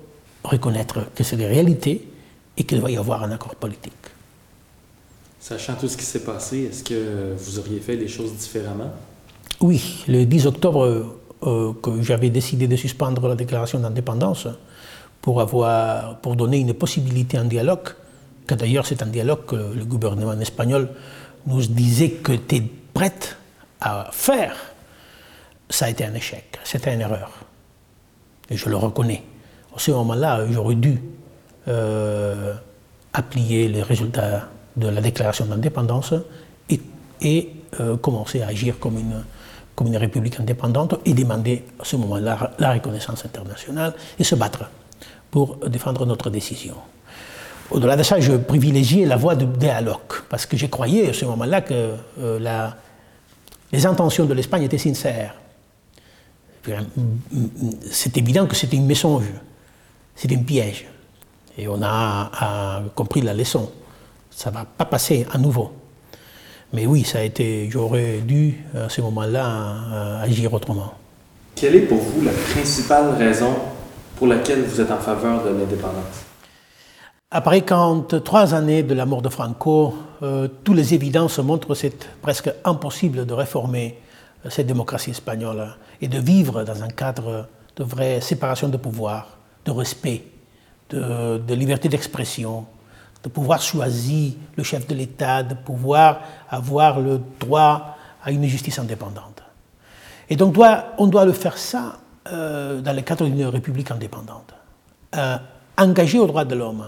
reconnaître 0.44 1.12
que 1.14 1.24
c'est 1.24 1.36
des 1.36 1.46
réalités 1.46 2.08
et 2.56 2.64
qu'il 2.64 2.80
va 2.80 2.90
y 2.90 2.96
avoir 2.96 3.24
un 3.24 3.32
accord 3.32 3.56
politique? 3.56 3.92
Sachant 5.40 5.74
tout 5.74 5.88
ce 5.88 5.96
qui 5.96 6.04
s'est 6.04 6.24
passé, 6.24 6.68
est-ce 6.70 6.84
que 6.84 7.34
vous 7.36 7.58
auriez 7.58 7.80
fait 7.80 7.96
les 7.96 8.08
choses 8.08 8.32
différemment? 8.34 8.92
Oui, 9.60 10.04
le 10.08 10.24
10 10.24 10.46
octobre, 10.46 11.14
euh, 11.46 11.72
que 11.82 12.00
j'avais 12.00 12.30
décidé 12.30 12.66
de 12.66 12.76
suspendre 12.76 13.28
la 13.28 13.34
déclaration 13.34 13.78
d'indépendance 13.78 14.48
pour, 15.20 15.42
avoir, 15.42 16.18
pour 16.20 16.36
donner 16.36 16.58
une 16.58 16.72
possibilité 16.72 17.38
en 17.38 17.44
dialogue, 17.44 17.90
que 18.46 18.54
d'ailleurs 18.54 18.86
c'est 18.86 19.02
un 19.02 19.06
dialogue 19.06 19.44
que 19.44 19.56
le 19.56 19.84
gouvernement 19.84 20.40
espagnol 20.40 20.88
nous 21.46 21.60
disait 21.66 22.12
que 22.12 22.32
était 22.32 22.62
prête 22.94 23.36
à 23.80 24.08
faire, 24.10 24.56
ça 25.68 25.84
a 25.86 25.90
été 25.90 26.04
un 26.04 26.14
échec, 26.14 26.58
c'était 26.64 26.94
une 26.94 27.02
erreur. 27.02 27.30
Et 28.48 28.56
je 28.56 28.68
le 28.70 28.76
reconnais. 28.76 29.22
À 29.76 29.78
ce 29.78 29.90
moment-là, 29.90 30.46
j'aurais 30.50 30.76
dû 30.76 30.98
euh, 31.68 32.54
appliquer 33.12 33.68
les 33.68 33.82
résultats 33.82 34.48
de 34.76 34.88
la 34.88 35.00
déclaration 35.02 35.44
d'indépendance 35.44 36.14
et, 37.20 37.50
euh, 37.80 37.96
commencer 37.96 38.40
à 38.42 38.48
agir 38.48 38.78
comme 38.78 38.98
une, 38.98 39.22
comme 39.74 39.88
une 39.88 39.96
république 39.96 40.38
indépendante 40.38 40.96
et 41.04 41.14
demander 41.14 41.64
à 41.80 41.84
ce 41.84 41.96
moment-là 41.96 42.52
la 42.58 42.72
reconnaissance 42.72 43.24
internationale 43.24 43.94
et 44.18 44.24
se 44.24 44.34
battre 44.34 44.70
pour 45.30 45.56
défendre 45.68 46.06
notre 46.06 46.30
décision. 46.30 46.76
Au-delà 47.70 47.96
de 47.96 48.02
ça, 48.02 48.20
je 48.20 48.32
privilégiais 48.32 49.06
la 49.06 49.16
voie 49.16 49.34
du 49.34 49.46
dialogue, 49.46 50.22
parce 50.28 50.46
que 50.46 50.56
j'ai 50.56 50.68
croyais 50.68 51.10
à 51.10 51.12
ce 51.12 51.24
moment-là 51.24 51.62
que 51.62 51.94
euh, 52.20 52.70
les 53.72 53.86
intentions 53.86 54.26
de 54.26 54.34
l'Espagne 54.34 54.62
étaient 54.62 54.78
sincères. 54.78 55.34
C'est 57.90 58.16
évident 58.16 58.46
que 58.46 58.54
c'était 58.54 58.78
un 58.78 58.82
mensonge, 58.82 59.24
c'était 60.14 60.36
un 60.36 60.42
piège. 60.42 60.86
Et 61.58 61.68
on 61.68 61.80
a, 61.82 62.82
compris 62.94 63.20
la 63.20 63.34
leçon. 63.34 63.70
Ça 64.30 64.50
ne 64.50 64.56
va 64.56 64.64
pas 64.64 64.84
passer 64.84 65.26
à 65.32 65.38
nouveau. 65.38 65.72
Mais 66.74 66.86
oui, 66.86 67.04
ça 67.04 67.20
a 67.20 67.22
été, 67.22 67.68
j'aurais 67.70 68.18
dû 68.18 68.64
à 68.74 68.88
ce 68.88 69.00
moment-là 69.00 70.20
agir 70.22 70.52
autrement. 70.52 70.94
Quelle 71.54 71.76
est 71.76 71.80
pour 71.82 71.98
vous 71.98 72.24
la 72.24 72.32
principale 72.32 73.14
raison 73.16 73.54
pour 74.16 74.26
laquelle 74.26 74.62
vous 74.62 74.80
êtes 74.80 74.90
en 74.90 74.98
faveur 74.98 75.44
de 75.44 75.50
l'indépendance? 75.50 76.24
Après 77.30 77.62
43 77.62 78.54
années 78.54 78.82
de 78.82 78.94
la 78.94 79.06
mort 79.06 79.22
de 79.22 79.28
Franco, 79.28 79.94
euh, 80.22 80.48
toutes 80.62 80.76
les 80.76 80.94
évidences 80.94 81.38
montrent 81.38 81.68
que 81.68 81.74
c'est 81.74 82.08
presque 82.22 82.50
impossible 82.64 83.26
de 83.26 83.32
réformer 83.32 83.98
euh, 84.44 84.50
cette 84.50 84.66
démocratie 84.66 85.10
espagnole 85.10 85.76
et 86.00 86.08
de 86.08 86.18
vivre 86.18 86.64
dans 86.64 86.82
un 86.82 86.88
cadre 86.88 87.48
de 87.76 87.84
vraie 87.84 88.20
séparation 88.20 88.68
de 88.68 88.76
pouvoir, 88.76 89.38
de 89.64 89.70
respect, 89.70 90.24
de, 90.90 91.38
de 91.38 91.54
liberté 91.54 91.88
d'expression, 91.88 92.66
de 93.24 93.28
pouvoir 93.30 93.60
choisir 93.62 94.34
le 94.54 94.62
chef 94.62 94.86
de 94.86 94.94
l'État, 94.94 95.42
de 95.42 95.54
pouvoir 95.54 96.20
avoir 96.50 97.00
le 97.00 97.20
droit 97.40 97.96
à 98.22 98.30
une 98.30 98.44
justice 98.44 98.78
indépendante. 98.78 99.42
Et 100.28 100.36
donc 100.36 100.56
on 100.98 101.06
doit 101.06 101.24
le 101.24 101.32
faire 101.32 101.56
ça 101.56 101.98
euh, 102.30 102.80
dans 102.80 102.92
le 102.94 103.00
cadre 103.00 103.26
d'une 103.26 103.46
république 103.46 103.90
indépendante, 103.90 104.54
euh, 105.16 105.38
aux 105.78 106.26
droits 106.26 106.44
de 106.44 106.54
l'homme, 106.54 106.84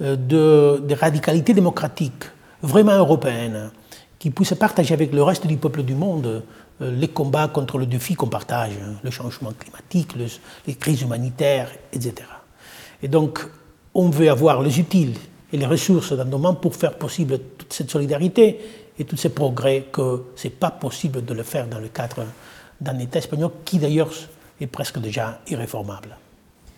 euh, 0.00 0.16
de, 0.16 0.82
de, 0.86 0.94
radicalité 0.94 1.52
démocratique 1.52 2.24
vraiment 2.62 2.96
européenne, 2.96 3.70
qui 4.18 4.30
puisse 4.30 4.54
partager 4.54 4.94
avec 4.94 5.12
le 5.12 5.22
reste 5.22 5.46
du 5.46 5.58
peuple 5.58 5.82
du 5.82 5.94
monde 5.94 6.42
les 6.80 7.08
combats 7.08 7.48
contre 7.48 7.76
le 7.76 7.86
défi 7.86 8.14
qu'on 8.14 8.28
partage, 8.28 8.72
hein, 8.80 8.94
le 9.02 9.10
changement 9.10 9.52
climatique, 9.52 10.14
les 10.66 10.74
crises 10.74 11.02
humanitaires, 11.02 11.70
etc. 11.92 12.14
Et 13.02 13.08
donc, 13.08 13.40
on 13.94 14.10
veut 14.10 14.30
avoir 14.30 14.62
les 14.62 14.78
utiles 14.78 15.14
et 15.52 15.56
les 15.56 15.66
ressources 15.66 16.12
dans 16.12 16.24
nos 16.24 16.38
mains 16.38 16.54
pour 16.54 16.74
faire 16.76 16.94
possible 16.94 17.38
toute 17.56 17.72
cette 17.72 17.90
solidarité 17.90 18.58
et 18.98 19.04
tous 19.04 19.16
ces 19.16 19.30
progrès 19.30 19.86
que 19.92 20.24
ce 20.36 20.48
n'est 20.48 20.54
pas 20.54 20.70
possible 20.70 21.24
de 21.24 21.34
le 21.34 21.42
faire 21.42 21.66
dans 21.66 21.78
le 21.78 21.88
cadre 21.88 22.24
d'un 22.80 22.98
État 22.98 23.18
espagnol 23.18 23.50
qui 23.64 23.78
d'ailleurs 23.78 24.10
est 24.60 24.66
presque 24.66 24.98
déjà 24.98 25.40
irréformable. 25.48 26.16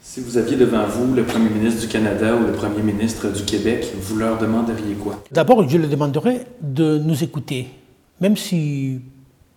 Si 0.03 0.21
vous 0.21 0.39
aviez 0.39 0.57
devant 0.57 0.87
vous 0.87 1.15
le 1.15 1.25
Premier 1.25 1.51
ministre 1.51 1.83
du 1.83 1.89
Canada 1.89 2.35
ou 2.35 2.47
le 2.47 2.53
Premier 2.53 2.83
ministre 2.83 3.31
du 3.31 3.45
Québec, 3.45 3.87
vous 4.01 4.17
leur 4.17 4.39
demanderiez 4.39 4.95
quoi? 4.95 5.23
D'abord, 5.31 5.69
je 5.69 5.77
leur 5.77 5.91
demanderais 5.91 6.47
de 6.61 6.99
nous 6.99 7.23
écouter, 7.23 7.69
même 8.21 8.37
si 8.37 9.01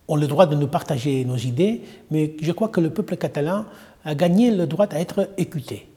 on 0.06 0.16
a 0.16 0.20
le 0.20 0.26
droit 0.26 0.46
de 0.46 0.54
nous 0.54 0.66
partager 0.66 1.24
nos 1.24 1.36
idées, 1.36 1.82
mais 2.10 2.36
je 2.40 2.52
crois 2.52 2.68
que 2.68 2.80
le 2.80 2.90
peuple 2.90 3.16
catalan 3.16 3.64
a 4.04 4.14
gagné 4.14 4.50
le 4.50 4.66
droit 4.66 4.86
à 4.90 5.00
être 5.00 5.30
écouté, 5.38 5.88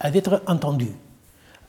à 0.00 0.08
être 0.10 0.42
entendu, 0.46 0.88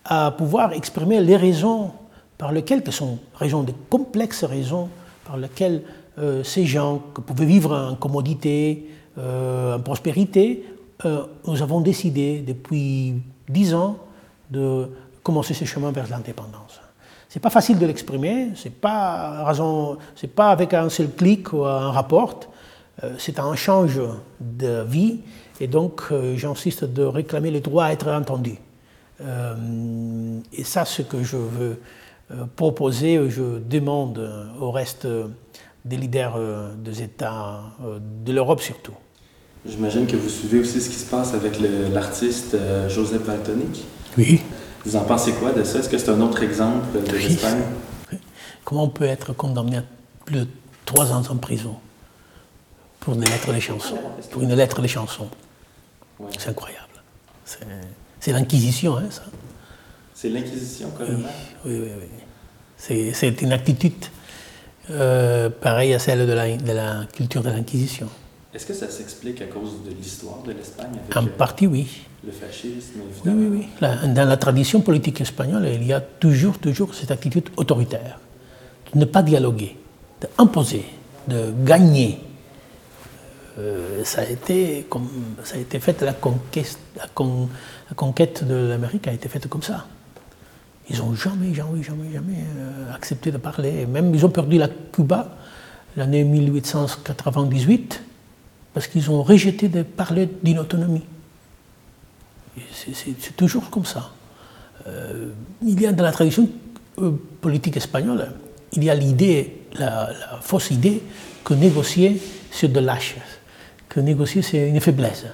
à 0.09 0.31
pouvoir 0.31 0.73
exprimer 0.73 1.21
les 1.21 1.37
raisons 1.37 1.91
par 2.37 2.51
lesquelles, 2.51 2.83
qui 2.83 2.91
sont 2.91 3.19
raisons 3.35 3.61
de 3.61 3.73
complexes 3.89 4.43
raisons, 4.43 4.89
par 5.23 5.37
lesquelles 5.37 5.83
euh, 6.17 6.43
ces 6.43 6.65
gens 6.65 6.97
pouvaient 6.97 7.45
vivre 7.45 7.75
en 7.75 7.95
commodité, 7.95 8.89
euh, 9.19 9.77
en 9.77 9.79
prospérité, 9.79 10.65
euh, 11.05 11.23
nous 11.45 11.61
avons 11.61 11.79
décidé 11.79 12.39
depuis 12.45 13.21
dix 13.47 13.75
ans 13.75 13.97
de 14.49 14.89
commencer 15.21 15.53
ce 15.53 15.65
chemin 15.65 15.91
vers 15.91 16.09
l'indépendance. 16.09 16.81
C'est 17.29 17.39
pas 17.39 17.51
facile 17.51 17.77
de 17.77 17.85
l'exprimer, 17.85 18.49
c'est 18.55 18.73
pas 18.73 19.53
pas 20.35 20.49
avec 20.49 20.73
un 20.73 20.89
seul 20.89 21.11
clic 21.11 21.53
ou 21.53 21.63
un 21.63 21.91
rapport, 21.91 22.39
c'est 23.19 23.37
un 23.37 23.55
change 23.55 24.01
de 24.39 24.83
vie 24.83 25.19
et 25.61 25.67
donc 25.67 26.01
j'insiste 26.35 26.85
de 26.85 27.03
réclamer 27.03 27.51
le 27.51 27.59
droit 27.59 27.85
à 27.85 27.91
être 27.91 28.07
entendu. 28.07 28.57
Et 29.21 30.63
ça, 30.63 30.85
ce 30.85 31.01
que 31.01 31.23
je 31.23 31.37
veux 31.37 31.81
proposer, 32.55 33.29
je 33.29 33.59
demande 33.59 34.19
au 34.59 34.71
reste 34.71 35.07
des 35.85 35.97
leaders 35.97 36.37
des 36.77 37.01
États, 37.01 37.61
de 38.25 38.33
l'Europe 38.33 38.61
surtout. 38.61 38.93
J'imagine 39.65 40.07
que 40.07 40.15
vous 40.15 40.29
suivez 40.29 40.59
aussi 40.59 40.79
ce 40.79 40.89
qui 40.89 40.95
se 40.95 41.09
passe 41.09 41.33
avec 41.33 41.59
l'artiste 41.91 42.53
euh, 42.53 42.87
Joseph 42.87 43.23
Valtonic. 43.23 43.85
Oui. 44.17 44.41
Vous 44.85 44.95
en 44.95 45.01
pensez 45.01 45.33
quoi 45.33 45.51
de 45.51 45.63
ça? 45.63 45.79
Est-ce 45.79 45.89
que 45.89 45.97
c'est 45.97 46.09
un 46.09 46.21
autre 46.21 46.41
exemple 46.41 46.87
de 46.97 47.11
l'Espagne? 47.11 47.63
Comment 48.63 48.83
on 48.85 48.89
peut 48.89 49.05
être 49.05 49.33
condamné 49.33 49.77
à 49.77 49.83
plus 50.23 50.37
de 50.37 50.47
trois 50.85 51.11
ans 51.11 51.21
en 51.29 51.35
prison 51.35 51.75
pour 53.01 53.15
une 53.15 53.25
lettre 53.25 53.51
des 53.51 53.59
chansons 53.59 53.97
Pour 54.31 54.41
une 54.43 54.55
lettre 54.55 54.81
des 54.81 54.87
chansons. 54.87 55.27
C'est 56.37 56.49
incroyable. 56.49 57.03
C'est 57.43 57.59
l'Inquisition, 58.27 58.97
hein, 58.97 59.09
ça. 59.09 59.23
C'est 60.13 60.29
l'Inquisition, 60.29 60.91
quand 60.97 61.07
même. 61.07 61.25
Oui, 61.65 61.79
oui, 61.79 61.91
oui. 61.99 63.11
C'est 63.13 63.41
une 63.41 63.53
attitude 63.53 64.05
euh, 64.91 65.49
pareille 65.49 65.93
à 65.93 65.99
celle 65.99 66.27
de 66.27 66.33
la, 66.33 66.57
de 66.57 66.71
la 66.71 67.05
culture 67.13 67.41
de 67.41 67.49
l'Inquisition. 67.49 68.07
Est-ce 68.53 68.65
que 68.65 68.73
ça 68.73 68.89
s'explique 68.89 69.41
à 69.41 69.45
cause 69.45 69.83
de 69.85 69.91
l'histoire 69.91 70.41
de 70.43 70.51
l'Espagne 70.51 70.99
En 71.15 71.23
euh, 71.23 71.29
partie, 71.29 71.67
oui. 71.67 71.87
Le 72.25 72.31
fascisme, 72.31 72.99
évidemment. 73.09 73.49
Oui, 73.51 73.59
oui, 73.61 73.67
oui. 73.81 74.13
dans 74.13 74.27
la 74.27 74.37
tradition 74.37 74.81
politique 74.81 75.21
espagnole, 75.21 75.69
il 75.73 75.85
y 75.85 75.93
a 75.93 76.01
toujours, 76.01 76.57
toujours 76.57 76.93
cette 76.93 77.11
attitude 77.11 77.49
autoritaire. 77.55 78.19
De 78.93 78.99
ne 78.99 79.05
pas 79.05 79.21
dialoguer, 79.21 79.77
d'imposer, 80.19 80.83
de 81.27 81.53
gagner. 81.63 82.19
Euh, 83.57 84.03
ça, 84.03 84.21
a 84.21 84.25
été 84.25 84.85
comme, 84.89 85.07
ça 85.43 85.55
a 85.55 85.59
été 85.59 85.79
fait, 85.79 86.01
la 86.01 86.13
conquête, 86.13 86.77
la, 86.95 88.47
de 88.47 88.55
l'Amérique 88.67 89.07
a 89.07 89.13
été 89.13 89.27
faite 89.27 89.47
comme 89.47 89.63
ça. 89.63 89.87
Ils 90.89 90.97
n'ont 90.99 91.13
jamais, 91.13 91.53
jamais, 91.53 91.83
jamais, 91.83 92.11
jamais 92.11 92.43
euh, 92.57 92.93
accepté 92.93 93.31
de 93.31 93.37
parler. 93.37 93.85
Même 93.85 94.13
ils 94.13 94.25
ont 94.25 94.29
perdu 94.29 94.57
la 94.57 94.67
Cuba 94.67 95.37
l'année 95.95 96.23
1898 96.23 98.03
parce 98.73 98.87
qu'ils 98.87 99.09
ont 99.11 99.23
rejeté 99.23 99.67
de 99.67 99.83
parler 99.83 100.29
d'une 100.41 100.59
autonomie. 100.59 101.05
C'est 102.73 103.35
toujours 103.35 103.69
comme 103.69 103.85
ça. 103.85 104.11
Euh, 104.87 105.29
il 105.61 105.79
y 105.81 105.85
a 105.85 105.91
dans 105.91 106.03
la 106.03 106.11
tradition 106.11 106.49
politique 107.41 107.77
espagnole, 107.77 108.31
il 108.73 108.83
y 108.83 108.89
a 108.89 108.95
l'idée, 108.95 109.61
la, 109.73 110.09
fausse 110.41 110.71
idée 110.71 111.01
que 111.43 111.53
négocier 111.53 112.21
c'est 112.51 112.71
de 112.71 112.79
lâche, 112.79 113.15
que 113.89 113.99
négocier 113.99 114.41
c'est 114.41 114.69
une 114.69 114.79
faiblesse. 114.79 115.25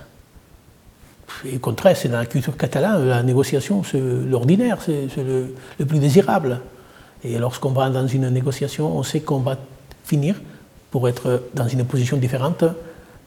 Et 1.46 1.58
au 1.58 1.60
contraire, 1.60 1.98
c'est 1.98 2.08
dans 2.10 2.20
la 2.20 2.26
culture 2.26 2.56
catalane, 2.56 3.08
la 3.08 3.22
négociation 3.22 3.84
c'est 3.84 4.00
l'ordinaire, 4.00 4.78
c'est 4.84 5.08
le, 5.18 5.54
plus 5.86 6.00
désirable. 6.00 6.62
Et 7.24 7.38
lorsqu'on 7.38 7.72
va 7.72 7.90
dans 7.90 8.08
une 8.08 8.30
négociation, 8.30 8.98
on 8.98 9.04
sait 9.04 9.20
qu'on 9.20 9.40
va 9.40 9.58
finir 10.06 10.36
pour 10.92 11.10
être 11.10 11.44
dans 11.54 11.68
une 11.68 11.84
position 11.84 12.18
différente 12.18 12.64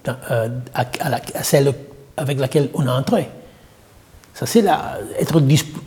euh, 0.08 0.48
à, 0.74 1.42
celle 1.42 1.74
avec 2.16 2.38
laquelle 2.38 2.70
on 2.74 2.86
a 2.86 2.92
entré. 2.92 3.28
Ça, 4.34 4.46
c'est 4.46 4.64
être 5.18 5.40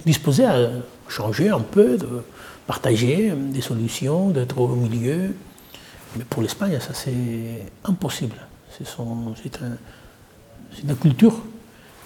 disposé 0.05 0.45
à 0.45 0.69
changer 1.07 1.49
un 1.49 1.61
peu, 1.61 1.97
de 1.97 2.23
partager 2.67 3.33
des 3.35 3.61
solutions, 3.61 4.29
d'être 4.29 4.57
au 4.59 4.67
milieu. 4.75 5.33
Mais 6.17 6.25
pour 6.25 6.41
l'Espagne, 6.41 6.77
ça, 6.79 6.93
c'est 6.93 7.65
impossible. 7.85 8.35
C'est 8.77 9.59
une 10.83 10.95
culture, 10.95 11.41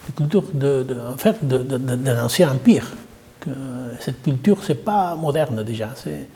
une 0.07 0.15
culture 0.15 0.43
de, 0.53 0.85
en 1.07 1.17
fait, 1.17 1.37
d'un 1.43 2.23
ancien 2.23 2.51
empire. 2.51 2.87
Que 3.39 3.51
cette 3.99 4.23
culture, 4.23 4.63
c'est 4.63 4.83
pas 4.83 5.15
moderne 5.15 5.63
déjà. 5.63 5.93
C'est, 5.95 6.27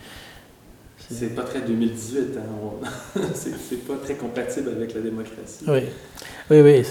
c'est 1.09 1.36
pas 1.36 1.43
très 1.43 1.61
2018, 1.61 2.38
hein. 2.38 3.21
c'est 3.34 3.88
pas 3.88 3.95
très 4.03 4.15
compatible 4.15 4.69
avec 4.69 4.93
la 4.93 5.01
démocratie. 5.01 5.65
Oui, 5.67 5.82
oui, 6.51 6.61
oui. 6.61 6.84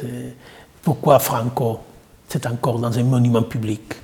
Pourquoi 0.82 1.18
Franco 1.20 1.80
C'est 2.28 2.46
encore 2.46 2.78
dans 2.78 2.98
un 2.98 3.04
monument 3.04 3.42
public? 3.42 3.94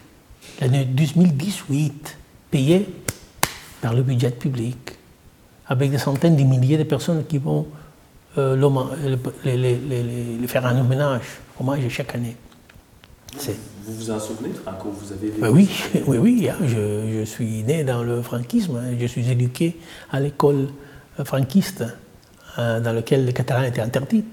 L'année 0.61 0.85
2018, 0.85 2.17
payé 2.51 2.89
par 3.81 3.93
le 3.93 4.03
budget 4.03 4.31
public. 4.31 4.95
avec 5.67 5.91
des 5.91 5.99
centaines 5.99 6.37
de 6.37 6.43
milliers 6.43 6.77
de 6.77 6.85
personnes 6.85 7.25
qui 7.27 7.39
vont 7.39 7.67
euh, 8.37 9.17
les, 9.45 10.47
faire 10.49 10.67
un 10.67 10.81
hommage, 10.81 11.23
hommage 11.61 11.89
chaque 11.89 12.15
année. 12.15 12.37
Vous 13.87 13.95
vous 13.95 14.11
en 14.11 14.19
souvenez, 14.19 14.51
Franco 14.51 14.91
Vous 14.91 15.13
avez 15.13 15.51
Oui, 15.51 15.69
oui, 16.07 16.19
oui. 16.19 16.49
Hein, 16.49 16.57
je, 16.67 17.25
suis 17.25 17.63
né 17.63 17.85
dans 17.85 18.03
le 18.03 18.23
franquisme. 18.23 18.77
Hein, 18.77 18.97
je 18.99 19.07
suis 19.07 19.31
éduqué 19.31 19.79
à 20.11 20.21
l'école 20.21 20.69
euh, 21.21 21.25
franquiste 21.25 21.85
euh, 22.59 22.81
dans 22.81 22.93
laquelle 22.93 23.25
le 23.25 23.33
catalan 23.33 23.65
était 23.65 23.81
interdit. 23.81 24.25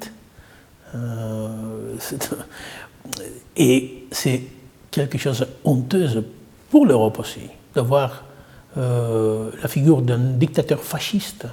et 3.56 4.08
c'est 4.12 4.42
quelque 4.90 5.18
chose 5.18 5.40
de 5.40 5.48
honteuse 5.64 6.24
pour 6.70 6.86
l'Europe 6.86 7.20
aussi, 7.20 7.42
de 7.76 7.82
voir 7.82 8.26
la 8.76 9.68
figure 9.68 10.02
d'un 10.02 10.18
dictateur 10.18 10.82
fasciste 10.82 11.46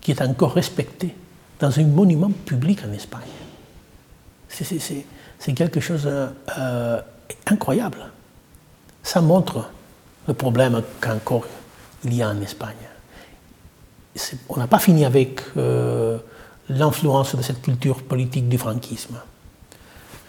qui 0.00 0.12
est 0.12 0.22
encore 0.22 0.54
respecté 0.54 1.14
dans 1.58 1.78
un 1.78 1.84
monument 1.84 2.30
public 2.44 2.80
en 2.88 2.92
Espagne. 2.92 3.22
C'est 4.48 5.52
quelque 5.54 5.80
chose 5.80 6.08
d'incroyable. 7.46 7.98
Euh, 8.00 8.10
Ça 9.02 9.20
montre 9.20 9.70
le 10.26 10.34
problème 10.34 10.82
qu'encore 11.00 11.46
il 12.04 12.14
y 12.14 12.22
a 12.22 12.28
en 12.28 12.40
Espagne. 12.40 12.76
On 14.48 14.56
n'a 14.56 14.66
pas 14.66 14.78
fini 14.78 15.04
avec 15.04 15.42
euh, 15.56 16.18
l'influence 16.68 17.36
de 17.36 17.42
cette 17.42 17.62
culture 17.62 18.02
politique 18.02 18.48
du 18.48 18.58
franquisme. 18.58 19.20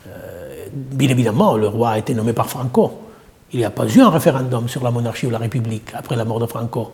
Euh, 0.07 0.67
bien 0.73 1.09
évidemment, 1.09 1.57
le 1.57 1.67
roi 1.67 1.91
a 1.91 1.97
été 1.97 2.13
nommé 2.13 2.33
par 2.33 2.49
Franco. 2.49 3.01
Il 3.51 3.59
n'y 3.59 3.65
a 3.65 3.71
pas 3.71 3.87
eu 3.87 3.99
un 3.99 4.09
référendum 4.09 4.69
sur 4.69 4.83
la 4.83 4.91
monarchie 4.91 5.25
ou 5.25 5.31
la 5.31 5.39
République 5.39 5.89
après 5.95 6.15
la 6.15 6.25
mort 6.25 6.39
de 6.39 6.45
Franco 6.45 6.93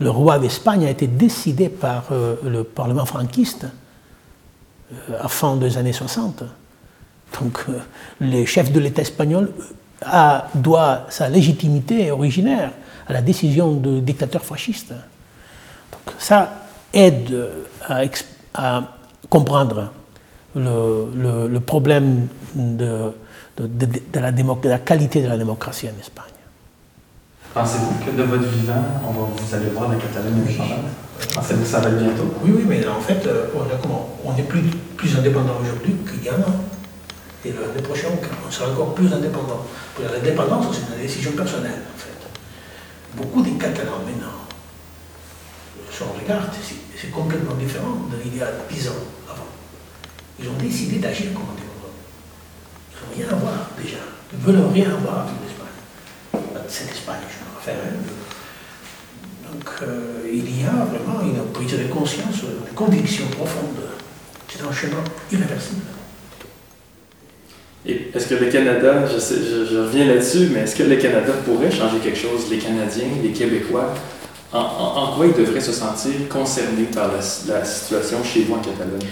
le 0.00 0.10
roi 0.10 0.38
d'Espagne 0.38 0.86
a 0.86 0.90
été 0.90 1.06
décidé 1.06 1.68
par 1.68 2.06
euh, 2.12 2.36
le 2.44 2.64
Parlement 2.64 3.04
franquiste 3.04 3.66
euh, 4.92 5.18
à 5.20 5.28
fin 5.28 5.56
des 5.56 5.76
années 5.76 5.92
60. 5.92 6.44
Donc 7.40 7.64
euh, 7.68 7.78
le 8.20 8.44
chef 8.44 8.72
de 8.72 8.80
l'État 8.80 9.02
espagnol 9.02 9.52
doit 10.54 11.06
sa 11.08 11.28
légitimité 11.28 12.12
originaire 12.12 12.70
à 13.08 13.12
la 13.12 13.20
décision 13.20 13.74
du 13.74 14.00
dictateur 14.00 14.44
fasciste. 14.44 14.90
Donc 14.90 16.14
ça 16.18 16.66
aide 16.92 17.36
à, 18.54 18.82
comprendre 19.28 19.90
le, 20.54 21.58
problème 21.58 22.28
de, 22.54 23.12
de 23.58 24.68
la 24.68 24.78
qualité 24.78 25.20
de 25.20 25.26
la 25.28 25.36
démocratie 25.36 25.88
en 25.88 25.98
Espagne. 25.98 26.27
Pensez-vous 27.54 28.04
que 28.04 28.10
de 28.16 28.22
votre 28.24 28.48
vivant, 28.48 28.84
on 29.02 29.12
va, 29.12 29.28
vous 29.34 29.54
allez 29.54 29.70
voir 29.70 29.88
la 29.88 29.96
Catalogne 29.96 30.42
indépendante 30.42 30.84
Pensez-vous 31.34 31.62
que 31.62 31.68
ça 31.68 31.80
va 31.80 31.90
bientôt? 31.90 32.34
Oui, 32.44 32.52
oui, 32.54 32.64
mais 32.66 32.86
en 32.86 33.00
fait, 33.00 33.26
euh, 33.26 33.46
on, 34.24 34.36
est 34.36 34.42
plus, 34.42 34.62
plus 34.96 35.16
indépendant 35.16 35.54
aujourd'hui 35.60 35.96
qu'il 36.08 36.24
y 36.24 36.28
a. 36.28 36.34
Et 37.44 37.52
l'année 37.52 37.82
prochaine, 37.82 38.10
on 38.46 38.50
sera 38.50 38.70
encore 38.70 38.94
plus 38.94 39.12
indépendant. 39.12 39.64
L'indépendance, 40.00 40.66
c'est 40.72 40.94
une 40.94 41.02
décision 41.02 41.32
personnelle, 41.32 41.82
en 41.94 41.98
fait. 41.98 43.16
Beaucoup 43.16 43.42
des 43.42 43.52
Catalans 43.52 44.02
maintenant, 44.06 44.38
si 45.90 46.02
on 46.02 46.22
regarde, 46.22 46.50
c'est 46.96 47.10
complètement 47.10 47.54
différent 47.54 47.96
l'idée 48.22 48.38
y 48.38 48.42
a 48.42 48.52
10 48.70 48.88
ans 48.88 49.02
avant. 49.28 49.48
Ils 50.38 50.48
ont 50.48 50.58
décidé 50.60 50.98
d'agir 50.98 51.32
comme 51.32 51.42
indépendants. 51.50 51.96
Ils 52.92 53.00
n'ont 53.00 53.26
rien 53.26 53.36
à 53.36 53.40
voir 53.40 53.70
déjà. 53.82 53.98
Ils 54.32 54.38
ne 54.38 54.44
veulent 54.44 54.72
rien 54.72 54.90
avoir 54.90 55.22
avec 55.22 55.47
l'Espagne. 56.68 57.16
C'est 57.64 57.72
l'Espagne, 57.72 57.98
donc 59.52 59.64
euh, 59.82 60.28
il 60.30 60.60
y 60.60 60.64
a 60.64 60.84
vraiment 60.84 61.20
une 61.22 61.42
prise 61.52 61.72
de 61.72 61.84
conscience, 61.84 62.42
une 62.42 62.74
conviction 62.74 63.26
profonde. 63.28 63.80
C'est 64.48 64.62
un 64.62 64.72
chemin 64.72 65.02
irréversible. 65.32 65.82
Et 67.86 68.10
est-ce 68.14 68.26
que 68.26 68.34
le 68.34 68.50
Canada, 68.50 69.06
je, 69.06 69.78
reviens 69.78 70.06
là-dessus, 70.06 70.50
mais 70.52 70.60
est-ce 70.60 70.76
que 70.76 70.82
le 70.82 70.96
Canada 70.96 71.32
pourrait 71.44 71.70
changer 71.70 71.98
quelque 71.98 72.18
chose, 72.18 72.50
les 72.50 72.58
Canadiens, 72.58 73.06
les 73.22 73.30
Québécois, 73.30 73.94
en, 74.52 75.12
quoi 75.14 75.26
ils 75.26 75.32
devraient 75.32 75.60
se 75.60 75.72
sentir 75.72 76.28
concernés 76.28 76.84
par 76.84 77.10
la, 77.12 77.64
situation 77.64 78.22
chez 78.24 78.42
vous 78.42 78.54
en 78.54 78.58
Catalogne? 78.58 79.08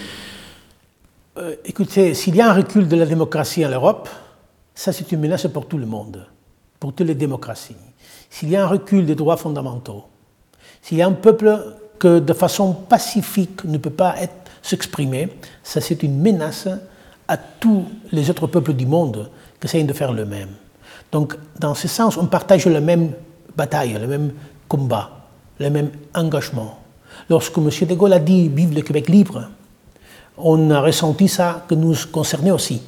Euh, 1.38 1.54
Écoutez, 1.64 2.12
s'il 2.14 2.36
y 2.36 2.40
a 2.40 2.50
un 2.50 2.54
recul 2.54 2.88
de 2.88 2.96
la 2.96 3.06
démocratie 3.06 3.64
en 3.64 3.70
Europe, 3.70 4.08
ça 4.74 4.92
c'est 4.92 5.10
une 5.12 5.20
menace 5.20 5.46
pour 5.46 5.66
tout 5.66 5.78
le 5.78 5.86
monde, 5.86 6.26
pour 6.80 6.92
toutes 6.92 7.06
les 7.06 7.14
démocraties 7.14 7.76
s'il 8.30 8.50
y 8.50 8.56
a 8.56 8.64
un 8.64 8.66
recul 8.66 9.06
des 9.06 9.14
droits 9.14 9.36
fondamentaux, 9.36 10.04
s'il 10.82 10.98
y 10.98 11.02
a 11.02 11.06
un 11.06 11.12
peuple 11.12 11.58
que 11.98 12.18
de 12.18 12.32
façon 12.32 12.74
pacifique 12.74 13.64
ne 13.64 13.78
peut 13.78 13.90
pas 13.90 14.14
s'exprimer, 14.62 15.30
ça 15.62 15.80
c'est 15.80 16.02
une 16.02 16.20
menace 16.20 16.68
à 17.28 17.36
tous 17.36 17.86
les 18.12 18.28
autres 18.30 18.46
peuples 18.46 18.74
du 18.74 18.86
monde 18.86 19.30
qui 19.58 19.66
essayent 19.66 19.84
de 19.84 19.92
faire 19.92 20.12
le 20.12 20.26
même. 20.26 20.50
Donc 21.10 21.36
dans 21.58 21.74
ce 21.74 21.88
sens, 21.88 22.16
on 22.16 22.26
partage 22.26 22.66
la 22.66 22.80
même 22.80 23.12
bataille, 23.56 23.94
le 23.94 24.06
même 24.06 24.32
combat, 24.68 25.10
le 25.58 25.70
même 25.70 25.90
engagement. 26.14 26.78
Lorsque 27.30 27.56
M. 27.56 27.70
de 27.88 27.94
Gaulle 27.94 28.12
a 28.12 28.18
dit 28.18 28.48
Vive 28.48 28.74
le 28.74 28.82
Québec 28.82 29.08
libre, 29.08 29.48
on 30.36 30.70
a 30.70 30.80
ressenti 30.80 31.28
ça 31.28 31.64
que 31.66 31.74
nous 31.74 31.94
concernait 32.12 32.50
aussi, 32.50 32.82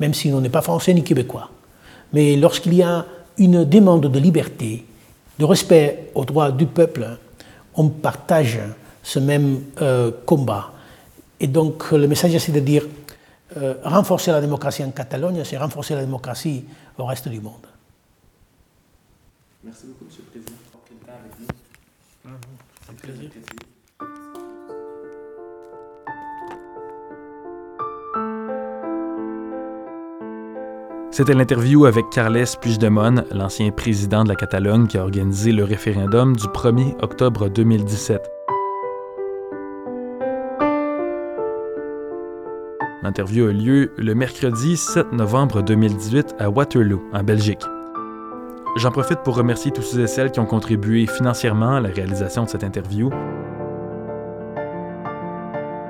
même 0.00 0.14
si 0.14 0.32
on 0.32 0.40
n'est 0.40 0.48
pas 0.48 0.62
français 0.62 0.94
ni 0.94 1.04
québécois. 1.04 1.50
Mais 2.16 2.34
lorsqu'il 2.34 2.72
y 2.72 2.82
a 2.82 3.04
une 3.36 3.66
demande 3.66 4.06
de 4.06 4.18
liberté, 4.18 4.86
de 5.38 5.44
respect 5.44 6.12
aux 6.14 6.24
droits 6.24 6.50
du 6.50 6.64
peuple, 6.64 7.18
on 7.74 7.90
partage 7.90 8.58
ce 9.02 9.18
même 9.18 9.60
euh, 9.82 10.10
combat. 10.24 10.72
Et 11.38 11.46
donc 11.46 11.92
le 11.92 12.08
message, 12.08 12.38
c'est 12.38 12.52
de 12.52 12.60
dire 12.60 12.86
euh, 13.58 13.74
renforcer 13.84 14.30
la 14.30 14.40
démocratie 14.40 14.82
en 14.82 14.92
Catalogne, 14.92 15.44
c'est 15.44 15.58
renforcer 15.58 15.94
la 15.94 16.00
démocratie 16.00 16.64
au 16.96 17.04
reste 17.04 17.28
du 17.28 17.38
monde. 17.38 17.66
Merci 19.62 19.84
beaucoup, 19.88 20.06
Monsieur 20.06 20.24
le 20.24 20.40
Président, 20.40 20.58
pour 20.72 20.80
avec 21.06 21.38
nous. 21.38 21.46
C'est 22.24 22.92
un 22.92 22.94
plaisir. 22.94 23.30
C'était 31.16 31.32
l'interview 31.32 31.86
avec 31.86 32.10
Carles 32.10 32.44
Puigdemont, 32.60 33.24
l'ancien 33.32 33.70
président 33.70 34.22
de 34.22 34.28
la 34.28 34.34
Catalogne 34.34 34.86
qui 34.86 34.98
a 34.98 35.02
organisé 35.02 35.50
le 35.50 35.64
référendum 35.64 36.36
du 36.36 36.44
1er 36.44 36.94
octobre 37.00 37.48
2017. 37.48 38.20
L'interview 43.02 43.46
a 43.46 43.52
lieu 43.52 43.92
le 43.96 44.14
mercredi 44.14 44.76
7 44.76 45.12
novembre 45.12 45.62
2018 45.62 46.34
à 46.38 46.50
Waterloo, 46.50 47.02
en 47.14 47.22
Belgique. 47.22 47.64
J'en 48.76 48.90
profite 48.90 49.20
pour 49.20 49.36
remercier 49.36 49.70
tous 49.70 49.80
ceux 49.80 50.02
et 50.02 50.06
celles 50.06 50.30
qui 50.30 50.40
ont 50.40 50.44
contribué 50.44 51.06
financièrement 51.06 51.76
à 51.76 51.80
la 51.80 51.88
réalisation 51.88 52.44
de 52.44 52.50
cette 52.50 52.62
interview. 52.62 53.08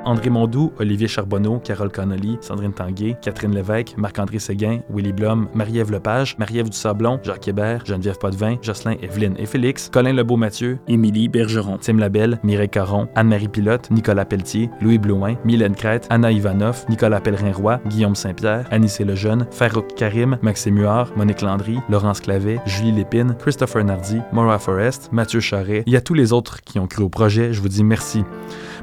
André 0.07 0.30
Mondou, 0.30 0.72
Olivier 0.78 1.09
Charbonneau, 1.09 1.59
Carole 1.59 1.90
Connolly, 1.90 2.38
Sandrine 2.40 2.72
Tanguay, 2.72 3.16
Catherine 3.20 3.52
Lévesque, 3.52 3.94
Marc-André 3.96 4.38
Séguin, 4.38 4.78
Willy 4.88 5.12
Blum, 5.12 5.48
Marie-Ève 5.52 5.90
Lepage, 5.90 6.38
Marie-Ève 6.38 6.70
Dusablon, 6.70 7.18
Jacques 7.24 7.48
Hébert, 7.48 7.84
Geneviève 7.84 8.18
Potvin, 8.18 8.57
Jocelyn 8.62 8.94
Evelyne 9.02 9.34
et 9.36 9.46
Félix, 9.46 9.90
Colin 9.92 10.12
Lebeau-Mathieu, 10.12 10.78
Émilie 10.86 11.28
Bergeron, 11.28 11.78
Tim 11.78 11.98
Labelle, 11.98 12.38
Mireille 12.44 12.68
Caron, 12.68 13.09
Anne-Marie 13.16 13.48
Pilote, 13.48 13.90
Nicolas 13.90 14.24
Pelletier, 14.24 14.70
Louis 14.80 14.98
Blouin, 14.98 15.34
Mylène 15.44 15.74
Crête, 15.74 16.07
Anna 16.09 16.30
Ivanov, 16.30 16.84
Nicolas 16.88 17.20
Pellerin-Roy, 17.20 17.80
Guillaume 17.88 18.14
Saint-Pierre, 18.14 18.66
Anissé 18.70 19.04
Lejeune, 19.04 19.46
Farouk 19.50 19.94
Karim, 19.96 20.38
Maxime 20.40 20.78
Huard, 20.78 21.11
Monique 21.16 21.42
Landry, 21.42 21.78
Laurence 21.88 22.20
Clavet, 22.20 22.61
Julie 22.64 22.92
Lépine, 22.92 23.34
Christopher 23.40 23.84
Nardi, 23.84 24.20
Maura 24.32 24.61
Forrest, 24.61 25.09
Mathieu 25.11 25.40
Charret. 25.40 25.82
Il 25.86 25.92
y 25.92 25.96
a 25.96 26.00
tous 26.00 26.14
les 26.14 26.32
autres 26.32 26.62
qui 26.62 26.78
ont 26.78 26.86
cru 26.86 27.02
au 27.02 27.09
projet. 27.09 27.52
Je 27.52 27.61
vous 27.61 27.68
dis 27.68 27.82
merci. 27.82 28.24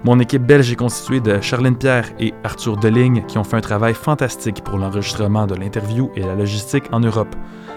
Mon 0.05 0.19
équipe 0.19 0.45
belge 0.45 0.69
est 0.69 0.75
constituée 0.75 1.21
de 1.21 1.39
Charlène 1.39 1.77
Pierre 1.77 2.11
et 2.19 2.33
Arthur 2.43 2.75
Deligne 2.75 3.23
qui 3.25 3.37
ont 3.37 3.45
fait 3.45 3.55
un 3.55 3.61
travail 3.61 3.93
fantastique 3.93 4.61
pour 4.61 4.77
l'enregistrement 4.77 5.47
de 5.47 5.55
l'interview 5.55 6.11
et 6.17 6.21
la 6.21 6.35
logistique 6.35 6.83
en 6.91 6.99
Europe. 6.99 7.33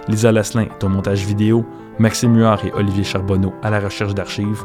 Lisa 0.09 0.33
Lasselin 0.33 0.65
est 0.65 0.83
au 0.83 0.89
montage 0.89 1.25
vidéo, 1.25 1.65
Maxime 2.01 2.33
Muard 2.33 2.65
et 2.65 2.73
Olivier 2.73 3.05
Charbonneau 3.05 3.55
à 3.63 3.71
la 3.71 3.79
recherche 3.79 4.13
d'archives. 4.13 4.65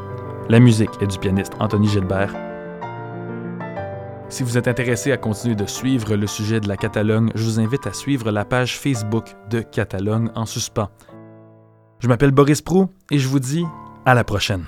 La 0.49 0.59
musique 0.59 0.89
est 1.01 1.07
du 1.07 1.19
pianiste 1.19 1.53
Anthony 1.59 1.87
Gilbert. 1.87 2.33
Si 4.29 4.41
vous 4.41 4.57
êtes 4.57 4.67
intéressé 4.67 5.11
à 5.11 5.17
continuer 5.17 5.55
de 5.55 5.67
suivre 5.67 6.15
le 6.15 6.25
sujet 6.25 6.61
de 6.61 6.67
la 6.67 6.77
Catalogne, 6.77 7.29
je 7.35 7.43
vous 7.43 7.59
invite 7.59 7.85
à 7.85 7.93
suivre 7.93 8.31
la 8.31 8.43
page 8.43 8.79
Facebook 8.79 9.35
de 9.51 9.61
Catalogne 9.61 10.31
en 10.33 10.47
suspens. 10.47 10.89
Je 11.99 12.07
m'appelle 12.07 12.31
Boris 12.31 12.63
Prou 12.63 12.87
et 13.11 13.19
je 13.19 13.27
vous 13.27 13.39
dis 13.39 13.65
à 14.03 14.15
la 14.15 14.23
prochaine. 14.23 14.65